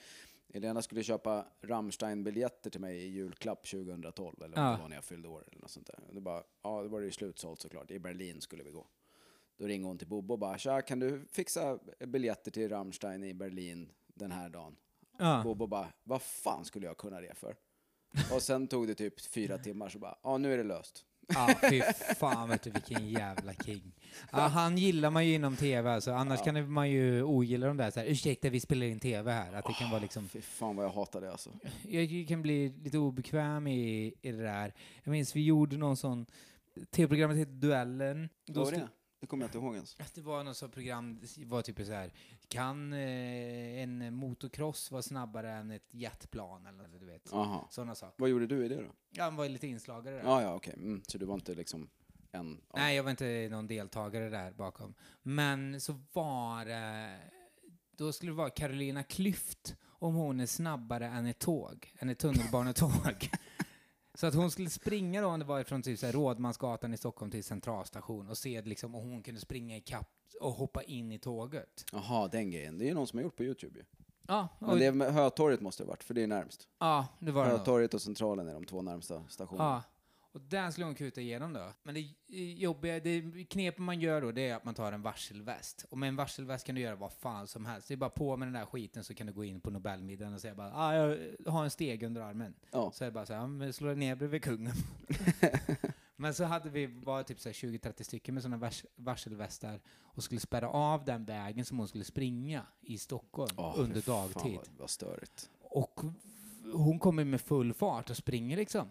Elena 0.49 0.83
skulle 0.83 1.03
köpa 1.03 1.47
Rammstein-biljetter 1.61 2.71
till 2.71 2.81
mig 2.81 2.97
i 2.99 3.09
julklapp 3.09 3.67
2012, 3.67 4.43
eller 4.43 4.57
Ja. 4.62 4.71
det 4.71 4.83
var 4.83 4.88
när 4.88 4.97
jag 4.97 5.05
fyllde 5.05 5.29
år 5.29 5.45
eller 5.51 5.61
något 5.61 5.71
sånt 5.71 5.87
där. 5.87 6.01
Det 6.12 6.21
bara, 6.21 6.43
ja, 6.62 6.83
då 6.83 6.88
var 6.88 7.01
det 7.01 7.07
ju 7.07 7.12
slutsålt 7.12 7.61
såklart. 7.61 7.90
I 7.90 7.99
Berlin 7.99 8.40
skulle 8.40 8.62
vi 8.62 8.71
gå. 8.71 8.87
Då 9.57 9.67
ringer 9.67 9.87
hon 9.87 9.99
till 9.99 10.09
Bobo 10.09 10.35
och 10.35 10.38
bara, 10.38 10.59
tja, 10.59 10.83
kan 10.83 10.99
du 10.99 11.25
fixa 11.33 11.79
biljetter 12.07 12.51
till 12.51 12.69
Rammstein 12.69 13.25
i 13.25 13.35
Berlin 13.35 13.93
den 14.07 14.33
här 14.33 14.49
dagen? 14.49 14.77
Ja. 15.19 15.40
Bobo 15.45 15.67
bara, 15.67 15.93
vad 16.03 16.23
fan 16.23 16.64
skulle 16.64 16.87
jag 16.87 16.97
kunna 16.97 17.21
det 17.21 17.35
för? 17.35 17.57
Och 18.35 18.43
sen 18.43 18.67
tog 18.69 18.87
det 18.87 18.95
typ 18.95 19.21
fyra 19.21 19.59
timmar 19.59 19.88
så 19.88 19.99
bara, 19.99 20.19
ja 20.23 20.38
nu 20.38 20.53
är 20.53 20.57
det 20.57 20.62
löst. 20.64 21.05
Ja, 21.28 21.54
fy 21.70 21.82
fan 22.16 22.48
vet 22.48 22.62
du 22.62 22.70
vilken 22.70 23.08
jävla 23.08 23.54
king. 23.54 23.92
Ja, 24.32 24.38
han 24.38 24.78
gillar 24.78 25.10
man 25.10 25.26
ju 25.26 25.34
inom 25.34 25.56
tv 25.56 25.90
alltså, 25.90 26.12
annars 26.12 26.38
Ja. 26.38 26.44
kan 26.52 26.72
man 26.72 26.90
ju 26.90 27.22
ogilla 27.22 27.66
de 27.66 27.76
där 27.76 27.90
så 27.90 28.00
här, 28.00 28.06
ursäkta 28.06 28.48
vi 28.48 28.60
spelar 28.60 28.87
in 28.87 29.00
tv 29.00 29.32
här, 29.32 29.52
att 29.52 29.64
det 29.66 29.72
kan 29.72 29.90
vara 29.90 30.00
liksom, 30.00 30.28
Fy 30.28 30.40
fan 30.40 30.76
vad 30.76 30.84
jag 30.84 30.90
hatar 30.90 31.20
det 31.20 31.30
alltså. 31.32 31.50
jag 31.88 32.26
kan 32.28 32.42
bli 32.42 32.68
lite 32.84 32.98
obekväm 32.98 33.66
i, 33.66 34.14
i 34.22 34.32
det 34.32 34.42
där. 34.42 34.72
Jag 35.02 35.12
minns 35.12 35.37
vi 35.37 35.44
gjorde 35.44 35.76
någon 35.76 35.96
sån, 35.96 36.26
tv-programmet 36.90 37.37
hette 37.37 37.50
Duellen. 37.52 38.28
Vad 38.48 38.64
var 38.64 38.72
det? 38.72 38.88
Det 39.24 39.28
kommer 39.28 39.44
jag 39.44 39.48
inte 39.48 39.58
ihåg 39.58 39.74
ens. 39.74 39.96
Det 40.14 40.20
var 40.20 40.44
något 40.44 40.56
sånt 40.56 40.74
program, 40.74 41.20
var 41.46 41.62
typ 41.62 41.76
så 41.87 41.92
här. 41.92 42.12
Kan 42.48 42.92
eh, 42.92 43.82
en 43.82 44.14
motocross 44.14 44.90
vara 44.90 45.02
snabbare 45.02 45.52
än 45.52 45.70
ett 45.70 45.88
jetplan 45.90 46.66
eller 46.66 46.88
något, 46.88 47.00
du 47.00 47.06
vet? 47.06 47.32
Aha. 47.32 47.68
Sådana 47.70 47.94
saker. 47.94 48.14
Vad 48.18 48.30
gjorde 48.30 48.46
du 48.46 48.64
i 48.64 48.68
det 48.68 48.76
då? 48.82 48.90
Ja, 49.10 49.24
han 49.24 49.37
var 49.37 49.48
lite 49.48 49.66
inslagare 49.66 50.16
där. 50.16 50.22
Ja, 50.22 50.42
ja, 50.42 50.54
okej. 50.54 50.74
Mm, 50.76 51.02
så 51.08 51.18
du 51.18 51.26
var 51.26 51.34
inte 51.34 51.54
liksom 51.54 51.88
en... 52.32 52.52
av- 52.68 52.78
Nej, 52.78 52.96
jag 52.96 53.02
var 53.02 53.10
inte 53.10 53.48
någon 53.50 53.66
deltagare 53.66 54.28
där 54.30 54.52
bakom. 54.52 54.94
Men 55.22 55.80
så 55.80 56.00
var 56.12 56.64
det... 56.64 57.18
Då 57.96 58.12
skulle 58.12 58.30
det 58.32 58.37
vara 58.37 58.50
Carolina 58.50 59.02
Klüft 59.02 59.74
om 59.87 60.14
hon 60.14 60.40
är 60.40 60.46
snabbare 60.46 61.06
än 61.06 61.26
ett 61.26 61.38
tåg, 61.38 61.94
än 61.98 62.08
ett 62.08 62.18
tunnelbanetåg. 62.18 62.90
så 64.14 64.27
att 64.27 64.35
hon 64.35 64.50
skulle 64.50 64.70
springa 64.70 65.22
då, 65.22 65.29
om 65.29 65.38
det 65.38 65.44
var 65.44 65.62
från 65.62 65.83
typ 65.83 65.98
så 65.98 66.07
här 66.07 66.12
Rådmansgatan 66.12 66.94
i 66.94 66.96
Stockholm 66.96 67.31
till 67.31 67.44
Centralstation 67.44 68.29
och 68.29 68.38
se 68.38 68.62
liksom 68.62 68.94
om 68.94 69.11
hon 69.11 69.22
kunde 69.22 69.40
springa 69.40 69.77
i 69.77 69.81
kapp 69.81 70.11
och 70.40 70.53
hoppa 70.53 70.83
in 70.83 71.12
i 71.12 71.18
tåget. 71.18 71.85
Jaha, 71.92 72.29
den 72.29 72.50
grejen. 72.50 72.79
Det 72.79 72.85
är 72.85 72.88
ju 72.88 72.94
någon 72.94 73.07
som 73.07 73.18
har 73.18 73.24
gjort 73.24 73.37
på 73.37 73.44
Youtube 73.44 73.79
ju. 73.79 73.85
Ja, 74.29 74.48
Men 74.59 74.70
och, 74.70 74.79
det 74.79 74.87
är 74.87 74.92
med 74.92 75.14
Hötorget 75.14 75.61
måste 75.61 75.83
det 75.83 75.87
ha 75.87 75.90
varit, 75.90 76.05
för 76.05 76.14
det 76.14 76.22
är 76.22 76.27
närmst. 76.27 76.68
ja 76.79 77.07
det 77.18 77.33
var 77.33 77.44
det. 77.44 77.50
nog. 77.50 77.59
Hötorget 77.59 77.94
och 77.94 78.03
Centralen 78.03 78.48
är 78.48 78.55
de 78.55 78.64
två 78.64 78.83
närmsta 78.83 79.22
stationerna. 79.29 79.83
Ja. 79.87 79.93
Och 80.35 80.40
där 80.40 80.70
skulle 80.70 80.85
hon 80.87 80.94
kuta 80.94 81.20
igenom 81.20 81.53
då. 81.53 81.73
Men 81.83 81.94
det 81.94 82.01
jobbiga, 82.37 83.01
det 83.01 83.44
knep 83.44 83.79
man 83.79 84.01
gör 84.01 84.20
då, 84.20 84.33
det 84.33 84.49
är 84.49 84.57
att 84.57 84.64
man 84.64 84.75
tar 84.75 84.92
en 84.92 85.03
varselväst. 85.03 85.87
Och 85.90 85.99
med 85.99 86.09
en 86.09 86.16
varselväst 86.16 86.66
kan 86.66 86.75
du 86.75 86.81
göra 86.81 86.94
vad 86.94 87.12
fan 87.12 87.47
som 87.47 87.66
helst. 87.66 87.88
Det 87.88 87.94
är 87.94 87.97
bara 87.97 88.11
på 88.11 88.37
med 88.37 88.49
den 88.49 88.53
där 88.53 88.66
skiten 88.66 89.05
så 89.05 89.14
kan 89.14 89.27
du 89.27 89.33
gå 89.33 89.44
in 89.44 89.61
på 89.61 89.70
Nobelmiddagen 89.70 90.35
och 90.35 90.40
säga 90.40 90.55
bara 90.55 90.73
ah, 90.75 90.94
jag 90.94 91.53
har 91.53 91.64
en 91.64 91.70
steg 91.70 92.03
under 92.03 92.20
armen. 92.20 92.55
Ja. 92.70 92.90
Så 92.94 93.05
är 93.05 93.09
det 93.09 93.12
bara 93.12 93.27
så 93.27 93.35
här, 93.35 93.73
slå 93.73 93.87
dig 93.87 93.97
ner 93.97 94.14
bredvid 94.14 94.42
kungen. 94.42 94.75
men 96.16 96.35
så 96.35 96.44
hade 96.44 96.70
vi, 96.70 96.87
var 96.87 97.23
typ 97.23 97.40
så 97.40 97.49
här 97.49 97.55
20-30 97.55 98.03
stycken 98.03 98.35
med 98.35 98.42
sådana 98.42 98.57
vars, 98.57 98.85
varselvästar 98.97 99.81
och 100.03 100.25
skulle 100.25 100.40
spärra 100.40 100.68
av 100.68 101.05
den 101.05 101.25
vägen 101.25 101.64
som 101.64 101.79
hon 101.79 101.88
skulle 101.88 102.05
springa 102.05 102.66
i 102.81 102.99
Stockholm 102.99 103.55
Åh, 103.57 103.75
under 103.77 103.94
fy 103.94 104.03
fan 104.03 104.31
dagtid. 104.35 104.57
Vad, 104.57 104.68
vad 104.79 104.90
störigt. 104.90 105.51
Och 105.61 106.01
hon 106.73 106.99
kommer 106.99 107.25
med 107.25 107.40
full 107.40 107.75
fart 107.75 108.11
och 108.11 108.16
springer 108.16 108.57
liksom. 108.57 108.90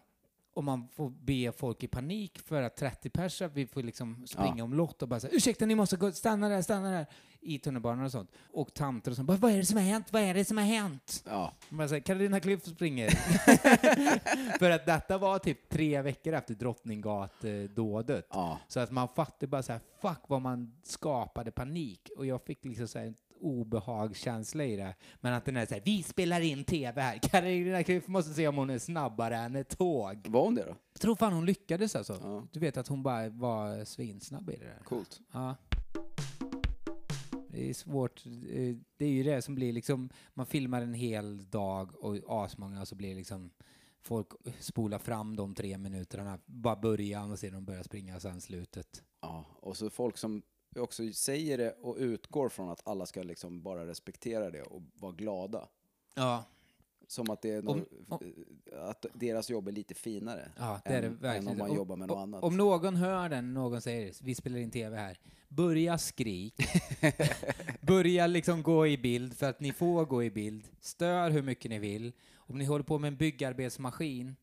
Och 0.55 0.63
man 0.63 0.87
får 0.87 1.09
be 1.09 1.51
folk 1.57 1.83
i 1.83 1.87
panik 1.87 2.39
för 2.39 2.61
att 2.61 2.75
30 2.75 3.09
personer 3.09 3.49
vi 3.53 3.67
får 3.67 3.83
liksom 3.83 4.27
springa 4.27 4.53
Ja. 4.57 4.63
omlott 4.63 5.01
och 5.01 5.07
bara 5.07 5.19
säga 5.19 5.33
ursäkta 5.33 5.65
ni 5.65 5.75
måste 5.75 5.97
gå, 5.97 6.11
stanna 6.11 6.49
där, 6.49 6.61
stanna 6.61 6.91
där 6.91 7.05
i 7.41 7.59
tunnelbanan 7.59 8.05
och 8.05 8.11
sånt. 8.11 8.31
Och 8.51 8.73
tanter 8.73 9.11
och 9.11 9.15
sånt 9.17 9.27
bara 9.27 9.37
vad 9.37 9.51
är 9.51 9.57
det 9.57 9.65
som 9.65 9.77
har 9.77 9.83
hänt, 9.85 10.07
vad 10.13 10.21
är 10.21 10.33
det 10.33 10.45
som 10.45 10.57
har 10.57 10.65
hänt? 10.65 11.23
Ja, 11.27 11.53
Man 11.69 11.89
säger 11.89 12.01
Carolina 12.01 12.39
Klüft 12.39 12.69
springer. 12.75 13.09
för 14.59 14.69
att 14.69 14.85
detta 14.85 15.17
var 15.17 15.39
typ 15.39 15.69
tre 15.69 16.01
veckor 16.01 16.33
efter 16.33 16.53
Drottninggatan-dådet. 16.55 18.27
ja. 18.29 18.59
Så 18.67 18.79
att 18.79 18.91
man 18.91 19.07
fattade 19.07 19.47
bara 19.47 19.63
så 19.63 19.71
här, 19.71 19.81
fuck 20.01 20.19
vad 20.27 20.41
man 20.41 20.73
skapade 20.83 21.51
panik. 21.51 22.09
Och 22.17 22.25
jag 22.25 22.41
fick 22.43 22.65
liksom 22.65 22.87
så 22.87 22.99
här 22.99 23.13
obehagskänsla 23.43 24.63
i 24.65 24.75
det. 24.75 24.95
Men 25.21 25.33
att 25.33 25.45
den 25.45 25.57
är 25.57 25.65
så 25.65 25.73
här, 25.73 25.81
vi 25.85 26.03
spelar 26.03 26.41
in 26.41 26.63
tv 26.63 27.01
här. 27.01 27.17
Carolina 27.31 27.81
Klüft 27.81 28.09
måste 28.09 28.33
se 28.33 28.47
om 28.47 28.55
hon 28.57 28.69
är 28.69 28.79
snabbare 28.79 29.37
än 29.37 29.55
ett 29.55 29.77
tåg. 29.77 30.27
Var 30.27 30.43
hon 30.43 30.55
det 30.55 30.63
då? 30.65 30.75
Jag 30.93 31.01
tror 31.01 31.15
fan 31.15 31.33
hon 31.33 31.45
lyckades 31.45 31.95
alltså. 31.95 32.19
Ja. 32.23 32.47
Du 32.51 32.59
vet 32.59 32.77
att 32.77 32.87
hon 32.87 33.03
bara 33.03 33.29
var 33.29 33.85
svinsnabb 33.85 34.49
i 34.49 34.55
det 34.55 34.65
där. 34.65 34.83
Coolt. 34.83 35.19
Ja. 35.31 35.55
Det 37.49 37.69
är 37.69 37.73
svårt. 37.73 38.25
Eh, 38.25 38.75
Det 38.97 39.05
är 39.05 39.09
ju 39.09 39.23
det 39.23 39.41
som 39.41 39.55
blir 39.55 39.73
liksom, 39.73 40.09
man 40.33 40.45
filmar 40.45 40.81
en 40.81 40.93
hel 40.93 41.49
dag 41.49 42.03
och 42.03 42.43
asmånga 42.43 42.81
och 42.81 42.87
så 42.87 42.95
blir 42.95 43.09
det 43.09 43.15
liksom 43.15 43.51
folk 44.01 44.27
spolar 44.59 44.97
fram 44.99 45.35
de 45.35 45.55
tre 45.55 45.77
minuterna, 45.77 46.39
bara 46.45 46.75
början 46.75 47.31
och 47.31 47.39
sen 47.39 47.53
de 47.53 47.65
börjar 47.65 47.83
springa 47.83 48.15
och 48.15 48.21
sen 48.21 48.41
slutet. 48.41 49.03
Ja, 49.21 49.45
och 49.59 49.77
så 49.77 49.89
folk 49.89 50.17
som 50.17 50.41
också 50.81 51.13
säger 51.13 51.57
det 51.57 51.71
och 51.81 51.95
utgår 51.99 52.49
från 52.49 52.69
att 52.69 52.87
alla 52.87 53.05
ska 53.05 53.23
liksom 53.23 53.61
bara 53.61 53.87
respektera 53.87 54.51
det 54.51 54.61
och 54.61 54.81
vara 54.95 55.11
glada. 55.11 55.67
Ja, 56.15 56.43
Som 57.07 57.29
att, 57.29 57.41
det 57.41 57.51
är 57.51 57.69
Om- 57.69 57.85
nå- 58.07 58.19
att 58.81 59.05
deras 59.13 59.49
jobb 59.49 59.67
är 59.67 59.71
lite 59.71 59.93
finare 59.93 60.51
ja 60.57 60.81
det 60.85 60.89
är 60.93 61.01
det 61.21 61.29
än, 61.29 61.47
om 61.47 61.57
man 61.57 61.69
Om- 61.69 61.75
jobbar 61.75 61.95
med 61.95 62.07
något 62.07 62.15
om- 62.17 62.23
annat. 62.23 62.43
Om 62.43 62.57
någon 62.57 62.95
hör 62.95 63.29
den, 63.29 63.53
någon 63.53 63.81
säger 63.81 64.13
vi 64.23 64.35
spelar 64.35 64.57
in 64.57 64.71
tv 64.71 64.97
här, 64.97 65.19
börja 65.47 65.97
skrik. 65.97 66.55
börja 67.81 68.27
liksom 68.27 68.63
gå 68.63 68.87
i 68.87 68.97
bild 68.97 69.37
för 69.37 69.49
att 69.49 69.59
ni 69.59 69.73
får 69.73 70.05
gå 70.05 70.23
i 70.23 70.31
bild. 70.31 70.63
Stör 70.81 71.29
hur 71.29 71.41
mycket 71.41 71.69
ni 71.71 71.79
vill. 71.79 72.13
Om 72.35 72.57
ni 72.57 72.65
håller 72.65 72.83
på 72.85 72.99
med 72.99 73.07
en 73.07 73.17
byggarbetsmaskin, 73.17 74.35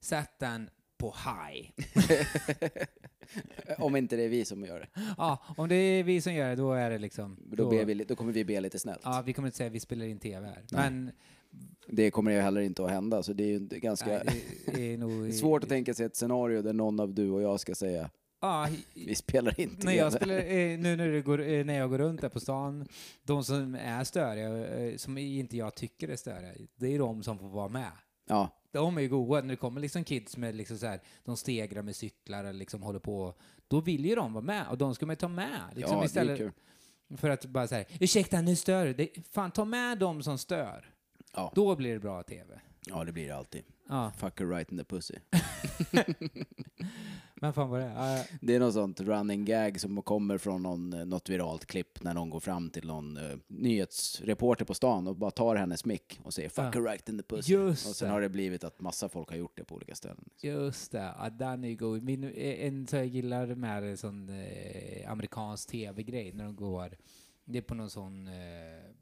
sätt 0.00 0.30
den 0.38 0.70
på 0.98 1.14
high. 1.24 1.70
om 3.78 3.96
inte 3.96 4.16
det 4.16 4.22
är 4.22 4.28
vi 4.28 4.44
som 4.44 4.64
gör 4.64 4.80
det. 4.80 4.88
Ja, 5.18 5.38
om 5.56 5.68
det 5.68 5.74
är 5.74 6.02
vi 6.04 6.20
som 6.20 6.34
gör 6.34 6.48
det, 6.48 6.56
då 6.56 6.72
är 6.72 6.90
det 6.90 6.98
liksom... 6.98 7.36
Då, 7.56 7.70
ber 7.70 7.84
vi, 7.84 7.94
då 7.94 8.16
kommer 8.16 8.32
vi 8.32 8.44
be 8.44 8.60
lite 8.60 8.78
snällt. 8.78 9.00
Ja, 9.04 9.22
vi 9.26 9.32
kommer 9.32 9.48
inte 9.48 9.58
säga 9.58 9.70
vi 9.70 9.80
spelar 9.80 10.06
in 10.06 10.18
tv 10.18 10.46
här. 10.46 10.64
Nej. 10.70 10.90
Men... 10.90 11.10
Det 11.86 12.10
kommer 12.10 12.30
ju 12.30 12.40
heller 12.40 12.60
inte 12.60 12.84
att 12.84 12.90
hända, 12.90 13.22
så 13.22 13.32
det 13.32 13.44
är 13.44 13.48
ju 13.48 13.58
ganska 13.58 14.06
Nej, 14.06 14.44
det 14.74 14.92
är 14.94 14.98
nog... 14.98 15.34
svårt 15.34 15.62
att 15.62 15.68
tänka 15.68 15.94
sig 15.94 16.06
ett 16.06 16.16
scenario 16.16 16.62
där 16.62 16.72
någon 16.72 17.00
av 17.00 17.14
du 17.14 17.30
och 17.30 17.42
jag 17.42 17.60
ska 17.60 17.74
säga 17.74 18.10
Ja, 18.42 18.68
vi 18.94 19.14
spelar 19.14 19.60
inte 19.60 19.86
när 19.86 19.92
jag 19.92 20.12
TV." 20.12 20.24
spelar, 20.24 20.38
eh, 20.56 20.78
nu 20.78 20.96
när, 20.96 21.20
går, 21.20 21.40
eh, 21.40 21.64
när 21.64 21.78
jag 21.78 21.90
går 21.90 21.98
runt 21.98 22.20
där 22.20 22.28
på 22.28 22.40
stan, 22.40 22.88
de 23.22 23.44
som 23.44 23.74
är 23.74 24.04
störiga, 24.04 24.66
eh, 24.66 24.96
som 24.96 25.18
inte 25.18 25.56
jag 25.56 25.74
tycker 25.74 26.08
är 26.08 26.16
störiga, 26.16 26.52
det 26.76 26.94
är 26.94 26.98
de 26.98 27.22
som 27.22 27.38
får 27.38 27.48
vara 27.48 27.68
med. 27.68 27.92
Ja, 28.28 28.61
De 28.72 28.96
är 28.96 29.02
ju 29.02 29.08
goa. 29.08 29.40
När 29.40 29.48
det 29.48 29.56
kommer 29.56 29.80
liksom 29.80 30.04
kids 30.04 30.36
med 30.36 30.54
liksom 30.54 30.78
så 30.78 30.86
här, 30.86 31.00
de 31.24 31.36
stegrar 31.36 31.82
med 31.82 31.96
cyklar 31.96 32.40
eller 32.44 32.52
liksom 32.58 32.82
håller 32.82 32.98
på, 32.98 33.34
då 33.68 33.80
vill 33.80 34.04
ju 34.04 34.14
de 34.14 34.32
vara 34.32 34.44
med 34.44 34.66
och 34.68 34.78
de 34.78 34.94
ska 34.94 35.06
man 35.06 35.12
ju 35.12 35.16
ta 35.16 35.28
med. 35.28 35.60
Liksom, 35.74 35.96
ja 35.98 36.04
istället 36.04 36.38
det 36.38 36.44
är 36.44 36.50
kul. 37.08 37.18
för 37.18 37.30
att 37.30 37.46
bara 37.46 37.66
säga 37.68 37.84
ursäkta 38.00 38.40
nu 38.40 38.56
stör 38.56 38.86
du. 38.86 39.08
Fan, 39.32 39.50
ta 39.50 39.64
med 39.64 39.98
de 39.98 40.22
som 40.22 40.38
stör. 40.38 40.94
Ja. 41.34 41.52
Då 41.54 41.76
blir 41.76 41.92
det 41.92 42.00
bra 42.00 42.22
TV. 42.22 42.60
Ja, 42.86 43.04
det 43.04 43.12
blir 43.12 43.26
det 43.26 43.36
alltid. 43.36 43.62
Ja, 43.88 44.12
Fuck 44.18 44.40
her 44.40 44.46
right 44.46 44.72
in 44.72 44.78
the 44.78 44.84
pussy. 44.84 45.14
men 47.42 47.52
fan 47.52 47.70
vad 47.70 47.80
det 47.80 47.86
är. 47.86 48.18
Ja, 48.18 48.24
Det 48.40 48.54
är 48.54 48.60
något 48.60 48.74
sånt 48.74 49.00
running 49.00 49.44
gag 49.44 49.80
som 49.80 50.02
kommer 50.02 50.38
från 50.38 50.62
någon, 50.62 50.92
eh, 50.92 51.06
något 51.06 51.28
viralt 51.28 51.66
klipp 51.66 52.02
när 52.02 52.14
någon 52.14 52.30
går 52.30 52.40
fram 52.40 52.70
till 52.70 52.86
någon 52.86 53.16
uh, 53.16 53.38
nyhetsreporter 53.46 54.64
på 54.64 54.74
stan 54.74 55.06
och 55.06 55.16
bara 55.16 55.30
tar 55.30 55.56
hennes 55.56 55.84
mick 55.84 56.20
och 56.22 56.34
säger 56.34 56.48
fuck 56.48 56.74
her 56.74 56.82
right 56.82 57.08
in 57.08 57.18
the 57.18 57.22
pussy. 57.22 57.56
Och 57.56 57.78
sen 57.78 58.08
det. 58.08 58.12
har 58.12 58.20
det 58.20 58.28
blivit 58.28 58.64
att 58.64 58.80
massa 58.80 59.08
folk 59.08 59.30
har 59.30 59.36
gjort 59.36 59.56
det 59.56 59.64
på 59.64 59.74
olika 59.74 59.94
ställen. 59.94 60.24
Just 60.40 60.92
det, 60.92 61.14
ja, 61.18 61.30
den 61.30 61.64
är 61.64 61.74
god. 61.74 62.02
Min, 62.02 62.24
eh, 62.24 62.66
en 62.66 62.86
så 62.86 62.96
jag 62.96 63.06
gillar 63.06 63.46
med 63.46 63.84
en 63.84 63.96
sån 63.96 64.28
eh, 64.28 65.10
amerikansk 65.10 65.68
tv-grej 65.68 66.32
när 66.32 66.44
de 66.44 66.56
går, 66.56 66.96
det 67.44 67.58
är 67.58 67.62
på 67.62 67.74
någon 67.74 67.90
sån, 67.90 68.28
eh, 68.28 68.34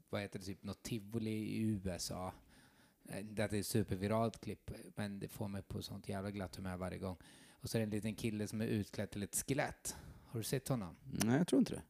vad 0.09 0.21
heter 0.21 0.39
det, 0.39 0.45
typ 0.45 0.63
något 0.63 0.83
tivoli 0.83 1.31
i 1.31 1.59
USA. 1.59 2.33
Det 3.23 3.43
är 3.43 3.53
ett 3.53 3.65
superviralt 3.65 4.41
klipp, 4.41 4.71
men 4.95 5.19
det 5.19 5.27
får 5.27 5.47
mig 5.47 5.61
på 5.61 5.81
sånt 5.81 6.09
jävla 6.09 6.31
glatt 6.31 6.55
humör 6.55 6.77
varje 6.77 6.97
gång. 6.97 7.17
Och 7.61 7.69
så 7.69 7.77
är 7.77 7.79
det 7.79 7.83
en 7.85 7.89
liten 7.89 8.15
kille 8.15 8.47
som 8.47 8.61
är 8.61 8.65
utklädd 8.65 9.11
till 9.11 9.23
ett 9.23 9.35
skelett. 9.47 9.95
Har 10.25 10.39
du 10.39 10.43
sett 10.43 10.67
honom? 10.67 10.95
Nej, 11.03 11.37
jag 11.37 11.47
tror 11.47 11.59
inte 11.59 11.73
det. 11.73 11.81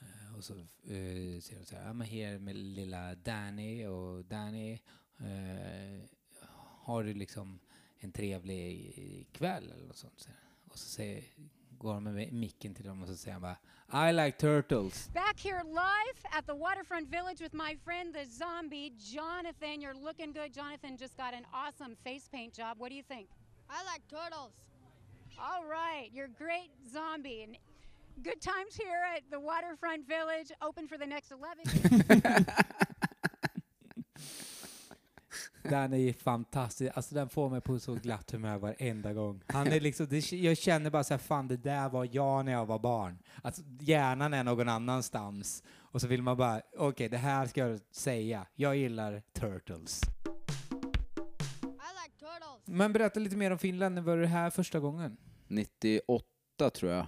Eh, 0.00 0.36
Och 0.36 0.44
så 0.44 0.52
eh, 0.58 1.40
ser 1.40 1.58
de 1.58 1.64
så 1.64 1.76
här, 1.76 1.84
I'm 1.92 2.02
here 2.04 2.38
med 2.38 2.56
lilla 2.56 3.14
Danny 3.14 3.86
och 3.86 4.24
Danny, 4.24 4.72
eh, 5.18 6.00
har 6.84 7.04
du 7.04 7.14
liksom 7.14 7.58
en 7.98 8.12
trevlig 8.12 9.28
kväll 9.32 9.70
eller 9.72 9.86
något 9.86 9.96
sånt? 9.96 10.20
Så. 10.20 10.30
Och 10.68 10.78
så 10.78 10.88
säger, 10.88 11.24
går 11.78 11.94
de 11.94 12.04
med 12.04 12.32
micken 12.32 12.74
till 12.74 12.84
dem 12.84 13.02
och 13.02 13.08
så 13.08 13.16
säger 13.16 13.32
han 13.38 13.42
bara 13.42 14.08
I 14.10 14.12
like 14.12 14.38
turtles. 14.38 15.08
Back 15.14 15.40
here 15.40 15.62
live 15.64 16.18
at 16.38 16.46
the 16.46 16.52
Waterfront 16.52 17.08
Village 17.08 17.40
with 17.40 17.54
my 17.54 17.76
friend 17.84 18.14
the 18.14 18.26
zombie, 18.26 18.90
Jonathan. 18.98 19.80
You're 19.82 20.04
looking 20.04 20.32
good. 20.32 20.52
Jonathan 20.54 20.96
just 20.96 21.16
got 21.16 21.34
an 21.34 21.44
awesome 21.52 21.96
face 21.96 22.28
paint 22.30 22.54
job. 22.54 22.78
What 22.80 22.90
do 22.90 22.94
you 22.96 23.02
think? 23.08 23.28
I 23.70 23.84
like 23.84 24.02
turtles. 24.08 24.52
All 25.38 25.64
right, 25.64 26.08
you're 26.12 26.28
great 26.28 26.70
zombie. 26.92 27.42
And 27.42 27.56
good 28.22 28.40
times 28.40 28.76
here 28.76 29.02
at 29.16 29.22
the 29.30 29.38
Waterfront 29.38 30.08
Village, 30.08 30.50
open 30.62 30.88
for 30.88 30.98
the 30.98 31.06
next 31.06 31.32
11. 31.32 32.46
Den 35.62 35.92
är 35.92 35.96
ju 35.96 36.12
fantastisk. 36.12 36.92
Alltså 36.96 37.14
den 37.14 37.28
får 37.28 37.50
mig 37.50 37.60
på 37.60 37.78
så 37.78 37.94
glatt 37.94 38.30
humör 38.30 38.58
varenda 38.58 39.12
gång. 39.12 39.42
Han 39.46 39.66
är 39.66 39.80
liksom, 39.80 40.06
det, 40.06 40.32
jag 40.32 40.56
känner 40.56 40.90
bara 40.90 41.04
så 41.04 41.14
här, 41.14 41.18
fan 41.18 41.48
det 41.48 41.56
där 41.56 41.88
var 41.88 42.08
jag 42.12 42.44
när 42.44 42.52
jag 42.52 42.66
var 42.66 42.78
barn. 42.78 43.18
Alltså 43.42 43.62
hjärnan 43.80 44.34
är 44.34 44.44
någon 44.44 44.68
annanstans. 44.68 45.62
Och 45.76 46.00
så 46.00 46.06
vill 46.06 46.22
man 46.22 46.36
bara, 46.36 46.60
okej 46.76 47.08
det 47.08 47.16
här 47.16 47.46
ska 47.46 47.60
jag 47.60 47.80
säga. 47.90 48.46
Jag 48.54 48.76
gillar 48.76 49.22
turtles. 49.32 50.00
Men 52.66 52.92
berätta 52.92 53.20
lite 53.20 53.36
mer 53.36 53.50
om 53.50 53.58
Finland. 53.58 53.94
När 53.94 54.02
var 54.02 54.16
du 54.16 54.26
här 54.26 54.50
första 54.50 54.80
gången? 54.80 55.16
98 55.48 56.24
tror 56.74 56.92
jag 56.92 57.06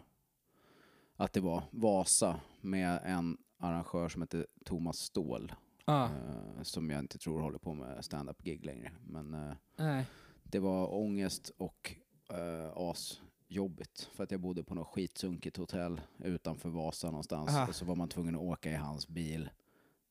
att 1.17 1.33
det 1.33 1.41
var, 1.41 1.63
Vasa, 1.71 2.41
med 2.61 3.01
en 3.05 3.39
arrangör 3.59 4.09
som 4.09 4.23
heter 4.23 4.47
Thomas 4.65 4.99
Ståhl. 4.99 5.53
Ja, 5.85 6.05
eh, 6.05 6.63
som 6.63 6.91
jag 6.91 6.99
inte 6.99 7.19
tror 7.19 7.41
håller 7.41 7.59
på 7.59 7.75
med 7.75 8.05
stand-up 8.05 8.43
gig 8.43 8.65
längre. 8.65 8.93
Men 9.07 9.35
eh, 9.79 10.03
det 10.43 10.59
var 10.59 10.95
ångest 10.95 11.53
och 11.57 11.95
uh, 12.33 12.73
as 12.75 13.21
jobbigt. 13.49 14.11
För 14.13 14.25
att 14.25 14.31
jag 14.31 14.41
bodde 14.41 14.63
på 14.63 14.75
något 14.75 14.89
skitsunkigt 14.89 15.57
hotell 15.57 16.01
utanför 16.19 16.69
Vasa 16.69 17.11
någonstans. 17.11 17.51
Aha. 17.51 17.67
Och 17.69 17.75
så 17.75 17.85
var 17.85 17.97
man 17.97 18.09
tvungen 18.09 18.35
att 18.35 18.41
åka 18.41 18.71
i 18.71 18.75
hans 18.75 19.09
bil. 19.09 19.51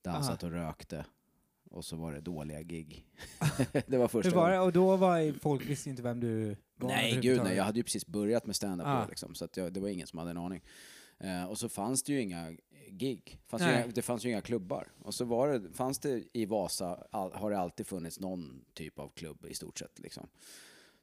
Där 0.01 0.11
han 0.11 0.21
Aha. 0.21 0.31
satt 0.31 0.43
och 0.43 0.51
rökte. 0.51 1.05
Och 1.71 1.85
så 1.85 1.95
var 1.95 2.13
det 2.13 2.21
dåliga 2.21 2.61
gig. 2.61 3.05
det 3.87 3.97
var 3.97 4.07
första 4.07 4.29
Hur 4.29 4.35
var 4.35 4.43
gången. 4.43 4.59
det? 4.59 4.65
Och 4.65 4.73
då 4.73 4.95
var 4.95 5.39
folk 5.39 5.65
visste 5.69 5.89
inte 5.89 6.01
vem 6.01 6.19
du 6.19 6.55
var 6.75 6.89
Nej, 6.89 7.19
gud 7.21 7.41
nej. 7.43 7.55
Jag 7.57 7.63
hade 7.63 7.79
ju 7.79 7.83
precis 7.83 8.07
börjat 8.07 8.45
med 8.45 8.55
stand-up 8.55 8.87
Ah. 8.87 9.01
då, 9.03 9.09
liksom, 9.09 9.35
så 9.35 9.45
att 9.45 9.57
jag, 9.57 9.73
det 9.73 9.79
var 9.79 9.87
ingen 9.89 10.07
som 10.07 10.19
hade 10.19 10.31
en 10.31 10.37
aning. 10.37 10.61
Eh, 11.19 11.45
och 11.45 11.57
så 11.57 11.69
fanns 11.69 12.03
det 12.03 12.13
ju 12.13 12.21
inga 12.21 12.55
gig. 12.89 13.39
Fanns 13.47 13.61
ju 13.63 13.65
inga, 13.67 13.87
det 13.87 14.01
fanns 14.01 14.25
ju 14.25 14.29
inga 14.29 14.41
klubbar. 14.41 14.87
Och 15.03 15.13
så 15.13 15.25
var 15.25 15.47
det, 15.47 15.73
fanns 15.73 15.99
det 15.99 16.23
i 16.33 16.45
Vasa, 16.45 17.03
all, 17.11 17.31
har 17.33 17.51
det 17.51 17.57
alltid 17.59 17.87
funnits 17.87 18.19
någon 18.19 18.65
typ 18.73 18.99
av 18.99 19.09
klubb 19.09 19.45
i 19.49 19.53
stort 19.53 19.79
sett. 19.79 19.99
Liksom. 19.99 20.27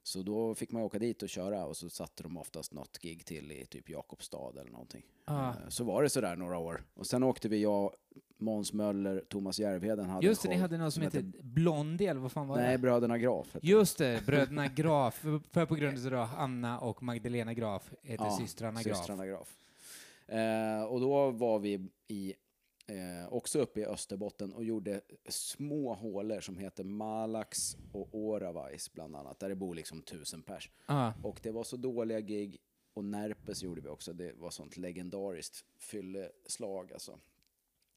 Så 0.03 0.21
då 0.23 0.55
fick 0.55 0.71
man 0.71 0.81
åka 0.81 0.99
dit 0.99 1.23
och 1.23 1.29
köra 1.29 1.65
och 1.65 1.77
så 1.77 1.89
satte 1.89 2.23
de 2.23 2.37
oftast 2.37 2.73
något 2.73 2.97
gig 3.01 3.25
till 3.25 3.51
i 3.51 3.65
typ 3.65 3.89
Jakobstad 3.89 4.51
eller 4.61 4.71
någonting. 4.71 5.03
Ah. 5.25 5.49
Eh, 5.49 5.55
Så 5.69 5.83
var 5.83 6.03
det 6.03 6.09
sådär 6.09 6.35
några 6.35 6.57
år. 6.57 6.83
Och 6.93 7.07
sen 7.07 7.23
åkte 7.23 7.49
vi, 7.49 7.61
jag, 7.61 7.95
Måns 8.37 8.73
Möller, 8.73 9.23
Thomas 9.29 9.59
Järvheden 9.59 10.09
hade 10.09 10.27
Just 10.27 10.41
det, 10.43 10.49
ni 10.49 10.55
hade 10.55 10.77
något 10.77 10.93
som 10.93 11.03
hette 11.03 11.23
Blondie, 11.43 12.09
eller 12.09 12.21
vad 12.21 12.31
fan 12.31 12.47
var 12.47 12.55
Nej, 12.57 12.71
det? 12.71 12.77
Bröderna 12.77 13.17
Graf. 13.17 13.47
det. 13.53 13.59
Just 13.63 13.97
det, 13.97 14.25
bröderna 14.25 14.67
Graf. 14.75 15.25
För 15.51 15.65
på 15.65 15.75
grund 15.75 16.13
av 16.13 16.21
att 16.21 16.37
Anna 16.37 16.79
och 16.79 17.03
Magdalena 17.03 17.53
Graf 17.53 17.93
heter 18.01 18.25
Ja, 18.25 18.37
systrarna 18.37 18.83
Graf. 18.83 18.97
systrarna 18.97 19.25
Graf. 19.25 19.57
Eh, 20.27 20.83
och 20.83 20.99
då 20.99 21.31
var 21.31 21.59
vi 21.59 21.89
i, 22.07 22.33
eh, 22.87 23.33
också 23.33 23.59
uppe 23.59 23.79
i 23.79 23.85
Österbotten 23.85 24.53
och 24.53 24.63
gjorde 24.63 25.01
små 25.29 25.93
hålor 25.93 26.39
som 26.39 26.57
heter 26.57 26.83
Malax 26.83 27.77
och 27.91 28.09
Oravais 28.11 28.93
bland 28.93 29.15
annat, 29.15 29.39
där 29.39 29.49
det 29.49 29.55
bor 29.55 29.75
liksom 29.75 30.01
tusen 30.01 30.41
pers. 30.41 30.69
Ah. 30.85 31.11
Och 31.23 31.39
det 31.43 31.51
var 31.51 31.63
så 31.63 31.77
dåliga 31.77 32.19
gig, 32.19 32.57
och 32.93 33.05
Närpes 33.05 33.63
gjorde 33.63 33.81
vi 33.81 33.89
också, 33.89 34.13
det 34.13 34.33
var 34.35 34.49
sånt 34.49 34.77
legendariskt 34.77 35.65
fylleslag 35.77 36.93
alltså. 36.93 37.19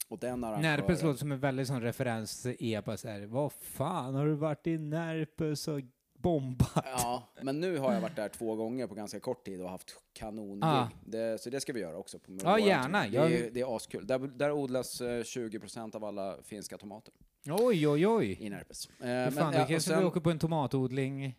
Och 0.09 0.19
den 0.19 0.43
arrangören... 0.43 0.61
Närpes 0.79 1.03
låter 1.03 1.19
som 1.19 1.31
en 1.31 1.39
väldigt 1.39 1.67
sån 1.67 1.81
referens 1.81 2.45
epa 2.59 2.97
så 2.97 3.07
här. 3.07 3.21
Vad 3.25 3.51
fan 3.53 4.15
har 4.15 4.25
du 4.25 4.33
varit 4.33 4.67
i 4.67 4.77
Närpes 4.77 5.67
och 5.67 5.79
bombat? 6.13 6.85
Ja, 6.85 7.23
men 7.41 7.59
nu 7.59 7.77
har 7.77 7.93
jag 7.93 8.01
varit 8.01 8.15
där 8.15 8.29
två 8.29 8.55
gånger 8.55 8.87
på 8.87 8.95
ganska 8.95 9.19
kort 9.19 9.45
tid 9.45 9.61
och 9.61 9.69
haft 9.69 9.95
kanongig. 10.13 10.63
Ah. 10.63 10.87
Det, 11.05 11.41
så 11.41 11.49
det 11.49 11.61
ska 11.61 11.73
vi 11.73 11.79
göra 11.79 11.97
också. 11.97 12.19
På 12.19 12.37
Ja, 12.43 12.59
gärna. 12.59 13.07
Det, 13.07 13.17
är, 13.17 13.51
det 13.51 13.61
är 13.61 13.75
askul. 13.75 14.07
Där, 14.07 14.19
där 14.19 14.51
odlas 14.51 15.01
eh, 15.01 15.21
20% 15.21 15.95
av 15.95 16.03
alla 16.05 16.35
finska 16.43 16.77
tomater 16.77 17.13
Oj, 17.45 17.87
oj, 17.87 18.07
oj. 18.07 18.37
i 18.41 18.49
Närpes. 18.49 18.89
Eh, 18.99 19.07
Hur 19.07 19.31
fan, 19.31 19.35
ja, 19.35 19.43
då 19.43 19.47
och 19.47 19.53
kanske 19.53 19.73
vi 19.73 19.79
sen- 19.79 20.03
åker 20.03 20.19
på 20.19 20.31
en 20.31 20.39
tomatodling. 20.39 21.35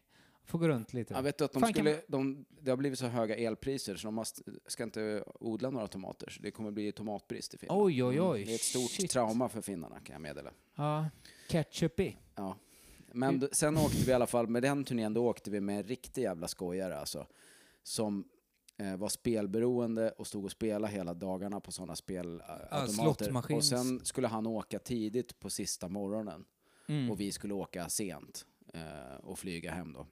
Får 0.51 0.59
gå 0.59 0.69
runt 0.69 0.93
lite. 0.93 1.15
Jag 1.15 1.23
vet 1.23 1.41
att 1.41 1.53
de 1.53 1.61
Fan, 1.61 1.73
skulle, 1.73 2.01
de, 2.07 2.45
det 2.61 2.71
har 2.71 2.77
blivit 2.77 2.99
så 2.99 3.07
höga 3.07 3.37
elpriser 3.37 3.97
så 3.97 4.07
de 4.07 4.15
måste, 4.15 4.43
ska 4.67 4.83
inte 4.83 5.25
odla 5.41 5.71
några 5.71 5.87
tomater. 5.87 6.31
Så 6.31 6.43
det 6.43 6.51
kommer 6.51 6.71
bli 6.71 6.93
tomatbrist 6.93 7.55
i 7.55 7.59
Finland. 7.59 7.83
Oj, 7.83 8.05
oj, 8.05 8.21
oj. 8.21 8.39
Mm, 8.39 8.47
Det 8.47 8.53
är 8.53 8.55
ett 8.55 8.61
stort 8.61 8.91
Shit. 8.91 9.11
trauma 9.11 9.49
för 9.49 9.61
finnarna 9.61 10.01
kan 10.01 10.13
jag 10.15 10.23
meddela. 10.23 10.51
Ja, 10.75 11.09
ketchupi. 11.49 12.17
Ja. 12.35 12.57
Men 13.13 13.49
sen 13.53 13.77
åkte 13.77 14.05
vi 14.05 14.11
i 14.11 14.15
alla 14.15 14.27
fall, 14.27 14.47
med 14.49 14.63
den 14.63 14.85
turnén, 14.85 15.15
då 15.15 15.27
åkte 15.29 15.51
vi 15.51 15.61
med 15.61 15.77
en 15.77 15.83
riktig 15.83 16.23
jävla 16.23 16.49
skojare 16.49 16.99
alltså. 16.99 17.27
Som 17.83 18.25
eh, 18.77 18.97
var 18.97 19.09
spelberoende 19.09 20.11
och 20.11 20.27
stod 20.27 20.45
och 20.45 20.51
spelade 20.51 20.93
hela 20.93 21.15
dagarna 21.15 21.61
på 21.61 21.73
sådana 21.73 21.97
spelautomater. 21.97 23.25
slottmaskins- 23.25 23.57
och 23.57 23.65
sen 23.65 24.05
skulle 24.05 24.29
han 24.29 24.47
åka 24.47 24.79
tidigt 24.79 25.41
på 25.41 25.51
sista 25.51 25.89
morgonen. 25.89 26.45
Mm. 26.89 27.11
Och 27.11 27.21
vi 27.21 27.33
skulle 27.33 27.55
åka 27.55 27.89
sent 27.89 28.47
eh, 28.75 29.17
och 29.23 29.39
flyga 29.39 29.71
hem 29.71 29.93
då. 29.93 30.07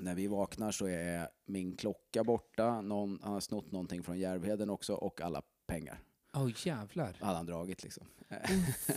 När 0.00 0.14
vi 0.14 0.26
vaknar 0.26 0.72
så 0.72 0.86
är 0.86 1.28
min 1.46 1.76
klocka 1.76 2.24
borta, 2.24 2.80
någon, 2.80 3.18
han 3.22 3.32
har 3.32 3.40
snott 3.40 3.72
någonting 3.72 4.02
från 4.02 4.18
Järvheden 4.18 4.70
också 4.70 4.94
och 4.94 5.20
alla 5.20 5.42
pengar 5.66 5.98
Åh 6.34 6.50
jävlar. 6.66 7.16
hade 7.20 7.36
han 7.36 7.46
dragit 7.46 7.82
liksom. 7.82 8.06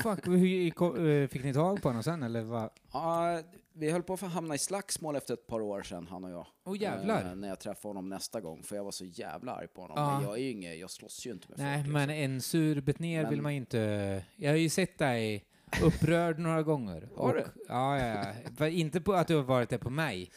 Fuck, 0.03 0.27
hur 0.27 1.21
eh, 1.23 1.27
fick 1.27 1.43
ni 1.43 1.53
tag 1.53 1.81
på 1.81 1.89
honom 1.89 2.03
sen 2.03 2.23
eller 2.23 2.41
vad? 2.43 2.69
Ja, 2.93 3.41
vi 3.73 3.91
höll 3.91 4.03
på 4.03 4.13
att 4.13 4.21
hamna 4.21 4.55
i 4.55 4.57
slagsmål 4.57 5.15
efter 5.15 5.33
ett 5.33 5.47
par 5.47 5.61
år 5.61 5.81
sedan, 5.83 6.07
han 6.09 6.23
och 6.23 6.31
jag. 6.31 6.47
Åh 6.65 6.81
jävlar. 6.81 7.25
Eh, 7.25 7.35
när 7.35 7.47
jag 7.47 7.59
träffade 7.59 7.89
honom 7.89 8.09
nästa 8.09 8.41
gång, 8.41 8.63
för 8.63 8.75
jag 8.75 8.83
var 8.83 8.91
så 8.91 9.05
jävla 9.05 9.55
arg 9.55 9.67
på 9.67 9.81
honom. 9.81 9.97
Ja. 9.97 10.13
Men 10.15 10.23
jag 10.23 10.37
är 10.37 10.41
ju 10.43 10.51
inget, 10.51 10.79
jag 10.79 10.89
slåss 10.89 11.25
ju 11.25 11.31
inte 11.31 11.47
med 11.49 11.59
Nej, 11.59 11.83
folk. 11.83 11.93
men 11.93 12.07
liksom. 12.07 12.23
en 12.23 12.41
sur 12.41 12.81
betner 12.81 13.21
Men- 13.21 13.31
vill 13.31 13.41
man 13.41 13.53
ju 13.53 13.57
inte... 13.57 14.23
Jag 14.35 14.51
har 14.51 14.57
ju 14.57 14.69
sett 14.69 14.97
dig 14.97 15.45
upprörd 15.83 16.39
några 16.39 16.63
gånger. 16.63 17.09
Har 17.15 17.33
du? 17.33 17.45
Ja, 17.67 17.99
ja, 17.99 18.33
ja. 18.59 18.67
Inte 18.67 19.01
på 19.01 19.13
att 19.13 19.27
du 19.27 19.35
har 19.35 19.43
varit 19.43 19.69
det 19.69 19.77
på 19.77 19.89
mig, 19.89 20.31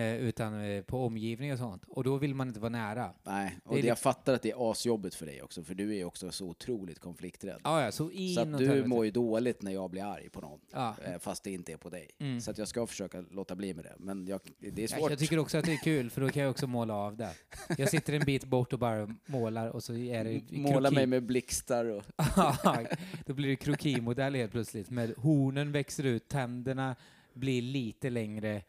utan 0.00 0.60
eh, 0.60 0.82
på 0.82 1.04
omgivning 1.06 1.52
och 1.52 1.58
sånt. 1.58 1.82
Och 1.88 2.04
då 2.04 2.16
vill 2.16 2.34
man 2.34 2.48
inte 2.48 2.60
vara 2.60 2.70
nära. 2.70 3.10
Nej, 3.22 3.58
och 3.64 3.74
det 3.76 3.82
det 3.82 3.88
jag 3.88 3.98
fattar 3.98 4.34
att 4.34 4.42
det 4.42 4.50
är 4.50 4.70
asjobbigt 4.70 5.14
för 5.14 5.26
dig 5.26 5.42
också, 5.42 5.62
för 5.62 5.74
du 5.74 5.96
är 5.96 6.04
också 6.04 6.30
så 6.30 6.46
otroligt 6.48 6.98
konflikträdd. 6.98 7.60
Ja, 7.64 7.84
ja, 7.84 7.92
så 7.92 8.10
in 8.10 8.34
så 8.34 8.40
att 8.40 8.58
du 8.58 8.84
mår 8.84 9.04
ju 9.04 9.10
dåligt 9.10 9.62
när 9.62 9.72
jag 9.72 9.90
blir 9.90 10.04
arg 10.04 10.28
på 10.28 10.40
någon, 10.40 10.60
Ja. 10.72 10.94
eh, 11.04 11.18
fast 11.18 11.44
det 11.44 11.50
inte 11.52 11.72
är 11.72 11.76
på 11.76 11.90
dig. 11.90 12.10
Mm. 12.18 12.40
Så 12.40 12.50
att 12.50 12.58
jag 12.58 12.68
ska 12.68 12.86
försöka 12.86 13.24
låta 13.30 13.54
bli 13.54 13.74
med 13.74 13.84
det, 13.84 13.94
men 13.98 14.26
jag, 14.26 14.40
det 14.58 14.68
är 14.84 14.92
Ja, 14.92 14.98
svårt. 14.98 15.10
Jag 15.10 15.18
tycker 15.18 15.38
också 15.38 15.58
att 15.58 15.64
det 15.64 15.72
är 15.72 15.82
kul, 15.84 16.10
för 16.10 16.20
då 16.20 16.28
kan 16.28 16.42
jag 16.42 16.50
också 16.50 16.66
måla 16.66 16.94
av 16.94 17.16
det. 17.16 17.30
Jag 17.78 17.88
sitter 17.90 18.12
en 18.12 18.24
bit 18.24 18.44
bort 18.44 18.72
och 18.72 18.78
bara 18.78 19.14
målar 19.26 19.68
och 19.68 19.84
så 19.84 19.94
är 19.94 20.24
det 20.24 20.42
Måla 20.58 20.88
kroki- 20.90 20.94
mig 20.94 21.06
med 21.06 21.22
blixtar 21.22 21.84
och... 21.84 22.02
Då 23.26 23.34
blir 23.34 23.48
det 23.48 23.56
krokimodell 23.56 24.34
helt 24.34 24.52
plötsligt. 24.52 24.90
Med 24.90 25.14
hornen 25.16 25.72
växer 25.72 26.04
ut, 26.04 26.28
tänderna 26.28 26.96
blir 27.32 27.62
lite 27.62 28.10
längre 28.10 28.62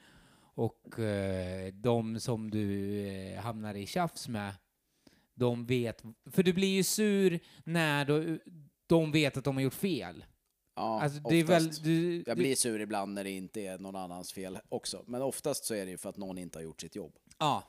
och 0.58 1.00
eh, 1.00 1.74
de 1.74 2.20
som 2.20 2.52
du 2.52 2.98
eh, 3.08 3.40
hamnar 3.42 3.74
i 3.76 3.86
tjafs 3.86 4.28
med, 4.28 4.54
de 5.36 5.66
vet... 5.66 6.04
För 6.32 6.44
du 6.44 6.54
blir 6.54 6.76
ju 6.76 6.84
sur 6.84 7.40
när 7.64 8.06
du, 8.06 8.40
de 8.88 9.12
vet 9.12 9.38
att 9.38 9.44
de 9.44 9.56
har 9.56 9.62
gjort 9.64 9.74
fel. 9.74 10.26
Ja, 10.76 11.02
Alltså, 11.02 11.20
det 11.30 11.36
är 11.36 11.44
väl... 11.44 11.70
Du, 11.72 12.24
Jag 12.28 12.38
blir 12.38 12.56
sur 12.56 12.82
ibland 12.82 13.14
när 13.14 13.24
det 13.24 13.32
inte 13.32 13.62
är 13.62 13.80
någon 13.80 13.96
annans 13.96 14.34
fel 14.34 14.60
också. 14.70 15.04
Men 15.08 15.22
oftast 15.22 15.66
så 15.66 15.74
är 15.74 15.86
det 15.86 15.92
ju 15.92 15.98
för 15.98 16.10
att 16.10 16.18
någon 16.18 16.38
inte 16.38 16.58
har 16.60 16.64
gjort 16.64 16.82
sitt 16.82 16.96
jobb. 16.96 17.14
Ja. 17.38 17.64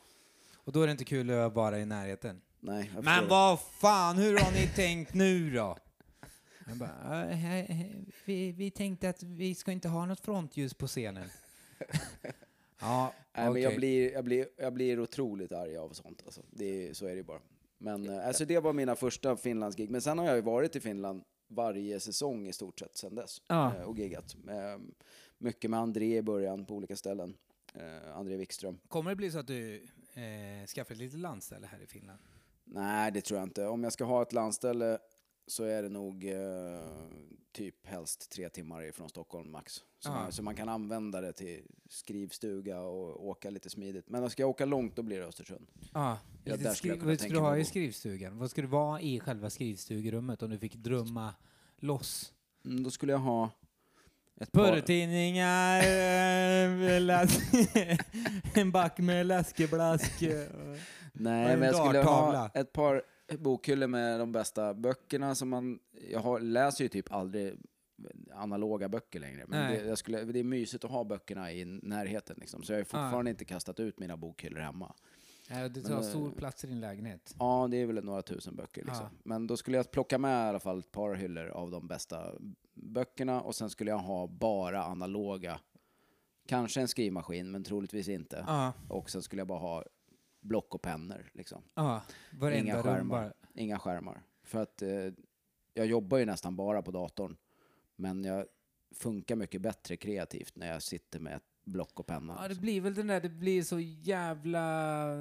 Och 0.54 0.72
då 0.72 0.82
är 0.82 0.86
det 0.86 0.90
inte 0.92 1.04
kul 1.04 1.30
att 1.30 1.54
vara 1.54 1.78
i 1.78 1.86
närheten. 1.86 2.40
Nej, 2.60 2.90
Men 3.02 3.28
vad 3.28 3.60
fan, 3.60 4.16
hur 4.18 4.38
har 4.38 4.52
ni 4.52 4.66
tänkt 4.66 5.14
nu 5.14 5.50
då? 5.50 5.76
Bara, 6.74 6.90
"Ja, 7.04 7.10
he- 7.36 7.66
he- 7.68 8.12
vi, 8.24 8.52
vi 8.52 8.70
tänkte 8.70 9.08
att 9.08 9.22
vi 9.22 9.54
ska 9.54 9.72
inte 9.72 9.88
ha 9.88 10.06
något 10.06 10.20
frontljus 10.20 10.74
på 10.74 10.86
scenen. 10.86 11.28
Ja, 12.80 13.14
Nej, 13.36 13.50
men 13.52 13.62
jag, 13.62 13.76
blir, 13.76 14.12
jag, 14.12 14.24
blir, 14.24 14.48
jag 14.56 14.72
blir 14.72 15.00
otroligt 15.00 15.52
arg 15.52 15.76
av 15.76 15.90
sånt. 15.90 16.22
Alltså. 16.24 16.42
Det 16.50 16.96
så 16.96 17.06
är 17.06 17.10
det 17.10 17.16
ju 17.16 17.22
bara. 17.22 17.40
Men 17.78 18.08
eh, 18.08 18.26
alltså, 18.26 18.44
det 18.44 18.58
var 18.60 18.72
mina 18.72 18.96
första 18.96 19.36
Finlandsgig. 19.36 19.90
Men 19.90 20.00
sen 20.00 20.18
har 20.18 20.26
jag 20.26 20.36
ju 20.36 20.42
varit 20.42 20.76
i 20.76 20.80
Finland 20.80 21.22
varje 21.48 22.00
säsong 22.00 22.46
i 22.48 22.52
stort 22.52 22.78
sett 22.78 22.96
sen 22.96 23.14
dess. 23.14 23.42
Ja. 23.46 23.74
eh, 23.76 23.82
Och 23.82 23.98
giggat. 23.98 24.36
Eh, 24.48 24.80
Mycket 25.40 25.70
med 25.70 25.80
André 25.80 26.16
i 26.16 26.22
början 26.22 26.66
på 26.66 26.74
olika 26.74 26.96
ställen. 26.96 27.34
Eh, 27.74 28.16
André 28.16 28.36
Wikström. 28.36 28.78
Kommer 28.88 29.10
det 29.10 29.16
bli 29.16 29.30
så 29.30 29.38
att 29.38 29.46
du 29.46 29.74
eh, 30.14 30.66
skaffar 30.66 30.94
ett 30.94 30.98
litet 31.00 31.18
landställe 31.20 31.66
här 31.66 31.82
i 31.82 31.86
Finland? 31.86 32.18
Nej, 32.64 33.12
det 33.12 33.20
tror 33.20 33.40
jag 33.40 33.46
inte. 33.46 33.66
Om 33.66 33.84
jag 33.84 33.92
ska 33.92 34.04
ha 34.04 34.22
ett 34.22 34.32
landställe 34.32 34.98
så 35.48 35.64
är 35.64 35.82
det 35.82 35.88
nog 35.88 36.24
eh, 36.24 36.80
typ 37.52 37.86
helst 37.86 38.30
tre 38.30 38.48
timmar 38.48 38.82
ifrån 38.82 39.08
Stockholm 39.08 39.50
max. 39.52 39.84
Så, 39.98 40.08
man, 40.10 40.32
så 40.32 40.42
man 40.42 40.54
kan 40.54 40.68
använda 40.68 41.20
det 41.20 41.32
till 41.32 41.62
skrivstuga 41.88 42.80
och 42.80 43.26
åka 43.26 43.50
lite 43.50 43.70
smidigt. 43.70 44.08
Men 44.08 44.30
ska 44.30 44.42
jag 44.42 44.50
åka 44.50 44.64
långt 44.64 44.96
då 44.96 45.02
blir 45.02 45.20
det 45.20 45.26
Östersund. 45.26 45.66
Ja. 45.94 46.18
Ja, 46.44 46.52
lite 46.52 46.64
där 46.64 46.74
skulle 46.74 46.92
jag 46.92 46.98
skri- 46.98 46.98
kunna 47.00 47.06
vad 47.10 47.18
ska 47.18 47.22
tänka 47.24 47.34
du 47.34 47.40
mig 47.40 47.48
ha 47.50 47.52
att 47.52 47.58
i 47.58 47.62
bo. 47.62 47.68
skrivstugan? 47.68 48.38
Vad 48.38 48.50
ska 48.50 48.60
du 48.62 48.68
vara 48.68 49.00
i 49.00 49.20
själva 49.20 49.50
skrivstugerummet 49.50 50.42
om 50.42 50.50
du 50.50 50.58
fick 50.58 50.74
drömma 50.74 51.34
loss? 51.76 52.32
Mm, 52.64 52.82
då 52.82 52.90
skulle 52.90 53.12
jag 53.12 53.18
ha 53.18 53.50
ett 54.40 54.52
par... 54.52 54.68
Porrtidningar, 54.72 55.78
eh, 55.78 57.00
läs- 57.00 57.98
en 58.54 58.72
back 58.72 58.98
med 58.98 59.26
läskeblask. 59.26 60.22
eh, 60.22 60.46
och- 60.46 60.78
Nej, 61.12 61.52
en 61.52 61.58
men 61.58 61.66
jag 61.68 61.76
skulle 61.86 61.98
ha 62.02 62.30
darttavla. 62.32 62.50
ett 62.54 62.72
par 62.72 63.02
bokhyllor 63.38 63.86
med 63.86 64.20
de 64.20 64.32
bästa 64.32 64.74
böckerna 64.74 65.34
som 65.34 65.48
man... 65.48 65.78
Jag 66.10 66.20
har, 66.20 66.40
läser 66.40 66.84
ju 66.84 66.88
typ 66.88 67.12
aldrig 67.12 67.58
analoga 68.34 68.88
böcker 68.88 69.20
längre. 69.20 69.44
Men 69.48 69.72
det, 69.72 69.84
jag 69.84 69.98
skulle, 69.98 70.24
det 70.24 70.38
är 70.38 70.44
mysigt 70.44 70.84
att 70.84 70.90
ha 70.90 71.04
böckerna 71.04 71.52
i 71.52 71.64
närheten 71.64 72.36
liksom. 72.40 72.62
Så 72.62 72.72
jag 72.72 72.78
har 72.78 72.84
fortfarande 72.84 73.30
inte 73.30 73.44
kastat 73.44 73.80
ut 73.80 73.98
mina 73.98 74.16
bokhyllor 74.16 74.60
hemma. 74.60 74.94
Nej, 75.50 75.70
det 75.70 75.80
Men, 75.80 75.90
tar 75.90 75.96
eh, 75.96 76.02
stor 76.02 76.30
plats 76.30 76.64
i 76.64 76.66
din 76.66 76.80
lägenhet. 76.80 77.34
Ja, 77.38 77.68
det 77.70 77.76
är 77.76 77.86
väl 77.86 78.04
några 78.04 78.22
tusen 78.22 78.56
böcker 78.56 78.84
liksom. 78.84 79.04
Ja. 79.04 79.18
Men 79.22 79.46
då 79.46 79.56
skulle 79.56 79.76
jag 79.76 79.90
plocka 79.90 80.18
med 80.18 80.46
i 80.46 80.48
alla 80.48 80.60
fall 80.60 80.78
ett 80.78 80.92
par 80.92 81.14
hyllor 81.14 81.48
av 81.48 81.70
de 81.70 81.88
bästa 81.88 82.32
böckerna 82.74 83.40
och 83.40 83.54
sen 83.54 83.70
skulle 83.70 83.90
jag 83.90 83.98
ha 83.98 84.26
bara 84.26 84.84
analoga. 84.84 85.60
Kanske 86.46 86.80
en 86.80 86.88
skrivmaskin, 86.88 87.50
men 87.50 87.64
troligtvis 87.64 88.08
inte. 88.08 88.44
Ja, 88.46 88.72
Och 88.88 89.10
sen 89.10 89.22
skulle 89.22 89.40
jag 89.40 89.48
bara 89.48 89.58
ha 89.58 89.84
block 90.40 90.74
och 90.74 90.82
pennor 90.82 91.30
liksom. 91.34 91.62
Varenda 92.32 92.58
Inga 92.58 92.82
skärmar. 92.82 93.34
Inga 93.54 93.78
skärmar. 93.78 94.22
För 94.42 94.62
att 94.62 94.82
eh, 94.82 95.12
jag 95.74 95.86
jobbar 95.86 96.18
ju 96.18 96.24
nästan 96.24 96.56
bara 96.56 96.82
på 96.82 96.90
datorn. 96.90 97.36
Men 97.96 98.24
jag 98.24 98.46
funkar 98.94 99.36
mycket 99.36 99.60
bättre 99.60 99.96
kreativt 99.96 100.56
när 100.56 100.72
jag 100.72 100.82
sitter 100.82 101.20
med 101.20 101.36
ett 101.36 101.42
block 101.64 102.00
och 102.00 102.06
penna. 102.06 102.32
Ja, 102.36 102.42
det 102.42 102.48
liksom. 102.48 102.62
blir 102.62 102.80
väl 102.80 102.94
den 102.94 103.06
där, 103.06 103.20
det 103.20 103.28
blir 103.28 103.62
så 103.62 103.80
jävla 103.80 105.12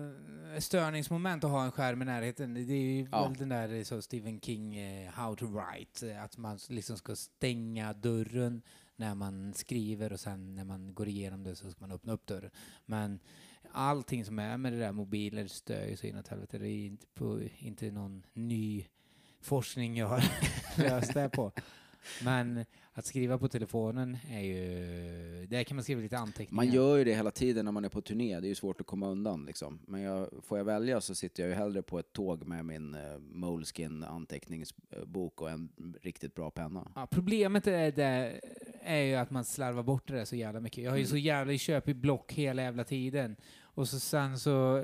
eh, 0.54 0.60
störningsmoment 0.60 1.44
att 1.44 1.50
ha 1.52 1.66
en 1.66 1.72
skärm 1.72 2.02
i 2.02 2.06
närheten. 2.06 2.54
Det 2.54 2.62
är 2.74 2.82
ju 2.82 3.08
Ja. 3.12 3.28
väl 3.28 3.38
den 3.38 3.50
där 3.50 3.84
så 3.84 4.02
Stephen 4.02 4.42
King, 4.42 4.76
eh, 4.76 5.10
How 5.12 5.36
to 5.36 5.46
Write, 5.46 6.12
eh, 6.12 6.24
att 6.24 6.38
man 6.38 6.60
liksom 6.70 6.98
ska 6.98 7.16
stänga 7.16 7.94
dörren 7.94 8.62
när 8.96 9.16
man 9.16 9.54
skriver 9.54 10.14
och 10.14 10.20
sen 10.20 10.56
när 10.56 10.64
man 10.64 10.94
går 10.94 11.08
igenom 11.08 11.44
det 11.44 11.56
så 11.56 11.72
ska 11.72 11.82
man 11.82 11.92
öppna 11.92 12.14
upp 12.14 12.26
dörren. 12.26 12.52
Men 12.86 13.20
allting 13.78 14.26
som 14.26 14.40
är 14.40 14.58
med 14.58 14.74
det 14.74 14.80
där 14.80 14.92
mobiler 14.92 15.48
stör 15.48 15.86
ju 15.86 15.98
så 15.98 16.08
inåt 16.08 16.28
helvete. 16.28 16.58
Det 16.58 16.70
är 16.70 16.86
inte, 16.86 17.06
på, 17.14 17.42
inte 17.58 17.92
någon 17.92 18.26
ny 18.34 18.86
forskning 19.42 19.98
jag 19.98 20.08
har 20.08 20.24
löst 20.78 21.14
det 21.14 21.30
på. 21.30 21.52
Men 22.24 22.66
att 22.94 23.06
skriva 23.06 23.38
på 23.38 23.48
telefonen 23.48 24.18
är 24.30 24.42
ju... 24.42 25.48
Där 25.50 25.64
kan 25.64 25.76
man 25.76 25.84
skriva 25.84 26.02
lite 26.02 26.18
anteckningar. 26.18 26.56
Man 26.56 26.74
gör 26.74 26.98
ju 26.98 27.04
det 27.04 27.16
hela 27.16 27.32
tiden 27.32 27.66
när 27.66 27.72
man 27.72 27.86
är 27.86 27.90
på 27.90 28.02
turné, 28.02 28.40
det 28.40 28.48
är 28.48 28.50
ju 28.50 28.56
svårt 28.56 28.82
att 28.82 28.88
komma 28.88 29.08
undan 29.08 29.46
liksom. 29.46 29.80
Men 29.88 30.02
jag, 30.02 30.30
får 30.44 30.58
jag 30.58 30.66
välja 30.66 31.02
så 31.02 31.16
sitter 31.16 31.44
jag 31.44 31.50
ju 31.50 31.56
hellre 31.56 31.82
på 31.82 32.00
ett 32.00 32.14
tåg 32.14 32.48
med 32.48 32.66
min 32.66 32.96
uh, 32.96 33.20
Moleskin 33.20 34.04
anteckningsbok 34.04 35.42
och 35.42 35.50
en 35.50 35.70
riktigt 36.02 36.36
bra 36.36 36.52
penna. 36.52 36.92
Ja, 36.96 37.08
problemet 37.12 37.68
är, 37.68 37.92
det, 37.92 38.40
är 38.82 39.02
ju 39.02 39.16
att 39.16 39.30
man 39.30 39.46
slarvar 39.46 39.84
bort 39.84 40.08
det 40.08 40.14
där 40.14 40.26
så 40.26 40.36
jävla 40.36 40.60
mycket. 40.60 40.84
Jag 40.84 40.92
har 40.92 40.98
ju 40.98 41.02
Mm. 41.02 41.10
så 41.10 41.18
jävla 41.18 41.54
i 41.54 41.58
köp 41.58 41.88
i 41.90 41.94
block 41.94 42.34
hela 42.34 42.62
jävla 42.62 42.84
tiden. 42.84 43.36
Och 43.78 43.88
så 43.88 44.00
sen 44.00 44.40
så 44.40 44.84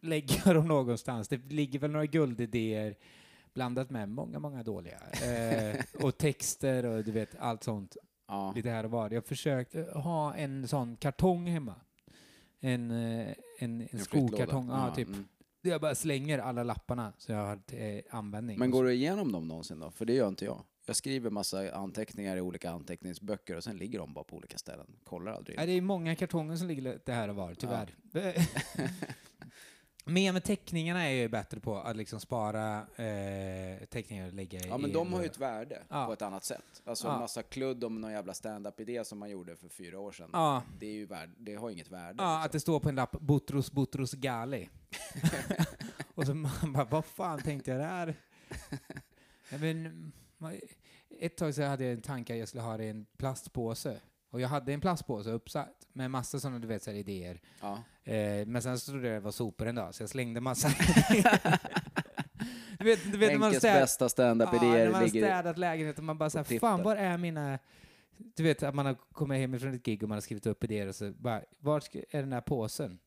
lägger 0.00 0.42
jag 0.44 0.54
dem 0.54 0.68
någonstans. 0.68 1.28
Det 1.28 1.36
ligger 1.52 1.78
väl 1.78 1.90
några 1.90 2.06
guldidéer 2.06 2.96
blandat 3.54 3.90
med 3.90 4.08
många, 4.08 4.38
många 4.38 4.62
dåliga. 4.62 4.98
Eh, 5.24 5.80
och 6.04 6.18
texter 6.18 6.86
och 6.86 7.04
du 7.04 7.12
vet, 7.12 7.36
allt 7.38 7.64
sånt. 7.64 7.96
Ja. 8.28 8.52
Lite 8.56 8.70
här 8.70 8.84
och 8.84 8.90
var. 8.90 9.10
Jag 9.10 9.16
har 9.16 9.26
försökt 9.26 9.74
eh, 9.74 9.84
ha 9.84 10.34
en 10.34 10.68
sån 10.68 10.96
kartong 10.96 11.46
hemma. 11.46 11.74
En, 12.60 12.90
eh, 12.90 13.28
en, 13.58 13.80
en 13.80 13.88
En 13.90 13.98
skokartong, 13.98 14.68
ja, 14.68 14.94
typ. 14.94 15.08
mm. 15.08 15.28
Jag 15.62 15.80
bara 15.80 15.94
slänger 15.94 16.38
alla 16.38 16.62
lapparna 16.62 17.12
så 17.18 17.32
jag 17.32 17.46
har 17.46 17.56
till 17.56 18.02
användning. 18.10 18.58
Men 18.58 18.70
går 18.70 18.84
du 18.84 18.92
igenom 18.92 19.32
dem 19.32 19.48
någonsin 19.48 19.78
då? 19.80 19.90
För 19.90 20.04
det 20.04 20.12
gör 20.12 20.28
inte 20.28 20.44
jag. 20.44 20.62
Jag 20.88 20.96
skriver 20.96 21.30
massa 21.30 21.72
anteckningar 21.74 22.36
i 22.36 22.40
olika 22.40 22.70
anteckningsböcker 22.70 23.56
och 23.56 23.64
sen 23.64 23.76
ligger 23.76 23.98
de 23.98 24.14
bara 24.14 24.24
på 24.24 24.36
olika 24.36 24.58
ställen. 24.58 24.86
Kollar 25.04 25.32
aldrig. 25.32 25.56
Nej, 25.56 25.66
det 25.66 25.72
är 25.72 25.80
många 25.80 26.16
kartonger 26.16 26.56
som 26.56 26.68
ligger 26.68 26.82
lite 26.82 27.12
här 27.12 27.28
och 27.28 27.36
var, 27.36 27.54
tyvärr. 27.54 27.94
Men 30.04 30.32
med 30.34 30.44
teckningarna 30.44 31.02
är 31.04 31.08
jag 31.08 31.16
ju 31.16 31.28
bättre 31.28 31.60
på 31.60 31.76
att 31.78 31.96
liksom 31.96 32.20
spara 32.20 32.78
eh, 32.96 33.86
teckningar 33.90 34.26
och 34.26 34.32
lägga 34.32 34.58
i... 34.60 34.68
Ja 34.68 34.78
men 34.78 34.92
de 34.92 35.12
har 35.12 35.20
ju 35.20 35.26
ett 35.26 35.38
värde 35.38 35.82
Ja. 35.88 36.06
på 36.06 36.12
ett 36.12 36.22
annat 36.22 36.44
sätt. 36.44 36.82
Alltså 36.84 37.06
Ja. 37.06 37.14
en 37.14 37.20
massa 37.20 37.42
kludd 37.42 37.84
om 37.84 38.00
någon 38.00 38.12
jävla 38.12 38.34
stand-up-idé 38.34 39.04
som 39.04 39.18
man 39.18 39.30
gjorde 39.30 39.56
för 39.56 39.68
fyra 39.68 39.98
år 39.98 40.12
sedan. 40.12 40.30
Ja, 40.32 40.62
Det, 40.78 40.86
är 40.86 40.92
ju 40.92 41.06
värd, 41.06 41.30
det 41.36 41.54
har 41.54 41.70
inget 41.70 41.90
värde. 41.90 42.14
ja, 42.18 42.36
att 42.38 42.42
liksom. 42.44 42.56
det 42.56 42.60
står 42.60 42.80
på 42.80 42.88
en 42.88 42.94
lapp 42.94 43.20
Butros 43.20 43.72
Butros 43.72 44.12
Gali. 44.12 44.68
och 46.14 46.26
så 46.26 46.34
man 46.34 46.72
bara, 46.72 46.84
vad 46.84 47.04
fan 47.04 47.42
tänkte 47.42 47.70
jag 47.70 47.80
där? 47.80 48.14
ja, 49.50 49.58
men, 49.58 50.12
ett 51.20 51.36
tag 51.36 51.54
så 51.54 51.62
hade 51.62 51.84
jag 51.84 51.92
en 51.92 52.02
tanke 52.02 52.32
att 52.32 52.38
jag 52.38 52.48
skulle 52.48 52.62
ha 52.62 52.76
det 52.76 52.84
i 52.84 52.88
en 52.88 53.06
plastpåse. 53.18 54.00
Och 54.30 54.40
jag 54.40 54.48
hade 54.48 54.72
en 54.72 54.80
plastpåse 54.80 55.30
uppsatt 55.30 55.86
med 55.92 56.10
massa 56.10 56.40
sådana, 56.40 56.58
du 56.58 56.66
vet, 56.68 56.82
så 56.82 56.90
här, 56.90 56.98
idéer. 56.98 57.40
Ja. 57.60 57.82
Eh, 58.12 58.46
men 58.46 58.62
sen 58.62 58.78
så 58.78 58.90
trodde 58.92 59.06
jag 59.08 59.16
det 59.16 59.20
var 59.20 59.30
sopor 59.30 59.66
en 59.66 59.74
dag, 59.74 59.94
så 59.94 60.02
jag 60.02 60.10
slängde 60.10 60.40
massa. 60.40 60.68
du 62.78 62.84
vet, 62.84 63.12
du 63.12 63.18
vet 63.18 63.32
när 63.32 63.38
man 63.38 63.52
städ- 63.54 63.80
bästa 63.80 64.04
Ja, 64.04 64.08
stand-up-idéer 64.08 64.84
när 64.84 64.90
man 64.92 65.00
har 65.00 65.08
städat 65.08 65.58
lägenheten, 65.58 66.04
man 66.04 66.18
bara 66.18 66.30
såhär, 66.30 66.44
fan 66.44 66.50
tippen." 66.78 66.82
var 66.82 66.96
är 66.96 67.18
mina... 67.18 67.58
Du 68.36 68.42
vet 68.42 68.62
att 68.62 68.74
man 68.74 68.86
har 68.86 68.94
kommit 69.12 69.38
hem 69.38 69.58
från 69.60 69.74
ett 69.74 69.82
gig 69.82 70.02
och 70.02 70.08
man 70.08 70.16
har 70.16 70.20
skrivit 70.20 70.46
upp 70.46 70.64
idéer 70.64 70.86
och 70.86 70.94
så 70.94 71.12
bara, 71.12 71.80
ska- 71.80 71.98
är 72.10 72.20
den 72.20 72.30
där 72.30 72.40
påsen? 72.40 72.98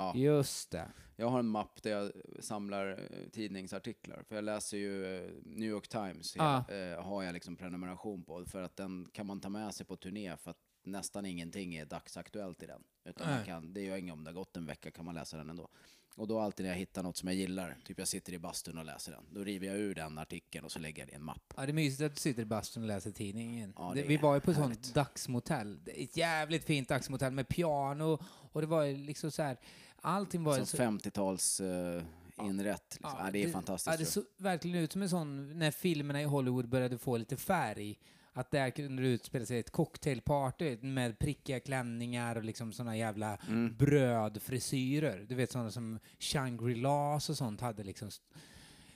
Ja. 0.00 0.12
Just 0.16 0.70
det. 0.70 0.88
Jag 1.16 1.28
har 1.28 1.38
en 1.38 1.46
mapp 1.48 1.82
där 1.82 1.90
jag 1.90 2.12
samlar 2.40 2.88
eh, 2.90 3.28
tidningsartiklar. 3.32 4.22
För 4.28 4.34
jag 4.34 4.44
läser 4.44 4.76
ju 4.76 5.16
eh, 5.16 5.30
New 5.44 5.68
York 5.68 5.88
Times, 5.88 6.36
Ja. 6.36 6.64
eh, 6.70 7.02
har 7.04 7.22
jag 7.22 7.32
liksom 7.32 7.56
prenumeration 7.56 8.24
på. 8.24 8.44
För 8.46 8.62
att 8.62 8.76
den 8.76 9.08
kan 9.12 9.26
man 9.26 9.40
ta 9.40 9.48
med 9.48 9.74
sig 9.74 9.86
på 9.86 9.96
turné 9.96 10.36
för 10.36 10.50
att 10.50 10.58
nästan 10.84 11.26
ingenting 11.26 11.74
är 11.74 11.86
dagsaktuellt 11.86 12.62
i 12.62 12.66
den. 12.66 12.82
Utan 13.04 13.30
man 13.30 13.44
kan, 13.44 13.72
det 13.72 13.80
gör 13.80 13.96
inget 13.96 14.12
om 14.12 14.24
det 14.24 14.30
har 14.30 14.34
gått 14.34 14.56
en 14.56 14.66
vecka 14.66 14.90
kan 14.90 15.04
man 15.04 15.14
läsa 15.14 15.36
den 15.36 15.50
ändå. 15.50 15.68
Och 16.16 16.28
då 16.28 16.40
alltid 16.40 16.64
när 16.66 16.70
jag 16.72 16.78
hittar 16.78 17.02
något 17.02 17.16
som 17.16 17.28
jag 17.28 17.36
gillar, 17.36 17.76
typ 17.84 17.98
jag 17.98 18.08
sitter 18.08 18.32
i 18.32 18.38
bastun 18.38 18.78
och 18.78 18.84
läser 18.84 19.12
den, 19.12 19.24
då 19.30 19.44
river 19.44 19.66
jag 19.66 19.76
ur 19.76 19.94
den 19.94 20.18
artikeln 20.18 20.64
och 20.64 20.72
så 20.72 20.78
lägger 20.78 21.02
jag 21.02 21.08
det 21.08 21.12
i 21.12 21.14
en 21.14 21.24
mapp. 21.24 21.54
Ja, 21.56 21.62
det 21.66 21.70
är 21.70 21.74
mysigt 21.74 22.02
att 22.02 22.14
du 22.14 22.20
sitter 22.20 22.42
i 22.42 22.44
bastun 22.46 22.82
och 22.82 22.88
läser 22.88 23.10
tidningen. 23.10 23.72
Ja, 23.76 23.92
det, 23.94 24.02
det 24.02 24.08
vi 24.08 24.16
var 24.16 24.34
ju 24.34 24.40
på 24.40 24.50
ett 24.50 24.56
sånt 24.56 24.94
dagsmotell. 24.94 25.80
Ett 25.86 26.16
jävligt 26.16 26.64
fint 26.64 26.88
dagsmotell 26.88 27.32
med 27.32 27.48
piano 27.48 28.18
och 28.52 28.60
det 28.60 28.66
var 28.66 28.86
liksom 29.06 29.30
så 29.30 29.42
här, 29.42 29.56
allting 30.02 30.44
var 30.44 30.56
Som 30.56 30.66
så... 30.66 30.76
50-tals 30.76 31.60
eh, 31.60 32.02
inrätt. 32.44 32.98
Liksom. 33.00 33.18
Ja, 33.24 33.30
det 33.32 33.44
är 33.44 33.50
fantastiskt. 33.50 33.92
Ja, 33.92 33.96
det 33.96 34.04
såg 34.04 34.24
verkligen 34.36 34.76
ut 34.78 34.92
som 34.92 35.02
en 35.02 35.08
sån, 35.10 35.58
när 35.58 35.70
filmerna 35.70 36.22
i 36.22 36.24
Hollywood 36.24 36.68
började 36.68 36.98
få 36.98 37.16
lite 37.16 37.36
färg, 37.36 37.98
att 38.32 38.50
där 38.50 38.70
kunde 38.70 39.02
det 39.02 39.08
utspela 39.08 39.46
sig 39.46 39.58
ett 39.58 39.70
cocktailparty 39.70 40.76
med 40.82 41.18
prickiga 41.18 41.60
klänningar 41.60 42.36
och 42.36 42.44
liksom 42.44 42.72
såna 42.72 42.96
jävla 42.96 43.38
Mm. 43.48 43.76
brödfrisyrer. 43.76 45.26
Du 45.28 45.34
vet 45.34 45.52
sådana 45.52 45.70
som 45.70 45.98
Shangri-Las 46.18 47.30
och 47.30 47.36
sånt 47.36 47.60
hade 47.60 47.84
liksom 47.84 48.10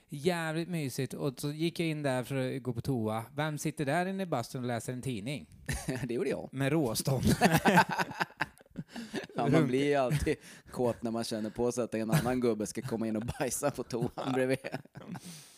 jävligt 0.08 0.68
mysigt. 0.68 1.14
Och 1.14 1.40
så 1.40 1.50
gick 1.52 1.80
jag 1.80 1.88
in 1.88 2.02
där 2.02 2.24
för 2.24 2.56
att 2.56 2.62
gå 2.62 2.72
på 2.72 2.80
toa. 2.80 3.24
Vem 3.34 3.58
sitter 3.58 3.84
där 3.84 4.06
inne 4.06 4.22
i 4.22 4.26
bastun 4.26 4.60
och 4.62 4.68
läser 4.68 4.92
en 4.92 5.02
tidning? 5.02 5.46
det 6.04 6.14
gjorde 6.14 6.30
jag. 6.30 6.48
Med 6.52 6.72
råstånd. 6.72 7.24
Ja, 9.52 9.58
man 9.58 9.66
blir 9.66 9.84
ju 9.84 9.94
alltid 9.94 10.36
kåt 10.70 11.02
när 11.02 11.10
man 11.10 11.24
känner 11.24 11.50
på 11.50 11.72
sig 11.72 11.84
att 11.84 11.94
en 11.94 12.10
annan 12.10 12.40
gubbe 12.40 12.66
ska 12.66 12.82
komma 12.82 13.08
in 13.08 13.16
och 13.16 13.22
bajsa 13.38 13.70
på 13.70 13.82
toan 13.82 14.32
bredvid. 14.34 14.58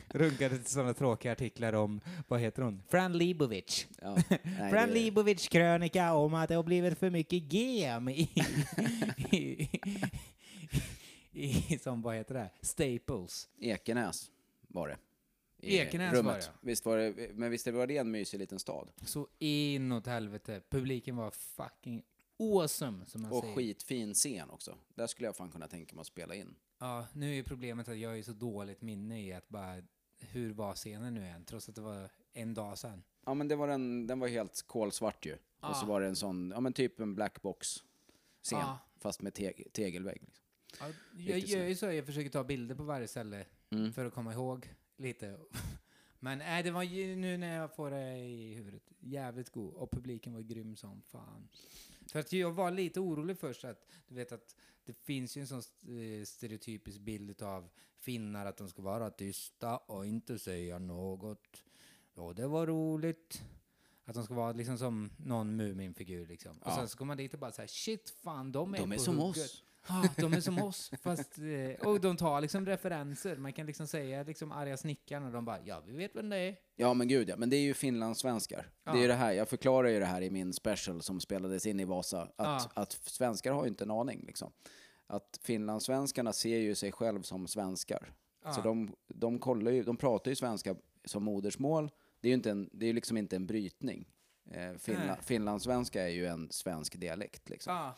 Runkade 0.09 0.57
till 0.59 0.66
sådana 0.72 0.94
tråkiga 0.94 1.33
artiklar 1.33 1.72
om, 1.72 2.01
vad 2.29 2.40
heter 2.40 2.62
hon? 2.62 2.83
Fran 2.88 3.18
Libovic. 3.18 3.87
Ja, 4.03 4.14
nej, 4.29 4.70
Fran 4.70 4.88
det- 4.88 4.94
Libovic 4.94 5.49
krönika 5.49 6.14
om 6.14 6.35
att 6.35 6.49
det 6.49 6.55
har 6.55 6.62
blivit 6.62 6.99
för 6.99 7.11
mycket 7.11 7.53
gem 7.53 8.09
i, 8.09 8.31
i, 9.31 9.68
i, 11.33 11.79
som, 11.79 12.03
vad 12.03 12.14
heter 12.16 12.35
det? 12.35 12.51
Staples. 12.62 13.49
Ekenäs 13.61 14.31
var 14.68 14.88
det. 14.88 14.96
Ekenäs 15.62 16.12
rummet. 16.14 16.27
var 16.27 16.35
det. 16.38 16.49
Visst 16.61 16.87
var 16.87 16.99
det, 16.99 17.31
men 17.35 17.51
visst 17.51 17.66
var 17.66 17.87
det 17.87 17.96
en 17.96 18.11
mysig 18.11 18.38
liten 18.38 18.59
stad? 18.59 18.88
Så 19.05 19.29
inåt 19.38 20.07
helvete. 20.07 20.61
Publiken 20.70 21.16
var 21.16 21.31
fucking 21.31 22.03
awesome, 22.38 23.07
som 23.07 23.22
man 23.22 23.33
Och 23.33 23.40
säger. 23.40 23.55
skitfin 23.57 24.14
scen 24.14 24.51
också. 24.51 24.79
Där 24.94 25.07
skulle 25.07 25.29
jag 25.29 25.37
fan 25.37 25.51
kunna 25.51 25.68
tänka 25.68 25.94
mig 25.94 26.01
att 26.01 26.07
spela 26.07 26.35
in. 26.35 26.55
Ja, 26.79 27.07
nu 27.12 27.31
är 27.31 27.35
ju 27.35 27.42
problemet 27.44 27.88
att 27.88 27.99
jag 27.99 28.18
är 28.18 28.22
så 28.22 28.33
dåligt 28.33 28.83
minne 28.83 29.22
i 29.22 29.33
att 29.33 29.49
bara, 29.49 29.83
hur 30.20 30.53
var 30.53 30.75
scenen 30.75 31.14
nu 31.14 31.25
igen? 31.25 31.44
Trots 31.44 31.68
att 31.68 31.75
det 31.75 31.81
var 31.81 32.11
en 32.33 32.55
dag 32.55 32.79
sedan. 32.79 33.03
Ja 33.27 33.35
men 33.35 33.49
det 33.49 33.57
var 33.57 33.68
den, 33.68 34.07
den 34.07 34.18
var 34.20 34.29
helt 34.29 34.64
kolsvart 34.66 35.27
ju. 35.27 35.33
Och 35.61 35.77
så 35.77 35.83
Ja. 35.85 35.88
var 35.88 36.01
det 36.01 36.07
en 36.07 36.16
sån, 36.16 36.51
ja 36.51 36.61
men 36.61 36.72
typ 36.72 37.01
en 37.01 37.14
blackbox 37.14 37.68
scen. 38.42 38.59
Ja. 38.59 38.79
Fast 38.99 39.22
med 39.22 39.35
te 39.35 39.53
tegelvägg. 39.72 40.22
Liksom. 40.22 40.44
Ja, 40.81 40.87
jag 41.33 41.38
gör 41.38 41.64
ju 41.66 41.75
så, 41.77 41.87
jag 41.92 42.07
försöker 42.07 42.31
ta 42.31 42.44
bilder 42.44 42.75
på 42.75 42.83
varje 42.83 43.09
ställe 43.09 43.46
Mm. 43.70 43.92
för 43.92 44.05
att 44.05 44.14
komma 44.14 44.33
ihåg 44.33 44.75
lite. 44.96 45.38
Men 46.20 46.38
nej, 46.38 46.62
det 46.62 46.70
var 46.70 46.83
ju 46.83 47.16
nu 47.16 47.37
när 47.37 47.57
jag 47.57 47.75
får 47.77 47.90
det 47.90 48.18
i 48.18 48.55
huvudet, 48.55 48.83
jävligt 48.99 49.51
god. 49.51 49.75
Och 49.75 49.90
publiken 49.90 50.35
var 50.35 50.40
grym 50.40 50.77
som 50.77 51.03
fan. 51.03 51.49
För 52.12 52.21
att 52.21 52.33
jag 52.33 52.53
var 52.53 52.71
lite 52.71 53.01
orolig 53.01 53.38
först 53.38 53.64
att, 53.64 53.87
du 54.09 54.14
vet 54.14 54.33
att 54.33 54.57
det 54.85 54.92
finns 55.05 55.37
ju 55.37 55.40
en 55.40 55.47
sån 55.47 55.59
eh, 55.59 56.25
stereotypisk 56.25 57.01
bild 57.01 57.42
av 57.42 57.69
finnar 57.99 58.47
att 58.47 58.57
de 58.57 58.69
ska 58.69 58.83
vara 58.83 59.11
tysta 59.11 59.77
och 59.77 60.07
inte 60.07 60.38
säga 60.38 60.79
något. 60.79 61.62
Ja, 62.14 62.33
det 62.33 62.47
var 62.47 62.66
roligt. 62.66 63.42
Att 64.05 64.14
de 64.14 64.25
ska 64.25 64.35
vara 64.35 64.53
liksom 64.53 64.79
som 64.79 65.11
någon 65.16 65.57
Muminfigur 65.57 66.27
liksom. 66.27 66.59
Och 66.59 66.66
Ja. 66.71 66.77
sen 66.77 66.88
så 66.88 66.99
kommer 66.99 67.07
man 67.11 67.16
dit 67.16 67.35
och 67.35 67.40
bara 67.40 67.53
säger 67.53 67.69
shit 67.69 68.11
fan, 68.11 68.53
de 68.53 68.75
är 68.75 68.79
De 68.79 68.92
är 68.92 68.97
på 68.97 69.03
som 69.03 69.19
hugget. 69.19 69.45
oss. 69.45 69.64
Ja, 69.88 70.09
de 70.16 70.33
är 70.33 70.40
som 70.40 70.59
oss. 70.62 70.90
Fast, 71.03 71.38
eh, 71.38 71.87
och 71.88 72.01
de 72.01 72.16
tar 72.16 72.40
liksom 72.40 72.66
referenser. 72.66 73.37
Man 73.37 73.53
kan 73.53 73.66
liksom 73.66 73.87
säga 73.87 74.22
liksom 74.22 74.53
arga 74.53 74.77
snickaren 74.77 75.25
och 75.25 75.33
de 75.33 75.44
bara 75.44 75.59
ja, 75.64 75.83
vi 75.87 75.96
vet 75.96 76.16
vem 76.16 76.29
det 76.29 76.37
är. 76.37 76.57
Ja 76.77 76.94
men 76.94 77.09
gud 77.09 77.29
ja, 77.29 77.37
men 77.37 77.51
det 77.51 77.57
är 77.57 77.61
ju 77.61 77.75
finlandssvenskar. 77.75 78.68
Det 78.85 78.90
är 78.90 78.94
Ja. 78.94 79.01
ju 79.01 79.07
det 79.07 79.14
här, 79.14 79.33
jag 79.33 79.49
förklarar 79.49 79.88
ju 79.88 80.01
det 80.01 80.07
här 80.07 80.22
i 80.22 80.31
min 80.31 80.53
special 80.53 81.03
som 81.03 81.20
spelades 81.20 81.66
in 81.66 81.81
i 81.81 81.85
Vasa, 81.85 82.22
att, 82.22 82.33
Ja. 82.37 82.70
att 82.75 82.92
svenskar 82.92 83.53
har 83.53 83.62
ju 83.64 83.68
inte 83.68 83.85
en 83.85 83.90
aning 83.90 84.25
liksom. 84.27 84.53
Att 85.07 85.40
finlandssvenskarna 85.42 86.33
ser 86.33 86.57
ju 86.59 86.75
sig 86.75 86.92
själv 86.92 87.22
som 87.22 87.46
svenskar. 87.46 88.12
Ja. 88.44 88.53
Så 88.53 88.61
de, 88.61 88.92
de, 89.09 89.38
kollar 89.38 89.70
ju, 89.70 89.83
de 89.83 89.96
pratar 89.96 90.31
ju 90.31 90.35
svenska 90.35 90.77
som 91.05 91.25
modersmål. 91.25 91.90
Det 92.21 92.29
är 92.29 92.31
ju 92.31 92.35
inte 92.35 92.50
en, 92.50 92.71
det 92.73 92.87
är 92.87 92.92
liksom 92.92 93.17
inte 93.17 93.37
en 93.37 93.46
brytning. 93.46 94.08
Eh, 94.50 94.73
Finla, 94.79 95.17
finlandssvenska 95.23 96.02
är 96.02 96.08
ju 96.08 96.27
en 96.27 96.48
svensk 96.50 96.96
dialekt 97.00 97.48
liksom. 97.48 97.90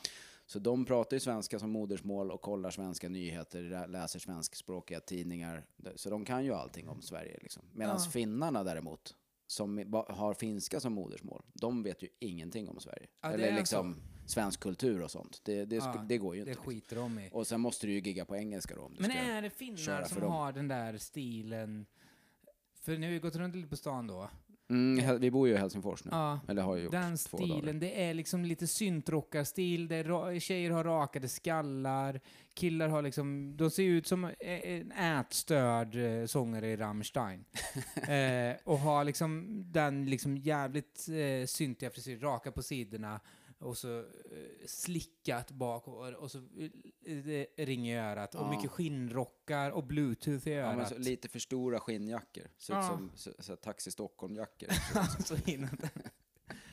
Så 0.50 0.58
de 0.58 0.84
pratar 0.84 1.16
ju 1.16 1.20
svenska 1.20 1.58
som 1.58 1.70
modersmål 1.70 2.30
och 2.30 2.40
kollar 2.40 2.70
svenska 2.70 3.08
nyheter, 3.08 3.62
lä- 3.62 3.86
läser 3.86 4.18
svenskspråkiga 4.18 5.00
tidningar. 5.00 5.66
Så 5.96 6.10
de 6.10 6.24
kan 6.24 6.44
ju 6.44 6.52
allting 6.54 6.88
om 6.88 7.02
Sverige 7.02 7.38
liksom. 7.42 7.62
Medan 7.72 7.96
Ja. 8.04 8.10
finnarna 8.10 8.64
däremot, 8.64 9.16
som 9.46 9.78
har 10.08 10.34
finska 10.34 10.80
som 10.80 10.92
modersmål, 10.92 11.42
de 11.52 11.82
vet 11.82 12.02
ju 12.02 12.08
ingenting 12.18 12.68
om 12.68 12.80
Sverige. 12.80 13.06
Ja, 13.20 13.28
det 13.28 13.34
Eller 13.34 13.52
liksom 13.58 13.96
svensk 14.26 14.60
kultur 14.60 15.02
och 15.02 15.10
sånt. 15.10 15.40
Det, 15.44 15.64
det, 15.64 15.76
Ja, 15.76 16.04
det 16.08 16.18
går 16.18 16.36
ju 16.36 16.44
Det 16.44 16.50
inte. 16.50 16.60
liksom. 16.60 16.72
skiter 16.74 16.96
de 16.96 17.18
i. 17.18 17.30
Och 17.32 17.46
sen 17.46 17.60
måste 17.60 17.86
du 17.86 17.92
ju 17.92 18.00
gigga 18.00 18.24
på 18.24 18.36
engelska 18.36 18.74
då. 18.74 18.82
Om 18.82 18.94
du 18.94 19.00
Men 19.00 19.10
ska... 19.10 19.20
är 19.20 19.42
det 19.42 19.50
finnar 19.50 20.04
som 20.04 20.22
har 20.22 20.52
den 20.52 20.68
där 20.68 20.98
stilen? 20.98 21.86
För 22.74 22.98
nu 22.98 23.06
har 23.06 23.12
vi 23.12 23.18
gått 23.18 23.36
runt 23.36 23.54
lite 23.56 23.68
på 23.68 23.76
stan 23.76 24.06
då. 24.06 24.30
Mm, 24.70 25.20
vi 25.20 25.30
bor 25.30 25.48
ju 25.48 25.54
i 25.54 25.56
Helsingfors 25.56 26.04
nu. 26.04 26.10
Ja, 26.14 26.40
Eller 26.48 26.62
har 26.62 26.76
gjort 26.76 26.92
den 26.92 27.18
stilen, 27.18 27.78
det 27.80 28.04
är 28.04 28.14
liksom 28.14 28.44
lite 28.44 28.66
syntrockarstil, 28.66 29.88
där 29.88 30.40
tjejer 30.40 30.70
har 30.70 30.84
rakade 30.84 31.28
skallar, 31.28 32.20
killar 32.54 32.88
har 32.88 33.02
liksom, 33.02 33.56
de 33.56 33.70
ser 33.70 33.82
ut 33.82 34.06
som 34.06 34.24
eh, 34.24 34.32
en 34.40 34.92
ätstörd 34.92 35.96
eh, 35.96 36.26
sångare 36.26 36.68
i 36.68 36.76
Rammstein. 36.76 37.44
eh, 38.08 38.56
och 38.64 38.78
har 38.78 39.04
liksom 39.04 39.46
den 39.72 40.10
liksom 40.10 40.36
jävligt 40.36 41.08
eh, 41.08 41.46
syntiga 41.46 41.90
frisyr, 41.90 42.18
raka 42.18 42.52
på 42.52 42.62
sidorna 42.62 43.20
och 43.58 43.76
så 43.78 43.98
eh, 43.98 44.06
slickat 44.66 45.50
bak 45.50 45.88
och, 45.88 46.08
och 46.14 46.30
så 46.30 46.38
eh, 47.04 47.46
ring 47.56 47.88
i 47.88 47.98
örat 47.98 48.34
och 48.34 48.40
Ja. 48.40 48.50
mycket 48.50 48.70
skinnrockar 48.70 49.70
och 49.70 49.84
bluetooth 49.84 50.48
i 50.48 50.52
Ja, 50.52 50.66
men 50.70 50.78
örat. 50.78 50.88
så, 50.88 50.98
lite 50.98 51.28
för 51.28 51.38
stora 51.38 51.80
skinnjackor. 51.80 52.44
Ser 52.58 52.74
Ja. 52.74 52.82
som 52.82 53.10
så, 53.14 53.32
så, 53.38 53.56
Taxi 53.56 53.90
Stockholm-jackor. 53.90 54.68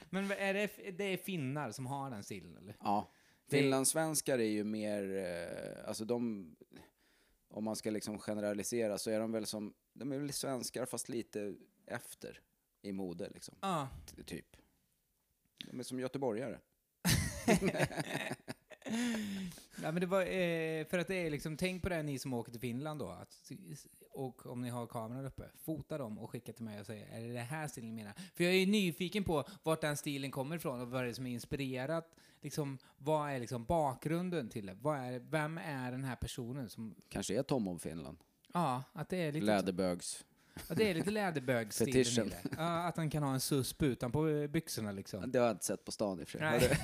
Men 0.09 0.31
är 0.31 0.53
det, 0.53 0.91
det 0.91 1.03
är 1.03 1.17
finnar 1.17 1.71
som 1.71 1.85
har 1.85 2.09
den 2.09 2.23
stilen 2.23 2.57
eller? 2.57 2.75
ja. 2.79 3.11
Finlandssvenskar 3.49 4.39
är 4.39 4.43
ju 4.49 4.63
mer, 4.63 5.15
eh, 5.15 5.87
alltså 5.87 6.05
de, 6.05 6.49
om 7.47 7.63
man 7.63 7.75
ska 7.75 7.89
liksom 7.91 8.19
generalisera 8.19 8.97
så 8.97 9.09
är 9.11 9.19
de 9.19 9.31
väl 9.31 9.45
som, 9.45 9.73
de 9.93 10.11
är 10.11 10.17
väl 10.19 10.33
svenskar 10.33 10.85
fast 10.85 11.09
lite 11.09 11.55
efter 11.85 12.41
i 12.81 12.91
mode 12.91 13.29
liksom, 13.29 13.55
Ja. 13.61 13.89
typ. 14.25 14.57
De 15.71 15.79
är 15.79 15.83
som 15.83 15.99
göteborgare. 15.99 16.59
Ja, 19.83 19.91
men 19.91 20.01
det 20.01 20.05
var, 20.05 20.21
eh, 20.21 20.85
för 20.85 20.97
att 20.97 21.07
det 21.07 21.15
är 21.15 21.29
liksom, 21.29 21.57
tänk 21.57 21.83
på 21.83 21.89
det 21.89 22.03
ni 22.03 22.19
som 22.19 22.33
åker 22.33 22.51
till 22.51 22.61
Finland 22.61 22.99
då, 22.99 23.09
att, 23.09 23.51
och 24.11 24.45
om 24.45 24.61
ni 24.61 24.69
har 24.69 24.87
kameran 24.87 25.25
uppe, 25.25 25.43
fota 25.63 25.97
dem 25.97 26.19
och 26.19 26.29
skicka 26.29 26.53
till 26.53 26.63
mig 26.63 26.79
och 26.79 26.85
säga, 26.85 27.07
är 27.07 27.21
det 27.21 27.33
det 27.33 27.39
här 27.39 27.67
stilen 27.67 27.89
ni 27.89 27.95
menar? 27.95 28.13
För 28.35 28.43
jag 28.43 28.53
är 28.53 28.57
ju 28.57 28.65
nyfiken 28.65 29.23
på 29.23 29.43
vart 29.63 29.81
den 29.81 29.97
stilen 29.97 30.31
kommer 30.31 30.55
ifrån 30.55 30.81
och 30.81 30.87
vad 30.87 31.03
det 31.03 31.09
är 31.09 31.13
som 31.13 31.27
är 31.27 31.31
inspirerat, 31.31 32.15
liksom, 32.41 32.77
vad 32.97 33.31
är 33.31 33.39
liksom 33.39 33.65
bakgrunden 33.65 34.49
till 34.49 34.65
det? 34.65 34.77
Vad 34.81 34.97
är, 34.97 35.19
vem 35.19 35.57
är 35.57 35.91
den 35.91 36.03
här 36.03 36.15
personen 36.15 36.69
som, 36.69 36.95
Kanske 37.09 37.39
är 37.39 37.43
Tom 37.43 37.67
of 37.67 37.81
Finland. 37.81 38.17
ja, 38.53 38.83
att 38.93 39.09
det 39.09 39.17
är 39.17 39.31
lite, 39.31 39.45
Läderbögs. 39.45 40.25
Att 40.67 40.77
det 40.77 40.89
är 40.89 40.93
lite 40.93 41.11
läderbögstilen 41.11 41.89
i 41.89 42.03
Fetischen. 42.03 42.29
det. 42.29 42.49
Ja, 42.57 42.87
att 42.87 42.97
han 42.97 43.09
kan 43.09 43.23
ha 43.23 43.33
en 43.33 43.39
susp 43.39 43.83
utanpå 43.83 44.27
eh, 44.27 44.47
byxorna 44.47 44.91
liksom. 44.91 45.31
Det 45.31 45.39
har 45.39 45.45
jag 45.45 45.53
inte 45.53 45.65
sett 45.65 45.85
på 45.85 45.91
stan 45.91 46.19
i 46.19 46.23
och 46.23 46.27
för 46.27 46.39
sig. 46.39 46.77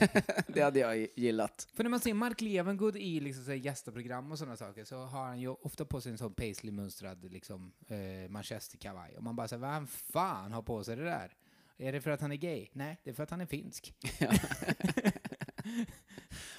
Det, 0.47 0.61
hade 0.61 0.79
jag 0.79 1.07
gillat. 1.15 1.67
För 1.73 1.83
när 1.83 1.89
man 1.89 1.99
ser 1.99 2.13
Mark 2.13 2.41
Levengood 2.41 2.97
i 2.97 3.19
liksom, 3.19 3.43
så 3.43 3.51
här, 3.51 3.57
gästaprogram 3.57 4.31
och 4.31 4.37
sådana 4.37 4.57
saker 4.57 4.83
så 4.83 4.97
har 4.97 5.25
han 5.25 5.39
ju 5.39 5.47
ofta 5.49 5.85
på 5.85 6.01
sig 6.01 6.11
en 6.11 6.17
sån 6.17 6.33
paisley-mönstrad 6.33 7.31
liksom, 7.31 7.73
eh, 7.87 8.29
manchesterkavaj. 8.29 9.17
Och 9.17 9.23
man 9.23 9.35
bara 9.35 9.47
säger, 9.47 9.59
vem 9.59 9.87
fan 9.87 10.51
har 10.51 10.61
på 10.61 10.83
sig 10.83 10.95
det 10.95 11.03
där? 11.03 11.35
Är 11.77 11.91
det 11.91 12.01
för 12.01 12.11
att 12.11 12.21
han 12.21 12.31
är 12.31 12.35
gay? 12.35 12.67
Nej, 12.73 12.99
det 13.03 13.09
är 13.09 13.13
för 13.13 13.23
att 13.23 13.29
han 13.31 13.41
är 13.41 13.45
finsk. 13.45 13.93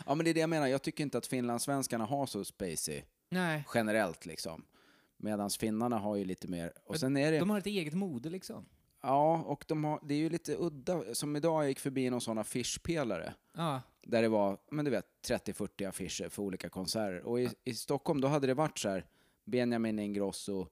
Ja 0.07 0.15
men 0.15 0.25
det 0.25 0.31
är 0.31 0.35
det 0.35 0.41
jag 0.41 0.51
menar, 0.51 0.67
jag 0.67 0.83
tycker 0.83 1.05
inte 1.05 1.19
att 1.19 1.27
finlandssvenskarna 1.27 2.05
har 2.05 2.27
så 2.27 2.45
spacey 2.45 3.03
Nej, 3.31 3.65
generellt 3.75 4.27
liksom. 4.27 4.65
Medan 5.23 5.51
finnarna 5.51 5.99
har 5.99 6.17
ju 6.17 6.25
lite 6.25 6.49
mer, 6.49 6.73
och 6.85 7.01
sen 7.01 7.17
är 7.17 7.33
det, 7.33 7.39
de 7.39 7.51
har 7.51 7.59
ett 7.59 7.67
eget 7.67 7.95
mode 7.95 8.31
liksom. 8.31 8.67
ja 9.03 9.43
och 9.47 9.65
de 9.69 9.85
har, 9.85 10.01
det 10.03 10.15
är 10.15 10.19
ju 10.19 10.29
lite 10.29 10.57
udda, 10.59 11.15
som 11.15 11.37
idag 11.37 11.63
jag 11.63 11.69
gick 11.69 11.79
förbi 11.79 12.11
någon 12.11 12.21
sån 12.21 12.39
affischpelare. 12.39 13.35
Ja, 13.57 13.83
Där 14.03 14.23
det 14.23 14.29
var, 14.29 14.59
men 14.71 14.85
du 14.85 14.91
vet, 14.91 15.07
30-40 15.29 15.89
affischer 15.89 16.29
för 16.29 16.43
olika 16.43 16.69
konserter. 16.69 17.23
Och 17.23 17.41
i, 17.41 17.49
i 17.65 17.75
Stockholm 17.75 18.21
då 18.21 18.29
hade 18.29 18.47
det 18.47 18.55
varit 18.55 18.79
så 18.79 18.89
här, 18.89 19.07
Benjamin 19.45 19.99
Ingrosso 19.99 20.67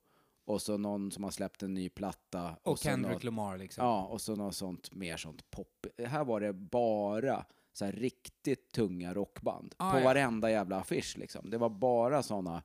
och 0.44 0.62
så 0.62 0.76
någon 0.76 1.10
som 1.10 1.24
har 1.24 1.30
släppt 1.30 1.62
en 1.62 1.74
ny 1.74 1.88
platta. 1.88 2.56
och 2.62 2.78
så 2.78 2.84
Kendrick 2.84 3.12
något, 3.12 3.24
Lamar 3.24 3.58
liksom. 3.58 3.84
Ja, 3.84 4.04
och 4.04 4.20
så 4.20 4.36
något 4.36 4.54
sånt 4.56 4.94
mer 4.94 5.16
sånt 5.16 5.50
pop. 5.50 5.86
Här 6.06 6.24
var 6.24 6.40
det 6.40 6.52
bara 6.52 7.44
så 7.72 7.84
här 7.84 7.92
riktigt 7.92 8.72
tunga 8.72 9.14
rockband. 9.14 9.74
Ah, 9.76 9.92
på 9.92 9.98
ja. 9.98 10.04
varenda 10.04 10.50
jävla 10.50 10.76
affisch 10.76 11.18
liksom. 11.18 11.50
Det 11.50 11.58
var 11.58 11.68
bara 11.70 12.22
såna 12.22 12.62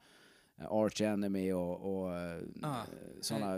Arch 0.58 1.02
Enemy 1.02 1.52
och, 1.52 2.04
och 2.04 2.14
eh, 2.20 2.42
Ah. 2.62 2.84
såna, 3.22 3.58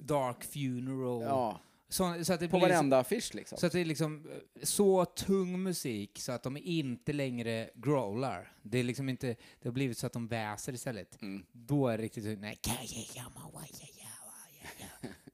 Dark 0.00 0.44
Funeral. 0.44 1.22
ja, 1.22 1.60
Så, 1.88 2.24
så 2.24 2.32
att 2.32 2.40
det 2.40 2.48
på 2.48 2.58
blir 2.58 2.68
varenda 2.68 2.98
affisch 2.98 3.34
liksom. 3.34 3.58
så 3.58 3.66
att 3.66 3.72
det 3.72 3.80
är 3.80 3.84
liksom 3.84 4.26
eh, 4.30 4.62
så 4.62 5.04
tung 5.04 5.62
musik 5.62 6.18
så 6.20 6.32
att 6.32 6.42
de 6.42 6.56
inte 6.56 7.12
längre 7.12 7.70
growlar. 7.74 8.52
Det 8.62 8.78
är 8.78 8.84
liksom 8.84 9.08
inte, 9.08 9.26
det 9.60 9.68
har 9.68 9.72
blivit 9.72 9.98
så 9.98 10.06
att 10.06 10.12
de 10.12 10.28
väser 10.28 10.72
istället. 10.72 11.22
Mm. 11.22 11.46
Då 11.52 11.88
är 11.88 11.98
det 11.98 12.04
riktigt 12.04 12.24
så, 12.24 12.30
nej, 12.30 12.58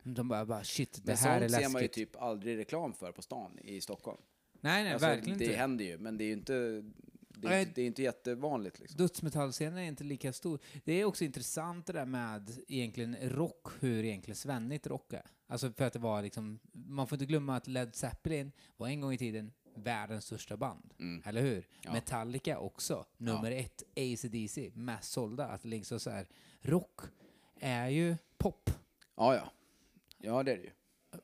de 0.02 0.28
bara, 0.28 0.44
bara 0.46 0.64
shit, 0.64 1.00
det 1.04 1.14
här 1.20 1.40
är 1.40 1.48
sånt 1.48 1.62
ser 1.62 1.68
man 1.68 1.82
ju 1.82 1.86
läskigt. 1.88 1.92
typ 2.12 2.22
aldrig 2.22 2.58
reklam 2.58 2.92
för 2.94 3.12
på 3.12 3.22
stan 3.22 3.58
i 3.58 3.80
Stockholm. 3.80 4.18
nej, 4.60 4.82
nej, 4.84 4.92
Alltså, 4.92 5.06
verkligen 5.08 5.38
det 5.38 5.44
inte. 5.44 5.56
händer 5.56 5.84
ju, 5.84 5.98
men 5.98 6.18
det 6.18 6.24
är 6.24 6.26
ju 6.26 6.32
inte, 6.32 6.82
det 7.40 7.46
är, 7.46 7.50
Nej. 7.50 7.60
inte- 7.62 7.72
det 7.74 7.82
är 7.82 7.86
inte 7.86 8.02
jättevanligt 8.02 8.80
liksom. 8.80 8.96
Dödsmetallscenen 8.98 9.78
är 9.78 9.82
inte 9.88 10.04
lika 10.04 10.32
stor. 10.32 10.58
Det 10.84 10.92
är 10.92 11.04
också 11.04 11.24
intressant 11.24 11.86
det 11.86 11.92
där 11.92 12.06
med 12.06 12.50
egentligen 12.68 13.16
rock, 13.22 13.66
hur 13.80 14.04
egentligen 14.04 14.36
svennigt 14.36 14.86
rock 14.86 15.12
är. 15.12 15.26
Alltså 15.46 15.72
för 15.72 15.84
att 15.84 15.92
det 15.92 15.98
var 15.98 16.22
liksom, 16.22 16.58
man 16.72 17.06
får 17.08 17.16
inte 17.16 17.26
glömma 17.26 17.56
att 17.56 17.66
Led 17.66 17.94
Zeppelin 17.94 18.52
var 18.76 18.88
en 18.88 19.00
gång 19.00 19.12
i 19.12 19.18
tiden 19.18 19.52
världens 19.74 20.24
största 20.24 20.56
band. 20.56 20.94
Mm. 20.98 21.22
Eller 21.26 21.42
hur? 21.42 21.68
Ja. 21.82 21.92
Metallica 21.92 22.58
också. 22.58 23.06
Nummer 23.16 23.52
ett, 23.52 23.82
AC/DC, 23.96 24.70
mest 24.74 25.12
sålda. 25.12 25.46
Att 25.46 25.64
liksom 25.64 26.00
så 26.00 26.10
här, 26.10 26.28
rock 26.60 27.00
är 27.60 27.88
ju 27.88 28.16
pop. 28.38 28.70
Ja, 29.16 29.34
ja. 29.34 29.52
Ja, 30.18 30.42
det 30.42 30.52
är 30.52 30.56
det 30.56 30.62
ju. 30.62 30.70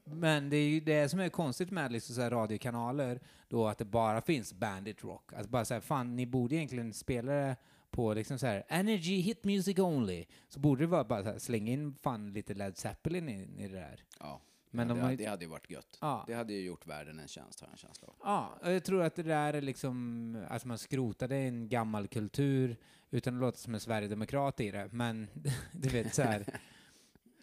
Men 0.05 0.51
det 0.51 0.57
är 0.57 0.68
ju 0.68 0.80
det 0.80 1.09
som 1.09 1.20
är 1.20 1.28
konstigt 1.28 1.70
med 1.70 1.93
liksom 1.93 2.14
så 2.14 2.22
här 2.22 2.30
radiokanaler, 2.30 3.20
då 3.49 3.66
att 3.68 3.78
det 3.78 3.85
bara 3.85 4.20
finns 4.20 4.55
bandit 4.55 5.05
rock. 5.05 5.32
Att 5.32 5.49
bara 5.49 5.64
säga, 5.64 5.80
fan, 5.80 6.16
ni 6.16 6.26
borde 6.26 6.55
egentligen 6.55 6.93
spela 6.93 7.32
det 7.32 7.57
på 7.91 8.14
liksom 8.14 8.39
så 8.39 8.47
här 8.47 8.64
energy 8.68 9.20
hit 9.20 9.45
music 9.45 9.78
only. 9.78 10.24
Så 10.49 10.61
borde 10.61 10.82
det 10.82 10.87
vara 10.87 11.05
bara 11.05 11.22
så 11.22 11.28
här, 11.30 11.39
slänga 11.39 11.72
in 11.72 11.95
fan 12.03 12.32
lite 12.32 12.55
Led 12.55 12.76
Zeppelin 12.76 13.28
i, 13.28 13.64
i 13.64 13.68
det 13.68 13.74
där. 13.74 14.05
Ja. 14.20 14.41
Men 14.70 14.89
ja, 14.89 14.95
de 14.95 15.01
det, 15.01 15.11
ju- 15.11 15.16
det 15.16 15.24
hade 15.26 15.45
ju 15.45 15.51
varit 15.51 15.70
gött. 15.70 15.99
Ja. 16.01 16.24
Det 16.26 16.35
hade 16.35 16.53
ju 16.53 16.61
gjort 16.61 16.87
världen 16.87 17.18
en 17.18 17.28
tjänst, 17.28 17.61
har 17.61 17.66
jag 17.68 17.72
en 17.72 17.78
känsla 17.78 18.09
av. 18.09 18.14
Ja, 18.24 18.59
och 18.62 18.72
jag 18.72 18.85
tror 18.85 19.03
att 19.03 19.14
det 19.16 19.22
där 19.22 19.55
är 19.55 19.61
liksom, 19.61 20.45
att 20.49 20.64
man 20.64 20.78
skrotade 20.78 21.37
en 21.37 21.68
gammal 21.68 22.09
kultur 22.09 22.76
utan 23.11 23.35
att 23.35 23.41
låta 23.41 23.57
som 23.59 23.74
en 23.74 23.80
sverigedemokrat 23.80 24.61
i 24.61 24.70
det. 24.70 24.89
Men 24.93 25.28
du 25.72 25.89
vet 25.89 26.14
så 26.14 26.22
här, 26.22 26.45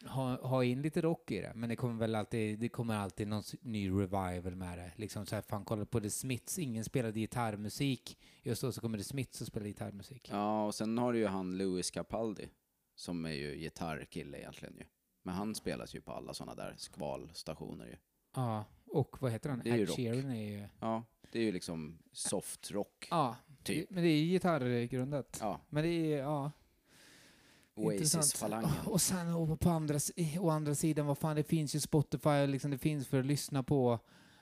ha, 0.05 0.47
ha 0.47 0.63
in 0.63 0.81
lite 0.81 1.01
rock 1.01 1.31
i 1.31 1.41
det. 1.41 1.51
Men 1.55 1.69
det 1.69 1.75
kommer 1.75 1.99
väl 1.99 2.15
alltid, 2.15 2.59
det 2.59 2.69
kommer 2.69 2.95
alltid 2.95 3.27
någon 3.27 3.43
ny 3.61 3.89
revival 3.89 4.55
med 4.55 4.77
det. 4.77 4.91
Liksom 4.95 5.25
så 5.25 5.35
här, 5.35 5.41
fan 5.41 5.65
kolla 5.65 5.85
på 5.85 5.99
The 5.99 6.09
Smiths, 6.09 6.59
ingen 6.59 6.83
spelade 6.83 7.19
gitarrmusik. 7.19 8.17
Just 8.43 8.61
då 8.61 8.71
så 8.71 8.81
kommer 8.81 8.97
The 8.97 9.03
Smiths 9.03 9.41
och 9.41 9.47
spelar 9.47 9.67
gitarrmusik. 9.67 10.29
Ja, 10.31 10.65
och 10.65 10.75
sen 10.75 10.97
har 10.97 11.13
du 11.13 11.19
ju 11.19 11.27
han 11.27 11.57
Louis 11.57 11.91
Capaldi, 11.91 12.49
som 12.95 13.25
är 13.25 13.31
ju 13.31 13.55
gitarrkille 13.55 14.37
egentligen 14.37 14.75
ju. 14.77 14.85
Men 15.23 15.35
han 15.35 15.55
spelas 15.55 15.95
ju 15.95 16.01
på 16.01 16.11
alla 16.11 16.33
sådana 16.33 16.55
där 16.55 16.75
skvalstationer 16.77 17.85
ju. 17.85 17.95
Ja, 18.35 18.65
och 18.85 19.21
vad 19.21 19.31
heter 19.31 19.49
han? 19.49 19.61
Det 19.63 19.69
är 19.69 19.75
ju 19.75 19.81
Ed 19.81 19.87
rock. 19.87 19.97
Sheeran 19.97 20.31
är 20.31 20.49
ju... 20.51 20.67
Ja, 20.79 21.03
det 21.31 21.39
är 21.39 21.43
ju 21.43 21.51
liksom 21.51 21.97
soft 22.11 22.71
rock. 22.71 23.07
Ja, 23.11 23.35
Typ. 23.63 23.89
men 23.89 24.03
det 24.03 24.09
är 24.09 24.17
ju 24.17 24.25
gitarrgrundat. 24.25 25.37
Ja, 25.41 25.61
Men 25.69 25.83
det 25.83 25.89
är, 25.89 26.17
ja. 26.17 26.51
Oasis-falangen. 27.85 28.69
Och 28.85 29.01
sen 29.01 29.33
och 29.33 29.59
på 29.59 29.69
andra, 29.69 29.99
å 30.39 30.49
andra 30.49 30.75
sidan, 30.75 31.05
vad 31.05 31.17
fan, 31.17 31.35
det 31.35 31.43
finns 31.43 31.75
ju 31.75 31.79
Spotify, 31.79 32.47
liksom, 32.47 32.71
det 32.71 32.77
finns 32.77 33.07
för 33.07 33.19
att 33.19 33.25
lyssna 33.25 33.63
på 33.63 33.99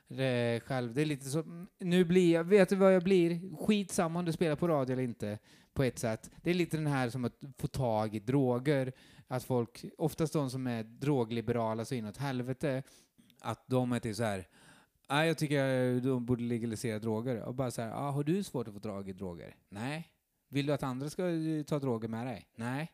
det 0.07 0.63
själv. 0.65 0.93
Det 0.93 1.01
är 1.01 1.05
lite 1.05 1.25
så, 1.25 1.67
nu 1.79 2.05
blir 2.05 2.33
jag, 2.33 2.43
vet 2.43 2.69
du 2.69 2.75
vad 2.75 2.95
jag 2.95 3.03
blir? 3.03 3.55
Skitsamma 3.65 4.19
om 4.19 4.25
du 4.25 4.31
spelar 4.31 4.55
på 4.55 4.67
radio 4.67 4.93
eller 4.93 5.03
inte, 5.03 5.39
på 5.73 5.83
ett 5.83 5.99
sätt. 5.99 6.29
Det 6.41 6.49
är 6.49 6.53
lite 6.53 6.77
den 6.77 6.87
här 6.87 7.09
som 7.09 7.25
att 7.25 7.43
få 7.57 7.67
tag 7.67 8.15
i 8.15 8.19
droger, 8.19 8.93
att 9.27 9.43
folk, 9.43 9.85
oftast 9.97 10.33
de 10.33 10.49
som 10.49 10.67
är 10.67 10.83
drogliberala 10.83 11.85
så 11.85 11.95
inåt 11.95 12.17
helvete, 12.17 12.83
att 13.41 13.67
de 13.67 13.91
är 13.91 13.99
till 13.99 14.15
så 14.15 14.23
här, 14.23 14.47
Nej, 15.09 15.27
jag 15.27 15.37
tycker 15.37 15.99
de 15.99 16.25
borde 16.25 16.43
legalisera 16.43 16.99
droger. 16.99 17.41
Och 17.41 17.55
bara 17.55 17.71
så 17.71 17.81
här, 17.81 17.91
ah, 17.91 18.11
har 18.11 18.23
du 18.23 18.43
svårt 18.43 18.67
att 18.67 18.73
få 18.73 18.79
tag 18.79 19.09
i 19.09 19.13
droger? 19.13 19.55
Nej. 19.69 20.07
Vill 20.49 20.65
du 20.65 20.73
att 20.73 20.83
andra 20.83 21.09
ska 21.09 21.29
eh, 21.29 21.63
ta 21.63 21.79
droger 21.79 22.07
med 22.07 22.27
dig? 22.27 22.47
Nej. 22.55 22.91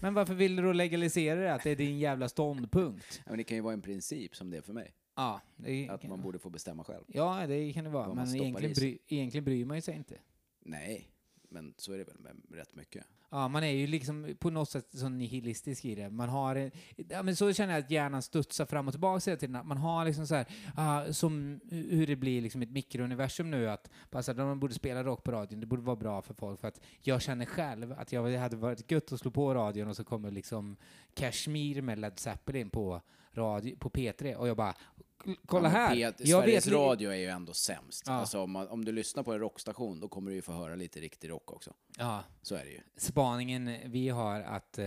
Men 0.00 0.14
varför 0.14 0.34
vill 0.34 0.56
du 0.56 0.62
då 0.62 0.72
legalisera 0.72 1.40
det? 1.40 1.54
Att 1.54 1.62
det 1.62 1.70
är 1.70 1.76
din 1.76 1.98
jävla 1.98 2.28
ståndpunkt? 2.28 3.22
Ja, 3.24 3.30
men 3.30 3.38
det 3.38 3.44
kan 3.44 3.56
ju 3.56 3.60
vara 3.62 3.72
en 3.74 3.82
princip 3.82 4.36
som 4.36 4.50
det 4.50 4.56
är 4.56 4.62
för 4.62 4.72
mig. 4.72 4.94
Ja, 5.16 5.40
det 5.56 5.88
Att 5.88 6.02
man 6.08 6.20
borde 6.22 6.38
få 6.38 6.50
bestämma 6.50 6.84
själv. 6.84 7.04
Ja, 7.06 7.46
det 7.46 7.72
kan 7.72 7.84
det 7.84 7.90
vara. 7.90 8.06
Vad 8.06 8.16
man 8.16 8.24
Men 8.24 8.26
stoppar 8.26 8.44
egentligen, 8.44 8.74
sig. 8.74 8.84
bry, 8.90 8.98
egentligen 9.18 9.44
bryr 9.44 9.64
man 9.64 9.82
sig 9.82 9.96
inte. 9.96 10.18
Nej, 10.64 11.10
men 11.48 11.74
så 11.76 11.92
är 11.92 11.98
det 11.98 12.04
väl 12.04 12.18
med 12.18 12.36
rätt 12.50 12.74
mycket. 12.74 13.06
Ja, 13.30 13.48
man 13.48 13.64
är 13.64 13.70
ju 13.70 13.86
liksom 13.86 14.36
på 14.38 14.50
något 14.50 14.70
sätt 14.70 14.86
så 14.92 15.08
nihilistisk 15.08 15.84
i 15.84 15.94
det. 15.94 16.10
Man 16.10 16.28
har, 16.28 16.56
en- 16.56 16.70
ja, 16.96 17.22
men 17.22 17.36
så 17.36 17.52
känner 17.52 17.74
jag 17.74 17.84
att 17.84 17.90
hjärnan 17.90 18.22
studsar 18.22 18.66
fram 18.66 18.86
och 18.88 18.92
tillbaka 18.94 19.30
hela 19.30 19.40
tiden. 19.40 19.66
Man 19.66 19.76
har 19.78 20.04
liksom 20.04 20.26
så 20.26 20.34
här, 20.34 20.46
uh, 21.06 21.12
som 21.12 21.60
hur 21.70 22.06
det 22.06 22.16
blir 22.16 22.42
liksom 22.42 22.62
ett 22.62 22.70
mikrouniversum 22.70 23.50
nu, 23.50 23.70
att 23.70 23.90
bara 24.10 24.32
de 24.32 24.60
borde 24.60 24.74
spela 24.74 25.04
rock 25.04 25.24
på 25.24 25.32
radion, 25.32 25.60
det 25.60 25.66
borde 25.66 25.82
vara 25.82 25.96
bra 25.96 26.22
för 26.22 26.34
folk, 26.34 26.60
för 26.60 26.68
att 26.68 26.80
jag 27.02 27.22
känner 27.22 27.44
själv 27.44 27.92
att 27.92 28.12
jag 28.12 28.26
det 28.26 28.36
hade 28.36 28.56
varit 28.56 28.90
gött 28.90 29.12
att 29.12 29.20
slå 29.20 29.30
på 29.30 29.54
radion 29.54 29.88
och 29.88 29.96
så 29.96 30.04
kommer 30.04 30.30
liksom 30.30 30.76
Kashmir 31.14 31.82
med 31.82 31.98
Led 31.98 32.18
Zeppelin 32.18 32.70
på, 32.70 33.02
radio, 33.32 33.76
på 33.76 33.90
P3 33.90 34.34
och 34.34 34.48
jag 34.48 34.56
bara, 34.56 34.74
kolla 35.46 35.68
Ja, 35.68 35.72
här! 35.72 35.94
P- 35.94 36.00
jag 36.00 36.42
Sveriges 36.42 36.66
li- 36.66 36.72
Radio 36.72 37.10
är 37.10 37.16
ju 37.16 37.26
ändå 37.26 37.52
sämst. 37.52 38.02
Ja. 38.06 38.12
Alltså 38.12 38.40
om, 38.42 38.50
man, 38.50 38.68
om 38.68 38.84
du 38.84 38.92
lyssnar 38.92 39.22
på 39.22 39.32
en 39.32 39.38
rockstation, 39.38 40.00
då 40.00 40.08
kommer 40.08 40.30
du 40.30 40.34
ju 40.36 40.42
få 40.42 40.52
höra 40.52 40.74
lite 40.74 41.00
riktig 41.00 41.30
rock 41.30 41.52
också. 41.52 41.74
Ja, 41.98 42.24
Så 42.42 42.54
är 42.54 42.64
det 42.64 42.70
ju. 42.70 42.80
spaningen 42.96 43.76
vi 43.84 44.08
har 44.08 44.40
att 44.40 44.78
eh, 44.78 44.84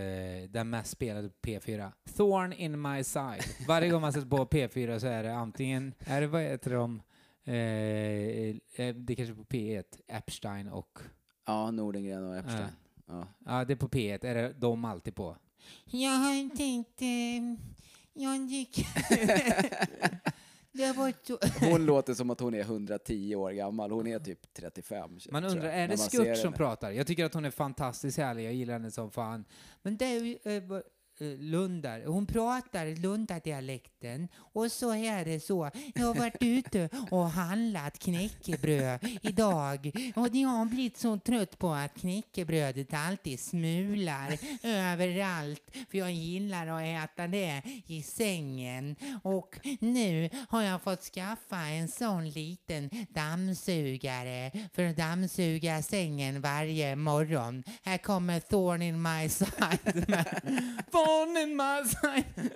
den 0.50 0.70
mest 0.70 0.92
spelade 0.92 1.30
på 1.30 1.36
P4, 1.50 1.92
Thorn 2.18 2.54
in 2.54 2.82
my 2.82 3.04
side. 3.04 3.44
Varje 3.68 3.90
gång 3.90 4.02
man 4.02 4.14
sätter 4.14 4.28
på 4.28 4.46
P4 4.46 5.00
så 5.00 5.08
är 5.08 5.24
det 5.24 5.36
antingen, 5.36 5.94
är 6.00 6.22
det 6.22 6.28
vad 6.28 6.42
heter 6.42 6.72
de, 6.74 7.02
eh, 7.44 7.54
eh, 7.56 8.96
det 8.96 9.14
är 9.14 9.16
kanske 9.16 9.36
på 9.36 9.44
P1, 9.44 9.84
Epstein 10.08 10.68
och, 10.68 11.00
Ja, 11.46 11.72
Nordengren 11.72 12.24
och 12.30 12.36
Epstein. 12.38 12.68
Ja. 13.08 13.28
ja 13.46 13.66
det 13.66 13.74
är 13.74 13.78
på 13.78 13.90
P1, 13.90 14.26
är 14.26 14.36
det 14.36 14.54
de 14.54 14.86
alltid 14.86 15.16
på? 15.16 15.38
Jag 15.86 16.12
har 16.12 16.56
tänkt, 16.56 17.02
eh, 17.02 17.66
jag 18.14 18.38
gick... 18.46 18.78
det 20.72 20.92
var 20.98 21.14
så... 21.24 21.40
Hon 21.70 21.86
låter 21.86 22.14
som 22.14 22.30
att 22.30 22.40
hon 22.40 22.54
är 22.54 22.62
110 22.62 23.36
år 23.36 23.52
gammal. 23.52 23.92
Hon 23.92 24.08
är 24.08 24.20
typ 24.20 24.54
35. 24.54 25.20
Man 25.32 25.46
undrar, 25.46 25.66
jag, 25.66 25.76
är 25.76 25.88
det 25.88 25.98
Skurt 25.98 26.38
som 26.38 26.46
henne. 26.46 26.58
pratar? 26.58 26.92
Jag 26.92 27.08
tycker 27.08 27.26
att 27.26 27.34
hon 27.34 27.46
är 27.46 27.52
fantastiskt 27.52 28.18
härlig, 28.18 28.46
jag 28.46 28.54
gillar 28.54 28.74
henne 28.74 28.92
som 28.92 29.12
fan. 29.12 29.46
Men 29.82 29.98
det 29.98 30.06
är 30.06 30.20
ju 30.20 30.38
eh, 30.44 30.64
Lundar, 31.22 32.06
hon 32.06 32.26
pratar 32.26 33.02
Lundadialekten 33.02 34.28
och 34.36 34.72
så 34.72 34.94
är 34.94 35.26
det 35.26 35.40
så. 35.40 35.70
Jag 35.96 36.08
har 36.08 36.16
varit 36.16 36.36
ute 36.40 36.90
och 37.12 37.30
handlat 37.30 38.00
knäckebröd 38.00 39.00
idag 39.22 39.92
och 40.16 40.28
jag 40.36 40.50
har 40.50 40.66
blivit 40.66 40.98
så 40.98 41.20
trött 41.20 41.60
på 41.60 41.74
att 41.74 41.94
knäckebrödet 41.94 42.94
alltid 42.94 43.40
smular 43.40 44.38
överallt 44.64 45.62
för 45.92 45.98
jag 45.98 46.12
gillar 46.12 46.68
att 46.68 47.10
äta 47.12 47.28
det 47.28 47.62
i 47.88 48.04
sängen 48.04 48.96
och 49.24 49.60
nu 49.80 50.30
har 50.50 50.62
jag 50.62 50.82
fått 50.82 51.02
skaffa 51.02 51.58
en 51.58 51.88
sån 51.88 52.30
liten 52.30 52.90
dammsugare 53.10 54.52
för 54.74 54.84
att 54.84 54.98
dammsuga 54.98 55.82
sängen 55.82 56.42
varje 56.42 56.96
morgon. 56.96 57.64
Här 57.84 57.98
kommer 57.98 58.40
Thorn 58.40 58.82
in 58.82 59.02
my 59.02 59.30
side. 59.30 60.06
Thorn 61.12 61.38
in 61.38 61.56
my 61.56 61.90
side. 61.90 62.52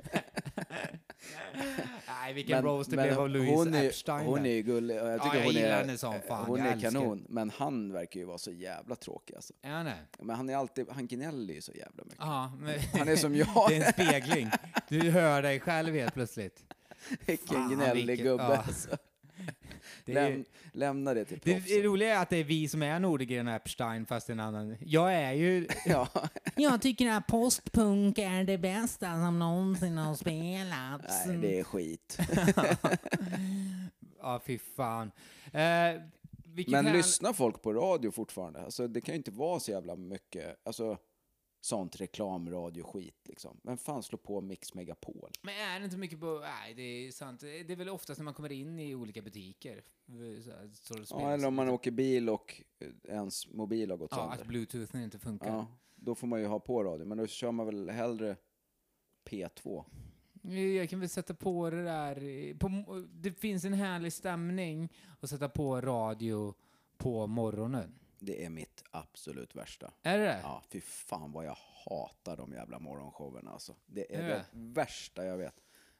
Nej, 2.08 2.34
vilken 2.34 2.62
roast 2.64 2.90
det 2.90 2.98
blev 2.98 3.20
av 3.20 3.30
Louise 3.30 3.54
hon 3.56 3.74
är, 3.74 3.84
Epstein. 3.84 4.26
Hon 4.26 4.46
är 4.46 4.50
ju 4.54 4.62
gullig. 4.62 5.02
och 5.02 5.08
Jag 5.08 5.16
Ja, 5.20 5.24
tycker 5.24 5.38
jag 5.38 5.44
hon 5.46 5.54
gillar 5.54 5.70
är, 5.70 5.78
henne 5.78 5.98
som 5.98 6.16
fan. 6.28 6.46
Hon 6.46 6.60
Jag 6.60 6.68
är 6.68 6.72
älskar 6.74 6.92
kanon. 6.92 7.26
Men 7.30 7.50
han 7.50 7.92
verkar 7.94 8.20
ju 8.20 8.26
vara 8.26 8.38
så 8.38 8.52
jävla 8.52 8.96
tråkig 8.96 9.36
alltså. 9.36 9.54
Han 9.64 9.86
det? 9.86 9.94
Men 10.20 10.36
han 10.36 10.50
är 10.50 10.56
alltid, 10.58 10.86
han 10.90 11.08
gnäller 11.08 11.54
ju 11.54 11.62
så 11.62 11.72
jävla 11.72 12.04
mycket. 12.04 12.20
Ja, 12.20 12.52
men 12.60 12.80
Han 13.00 13.08
är 13.08 13.16
som 13.16 13.36
jag. 13.36 13.66
det 13.70 13.76
är 13.76 13.86
en 13.86 13.94
spegling. 13.94 14.50
Du 14.90 15.12
hör 15.12 15.42
dig 15.42 15.60
själv 15.60 15.94
helt 15.96 16.14
plötsligt. 16.14 16.64
Vilken 17.26 17.48
Fan, 17.48 17.74
gnällig 17.76 18.08
vilken- 18.08 18.26
gubbe 18.26 18.44
ja. 18.44 18.58
alltså. 18.58 18.90
Det 20.06 20.12
är, 20.12 20.30
Läm, 20.30 20.46
lämna 20.72 21.14
det 21.14 21.26
till 21.26 21.40
det 21.44 21.54
proffsen. 21.54 21.78
är 21.78 21.84
roliga 21.84 22.16
är 22.18 22.22
att 22.22 22.30
det 22.30 22.38
är 22.38 22.44
vi 22.44 22.68
som 22.68 22.84
är 22.84 23.00
Nordegren 23.00 23.48
och 23.48 23.54
Epstein 23.54 24.06
fast 24.06 24.30
en 24.30 24.40
annan. 24.40 24.78
Jag 24.80 25.14
är 25.14 25.32
ju... 25.32 25.68
Ja. 25.86 26.08
Jag 26.56 26.82
tycker 26.82 27.10
att 27.12 27.28
postpunk 27.28 28.18
är 28.18 28.44
det 28.44 28.58
bästa 28.58 29.06
som 29.14 29.40
någonsin 29.40 29.98
har 29.98 30.16
spelats. 30.16 31.26
Nej, 31.28 31.38
det 31.38 31.60
är 31.60 31.64
skit. 31.64 32.18
Ja, 34.20 34.42
fy 34.46 34.58
fan. 34.58 35.12
Eh, 35.46 35.52
Men 36.68 36.86
här- 36.86 36.94
lyssnar 36.94 37.34
folk 37.34 37.62
på 37.62 37.74
radio 37.74 38.12
fortfarande? 38.12 38.62
Alltså, 38.62 38.88
det 38.88 39.02
kan 39.02 39.14
ju 39.14 39.18
inte 39.18 39.32
vara 39.32 39.60
så 39.60 39.72
jävla 39.72 39.96
mycket 39.96 40.58
alltså, 40.66 40.98
sånt 41.66 41.96
reklamradio-skit. 42.02 43.28
Liksom. 43.28 43.58
Men 43.64 43.78
fan 43.78 44.04
slå 44.04 44.18
på 44.18 44.42
Mix 44.42 44.74
Megapol? 44.74 45.32
Men 45.42 45.54
är 45.56 45.80
det 45.80 45.86
inte 45.86 45.98
mycket 45.98 46.20
på... 46.20 46.40
Nej, 46.40 46.74
det 46.74 46.82
är 46.82 47.12
sant. 47.12 47.40
Det 47.40 47.72
är 47.72 47.76
väl 47.76 47.90
oftast 47.90 48.20
när 48.20 48.24
man 48.26 48.34
kommer 48.34 48.52
in 48.52 48.80
i 48.80 48.96
olika 48.96 49.22
butiker. 49.22 49.84
Så 50.84 51.06
så 51.06 51.16
Ja, 51.20 51.32
eller 51.32 51.48
om 51.48 51.56
man 51.56 51.70
åker 51.70 51.92
bil 51.92 52.30
och 52.30 52.62
eh, 52.80 52.88
ens 53.16 53.48
mobil 53.54 53.90
har 53.92 53.98
gått 53.98 54.12
Ja, 54.12 54.22
att 54.24 54.30
sönder. 54.38 54.46
bluetoothen 54.50 55.04
inte 55.04 55.20
funkar. 55.20 55.48
Ja, 55.48 55.68
då 55.96 56.16
får 56.16 56.28
man 56.28 56.40
ju 56.40 56.46
ha 56.48 56.60
på 56.60 56.84
radio. 56.84 57.06
Men 57.06 57.18
då 57.18 57.28
kör 57.28 57.52
man 57.52 57.66
väl 57.66 57.90
hellre 57.90 58.36
P2. 59.30 59.84
Jag 60.78 60.90
kan 60.90 61.00
väl 61.00 61.10
sätta 61.10 61.34
på 61.34 61.70
det 61.70 61.84
där. 61.84 62.24
eh, 62.24 62.58
På, 62.58 62.70
det 63.14 63.32
finns 63.32 63.66
en 63.66 63.74
härlig 63.74 64.14
stämning 64.14 64.90
att 65.20 65.30
sätta 65.30 65.50
på 65.50 65.82
radio 65.82 66.54
på 66.98 67.28
morgonen. 67.28 68.00
Det 68.26 68.46
är 68.46 68.50
mitt 68.50 68.84
absolut 68.92 69.56
värsta. 69.56 69.94
Är 70.04 70.18
det 70.18 70.24
det? 70.26 70.40
Ja, 70.44 70.62
fy 70.70 70.82
fan 70.82 71.32
vad 71.32 71.46
jag 71.46 71.58
hatar 71.86 72.38
de 72.38 72.54
jävla 72.54 72.80
morgonshowerna 72.80 73.52
alltså. 73.52 73.76
Det 73.86 74.16
är 74.16 74.20
Är 74.20 74.24
det 74.28 74.30
det? 74.36 74.46
värsta 74.52 75.26
jag 75.26 75.38
vet. 75.38 75.56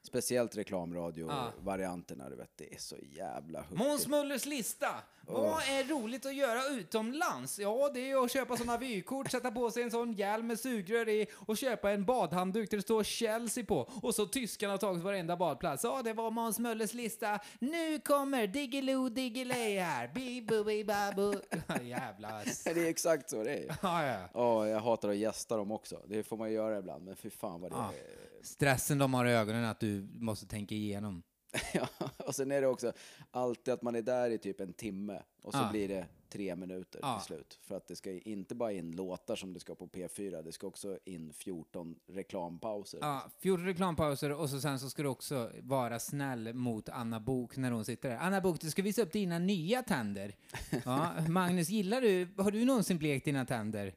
Speciellt 0.06 0.58
reklamradio-varianterna, 0.58 2.30
du 2.30 2.36
vet. 2.36 2.58
Det 2.58 2.74
är 2.74 2.80
så 2.80 2.96
jävla 3.02 3.64
Måns 3.70 3.92
hurtigt. 3.92 4.08
Möllers 4.08 4.46
lista. 4.46 4.88
Vad 5.28 5.62
är 5.62 5.84
roligt 5.90 6.26
att 6.26 6.36
göra 6.36 6.68
utomlands? 6.68 7.60
Ja, 7.60 7.92
det 7.94 8.12
är 8.12 8.24
att 8.26 8.32
köpa 8.32 8.58
sådana 8.58 8.78
vykort, 8.78 9.32
sätta 9.32 9.52
på 9.52 9.72
sig 9.72 9.84
en 9.84 9.92
sån 9.92 10.14
hjälm 10.14 10.48
med 10.48 10.60
sugrör 10.60 11.10
i 11.10 11.28
och 11.46 11.58
köpa 11.58 11.92
en 11.92 12.06
badhandduk 12.06 12.70
där 12.70 12.78
det 12.78 12.84
står 12.84 13.04
Chelsea 13.04 13.66
på. 13.66 13.90
Och 14.02 14.16
så 14.16 14.26
tyskarna 14.26 14.74
har 14.74 14.78
tagit 14.78 15.04
varenda 15.04 15.38
badplats. 15.38 15.84
Ja, 15.84 16.02
det 16.04 16.14
var 16.14 16.32
Måns 16.32 16.60
Möllers 16.60 16.94
lista. 16.94 17.40
Nu 17.60 18.00
kommer 18.00 18.48
Diggiloo 18.48 19.10
Diggiley 19.10 19.80
här. 19.80 20.08
Bibu 20.16 20.64
Bibabu. 20.64 21.34
Jävla... 21.84 22.44
Det 22.66 22.82
är 22.82 22.90
exakt 22.90 23.30
så 23.30 23.44
det 23.44 23.54
är. 23.54 23.76
Ja, 23.82 24.06
ja. 24.06 24.18
Ja, 24.34 24.68
jag 24.68 24.80
hatar 24.80 25.10
att 25.10 25.18
gästa 25.18 25.58
dem 25.58 25.72
också. 25.72 26.02
Det 26.08 26.24
får 26.24 26.38
man 26.38 26.52
göra 26.52 26.78
ibland, 26.78 27.06
men 27.06 27.16
fy 27.16 27.30
fan 27.30 27.62
vad 27.62 27.72
det 27.72 27.76
är. 27.76 28.35
Stressen 28.46 28.98
de 28.98 29.14
har 29.14 29.26
i 29.26 29.32
ögonen 29.32 29.66
att 29.66 29.80
du 29.80 30.08
måste 30.14 30.46
tänka 30.46 30.76
igenom. 30.76 31.24
Ja, 31.74 31.88
och 32.18 32.36
sen 32.36 32.52
är 32.52 32.62
det 32.62 32.68
också 32.68 32.94
alltid 33.32 33.74
att 33.74 33.82
man 33.82 33.96
är 33.96 34.02
där 34.02 34.30
i 34.30 34.38
typ 34.38 34.60
en 34.60 34.74
timme 34.74 35.22
och 35.42 35.54
så 35.54 35.60
Ja. 35.60 35.70
blir 35.72 35.88
det 35.88 36.06
tre 36.30 36.56
minuter 36.56 37.00
Ja. 37.02 37.20
till 37.20 37.26
slut. 37.26 37.60
För 37.62 37.78
att 37.78 37.88
det 37.88 37.96
ska 37.96 38.12
inte 38.12 38.56
bara 38.56 38.72
in 38.72 38.92
låtar 38.92 39.36
som 39.36 39.54
det 39.54 39.60
ska 39.60 39.76
på 39.76 39.88
P4, 39.88 40.42
det 40.44 40.52
ska 40.52 40.68
också 40.68 40.98
in 41.06 41.34
14 41.34 41.96
reklampauser. 42.08 43.00
Ja, 43.02 43.30
14 43.40 43.66
reklampauser 43.66 44.32
och 44.32 44.50
så 44.50 44.60
sen 44.62 44.80
så 44.80 44.90
ska 44.90 45.04
du 45.04 45.10
också 45.10 45.52
vara 45.62 46.00
snäll 46.00 46.54
mot 46.54 46.90
Anna 46.90 47.20
Bok 47.20 47.58
när 47.58 47.72
hon 47.72 47.86
sitter 47.86 48.10
där. 48.10 48.18
Anna 48.18 48.42
Bok, 48.42 48.62
du 48.62 48.70
ska 48.70 48.82
visa 48.82 49.02
upp 49.02 49.12
dina 49.12 49.40
nya 49.40 49.84
tänder. 49.84 50.36
Ja, 50.86 51.14
Magnus, 51.30 51.70
gillar 51.70 52.02
du, 52.02 52.28
har 52.38 52.52
du 52.52 52.66
någonsin 52.66 52.98
blekt 52.98 53.26
dina 53.26 53.46
tänder? 53.46 53.94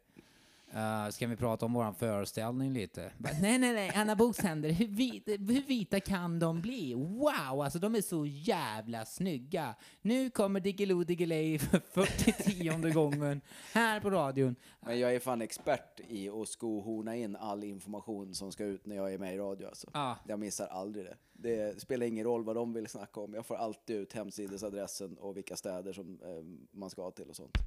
Uh, 0.74 1.10
ska 1.10 1.26
vi 1.26 1.36
prata 1.36 1.66
om 1.66 1.72
våran 1.72 1.94
föreställning 1.94 2.72
lite? 2.72 3.12
Bara, 3.18 3.32
nej, 3.40 3.58
nej, 3.58 3.72
nej, 3.72 3.92
Anna 3.94 4.16
Boks 4.16 4.38
tänder, 4.38 4.70
hur, 4.70 4.86
vit, 4.86 5.28
hur 5.28 5.66
vita 5.66 6.00
kan 6.00 6.38
de 6.38 6.60
bli? 6.60 6.94
Wow, 6.94 7.62
alltså 7.62 7.78
de 7.78 7.94
är 7.94 8.00
så 8.00 8.26
jävla 8.26 9.04
snygga. 9.04 9.74
Nu 10.02 10.30
kommer 10.30 10.60
Diggiloo 10.60 11.04
Diggiley 11.04 11.58
för 11.58 11.80
49 11.80 12.92
gången 12.92 13.40
här 13.72 14.00
på 14.00 14.10
radion. 14.10 14.56
Men 14.80 14.98
jag 14.98 15.14
är 15.14 15.20
fan 15.20 15.42
expert 15.42 16.00
i 16.08 16.28
att 16.28 16.48
skohorna 16.48 17.16
in 17.16 17.36
all 17.36 17.64
information 17.64 18.34
som 18.34 18.52
ska 18.52 18.64
ut 18.64 18.86
när 18.86 18.96
jag 18.96 19.14
är 19.14 19.18
med 19.18 19.34
i 19.34 19.38
radio. 19.38 19.66
Alltså. 19.66 19.90
Ja. 19.92 20.16
Jag 20.26 20.38
missar 20.38 20.66
aldrig 20.66 21.04
det. 21.04 21.16
Det 21.32 21.80
spelar 21.80 22.06
ingen 22.06 22.24
roll 22.24 22.44
vad 22.44 22.56
de 22.56 22.72
vill 22.72 22.86
snacka 22.86 23.20
om. 23.20 23.34
Jag 23.34 23.46
får 23.46 23.56
alltid 23.56 23.96
ut 23.96 24.12
hemsidesadressen 24.12 25.18
och 25.18 25.36
vilka 25.36 25.56
städer 25.56 25.92
som 25.92 26.18
eh, 26.22 26.78
man 26.78 26.90
ska 26.90 27.10
till 27.10 27.28
och 27.30 27.36
sånt. 27.36 27.58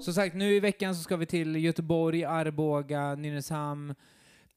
Som 0.00 0.14
sagt, 0.14 0.34
nu 0.34 0.54
i 0.54 0.60
veckan 0.60 0.94
så 0.94 1.02
ska 1.02 1.16
vi 1.16 1.26
till 1.26 1.56
Göteborg, 1.56 2.24
Arboga, 2.24 3.14
Nynäshamn, 3.14 3.94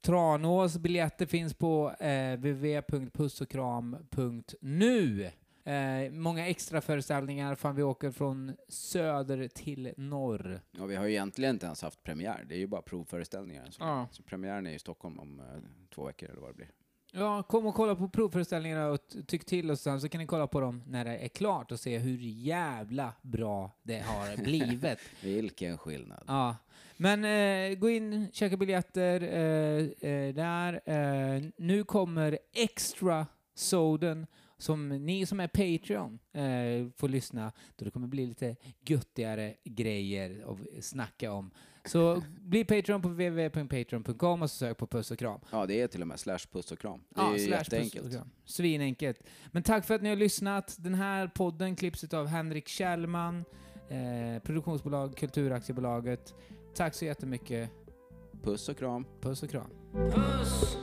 Tranås. 0.01 0.77
Biljetter 0.77 1.25
finns 1.25 1.53
på 1.53 1.91
eh, 1.99 2.33
www.pussokram.nu. 2.37 5.31
Eh, 5.63 6.11
många 6.11 6.47
extra 6.47 6.81
föreställningar, 6.81 7.55
fan 7.55 7.75
vi 7.75 7.83
åker 7.83 8.11
från 8.11 8.55
söder 8.67 9.47
till 9.47 9.93
norr. 9.97 10.61
Ja, 10.71 10.85
vi 10.85 10.95
har 10.95 11.05
ju 11.05 11.11
egentligen 11.11 11.55
inte 11.55 11.65
ens 11.65 11.81
haft 11.81 12.03
premiär. 12.03 12.45
Det 12.49 12.55
är 12.55 12.59
ju 12.59 12.67
bara 12.67 12.81
provföreställningar. 12.81 13.67
Så, 13.71 13.83
Ja. 13.83 14.07
så 14.11 14.23
premiären 14.23 14.67
är 14.67 14.73
i 14.73 14.79
Stockholm 14.79 15.19
om 15.19 15.39
eh, 15.39 15.45
två 15.95 16.05
veckor 16.05 16.29
eller 16.29 16.41
vad 16.41 16.49
det 16.49 16.53
blir. 16.55 16.69
Ja, 17.14 17.43
kom 17.43 17.66
och 17.66 17.76
kolla 17.76 17.95
på 17.95 18.09
provföreställningarna 18.09 18.88
och 18.88 18.99
tyck 19.28 19.45
till 19.45 19.72
och 19.72 19.80
sen 19.80 20.01
så 20.01 20.09
kan 20.09 20.20
ni 20.22 20.28
kolla 20.28 20.47
på 20.47 20.59
dem 20.62 20.84
när 20.88 21.05
det 21.05 21.18
är 21.18 21.28
klart 21.28 21.72
och 21.72 21.80
se 21.80 21.97
hur 21.97 22.18
jävla 22.22 23.14
bra 23.22 23.72
det 23.84 23.99
har 23.99 24.38
blivit. 24.43 24.99
Vilken 25.24 25.78
skillnad. 25.78 26.24
Ja, 26.28 26.55
men 26.97 27.26
eh, 27.26 27.78
gå 27.78 27.89
in, 27.89 28.28
köka 28.32 28.57
biljetter 28.57 29.22
eh, 29.22 30.09
eh, 30.12 30.34
där. 30.34 30.82
Eh, 30.86 31.43
nu 31.57 31.84
kommer 31.84 32.39
Extra 32.53 33.28
Soden 33.55 34.28
som 34.57 34.89
ni 34.89 35.26
som 35.26 35.39
är 35.39 35.47
Patreon 35.47 36.20
eh, 36.34 36.91
får 36.97 37.09
lyssna, 37.09 37.51
då 37.76 37.86
det 37.86 37.91
kommer 37.91 38.07
bli 38.07 38.26
lite 38.28 38.55
göttigare 38.86 39.53
grejer 39.64 40.45
att 40.51 40.84
snacka 40.84 41.32
om. 41.32 41.51
Så 41.86 42.23
bli 42.41 42.65
Patreon 42.65 43.01
på 43.01 43.07
www.patreon.com 43.07 44.41
och 44.41 44.49
så 44.49 44.55
sök 44.57 44.77
på 44.77 44.88
Puss 44.88 45.11
och 45.11 45.19
Kram. 45.19 45.39
Ja, 45.51 45.65
det 45.65 45.82
är 45.82 45.88
till 45.88 46.01
och 46.01 46.07
med 46.07 46.19
slash 46.19 46.39
puss 46.51 46.71
och 46.71 46.79
kram. 46.79 46.99
Det 47.09 47.21
är 47.21 47.23
Ja, 47.23 47.29
slash 47.29 47.38
puss 47.38 47.47
jätteenkelt. 47.49 48.05
och 48.05 48.11
kram. 48.11 48.29
Svinenkelt. 48.45 49.19
Men 49.51 49.63
tack 49.63 49.86
för 49.86 49.95
att 49.95 50.01
ni 50.01 50.09
har 50.09 50.15
lyssnat. 50.15 50.75
Den 50.79 50.93
här 50.93 51.27
podden 51.27 51.75
klipps 51.75 52.03
av 52.13 52.27
Henrik 52.27 52.67
Kjellman, 52.67 53.45
eh, 53.89 54.41
produktionsbolag 54.43 55.17
Kulturaktiebolaget. 55.17 56.34
Tack 56.75 56.95
så 56.95 57.05
jättemycket. 57.05 57.69
Puss 58.43 58.69
och 58.69 58.77
kram. 58.77 59.05
Puss 59.21 59.43
och 59.43 59.49
kram. 59.49 59.69
Puss! 59.93 60.77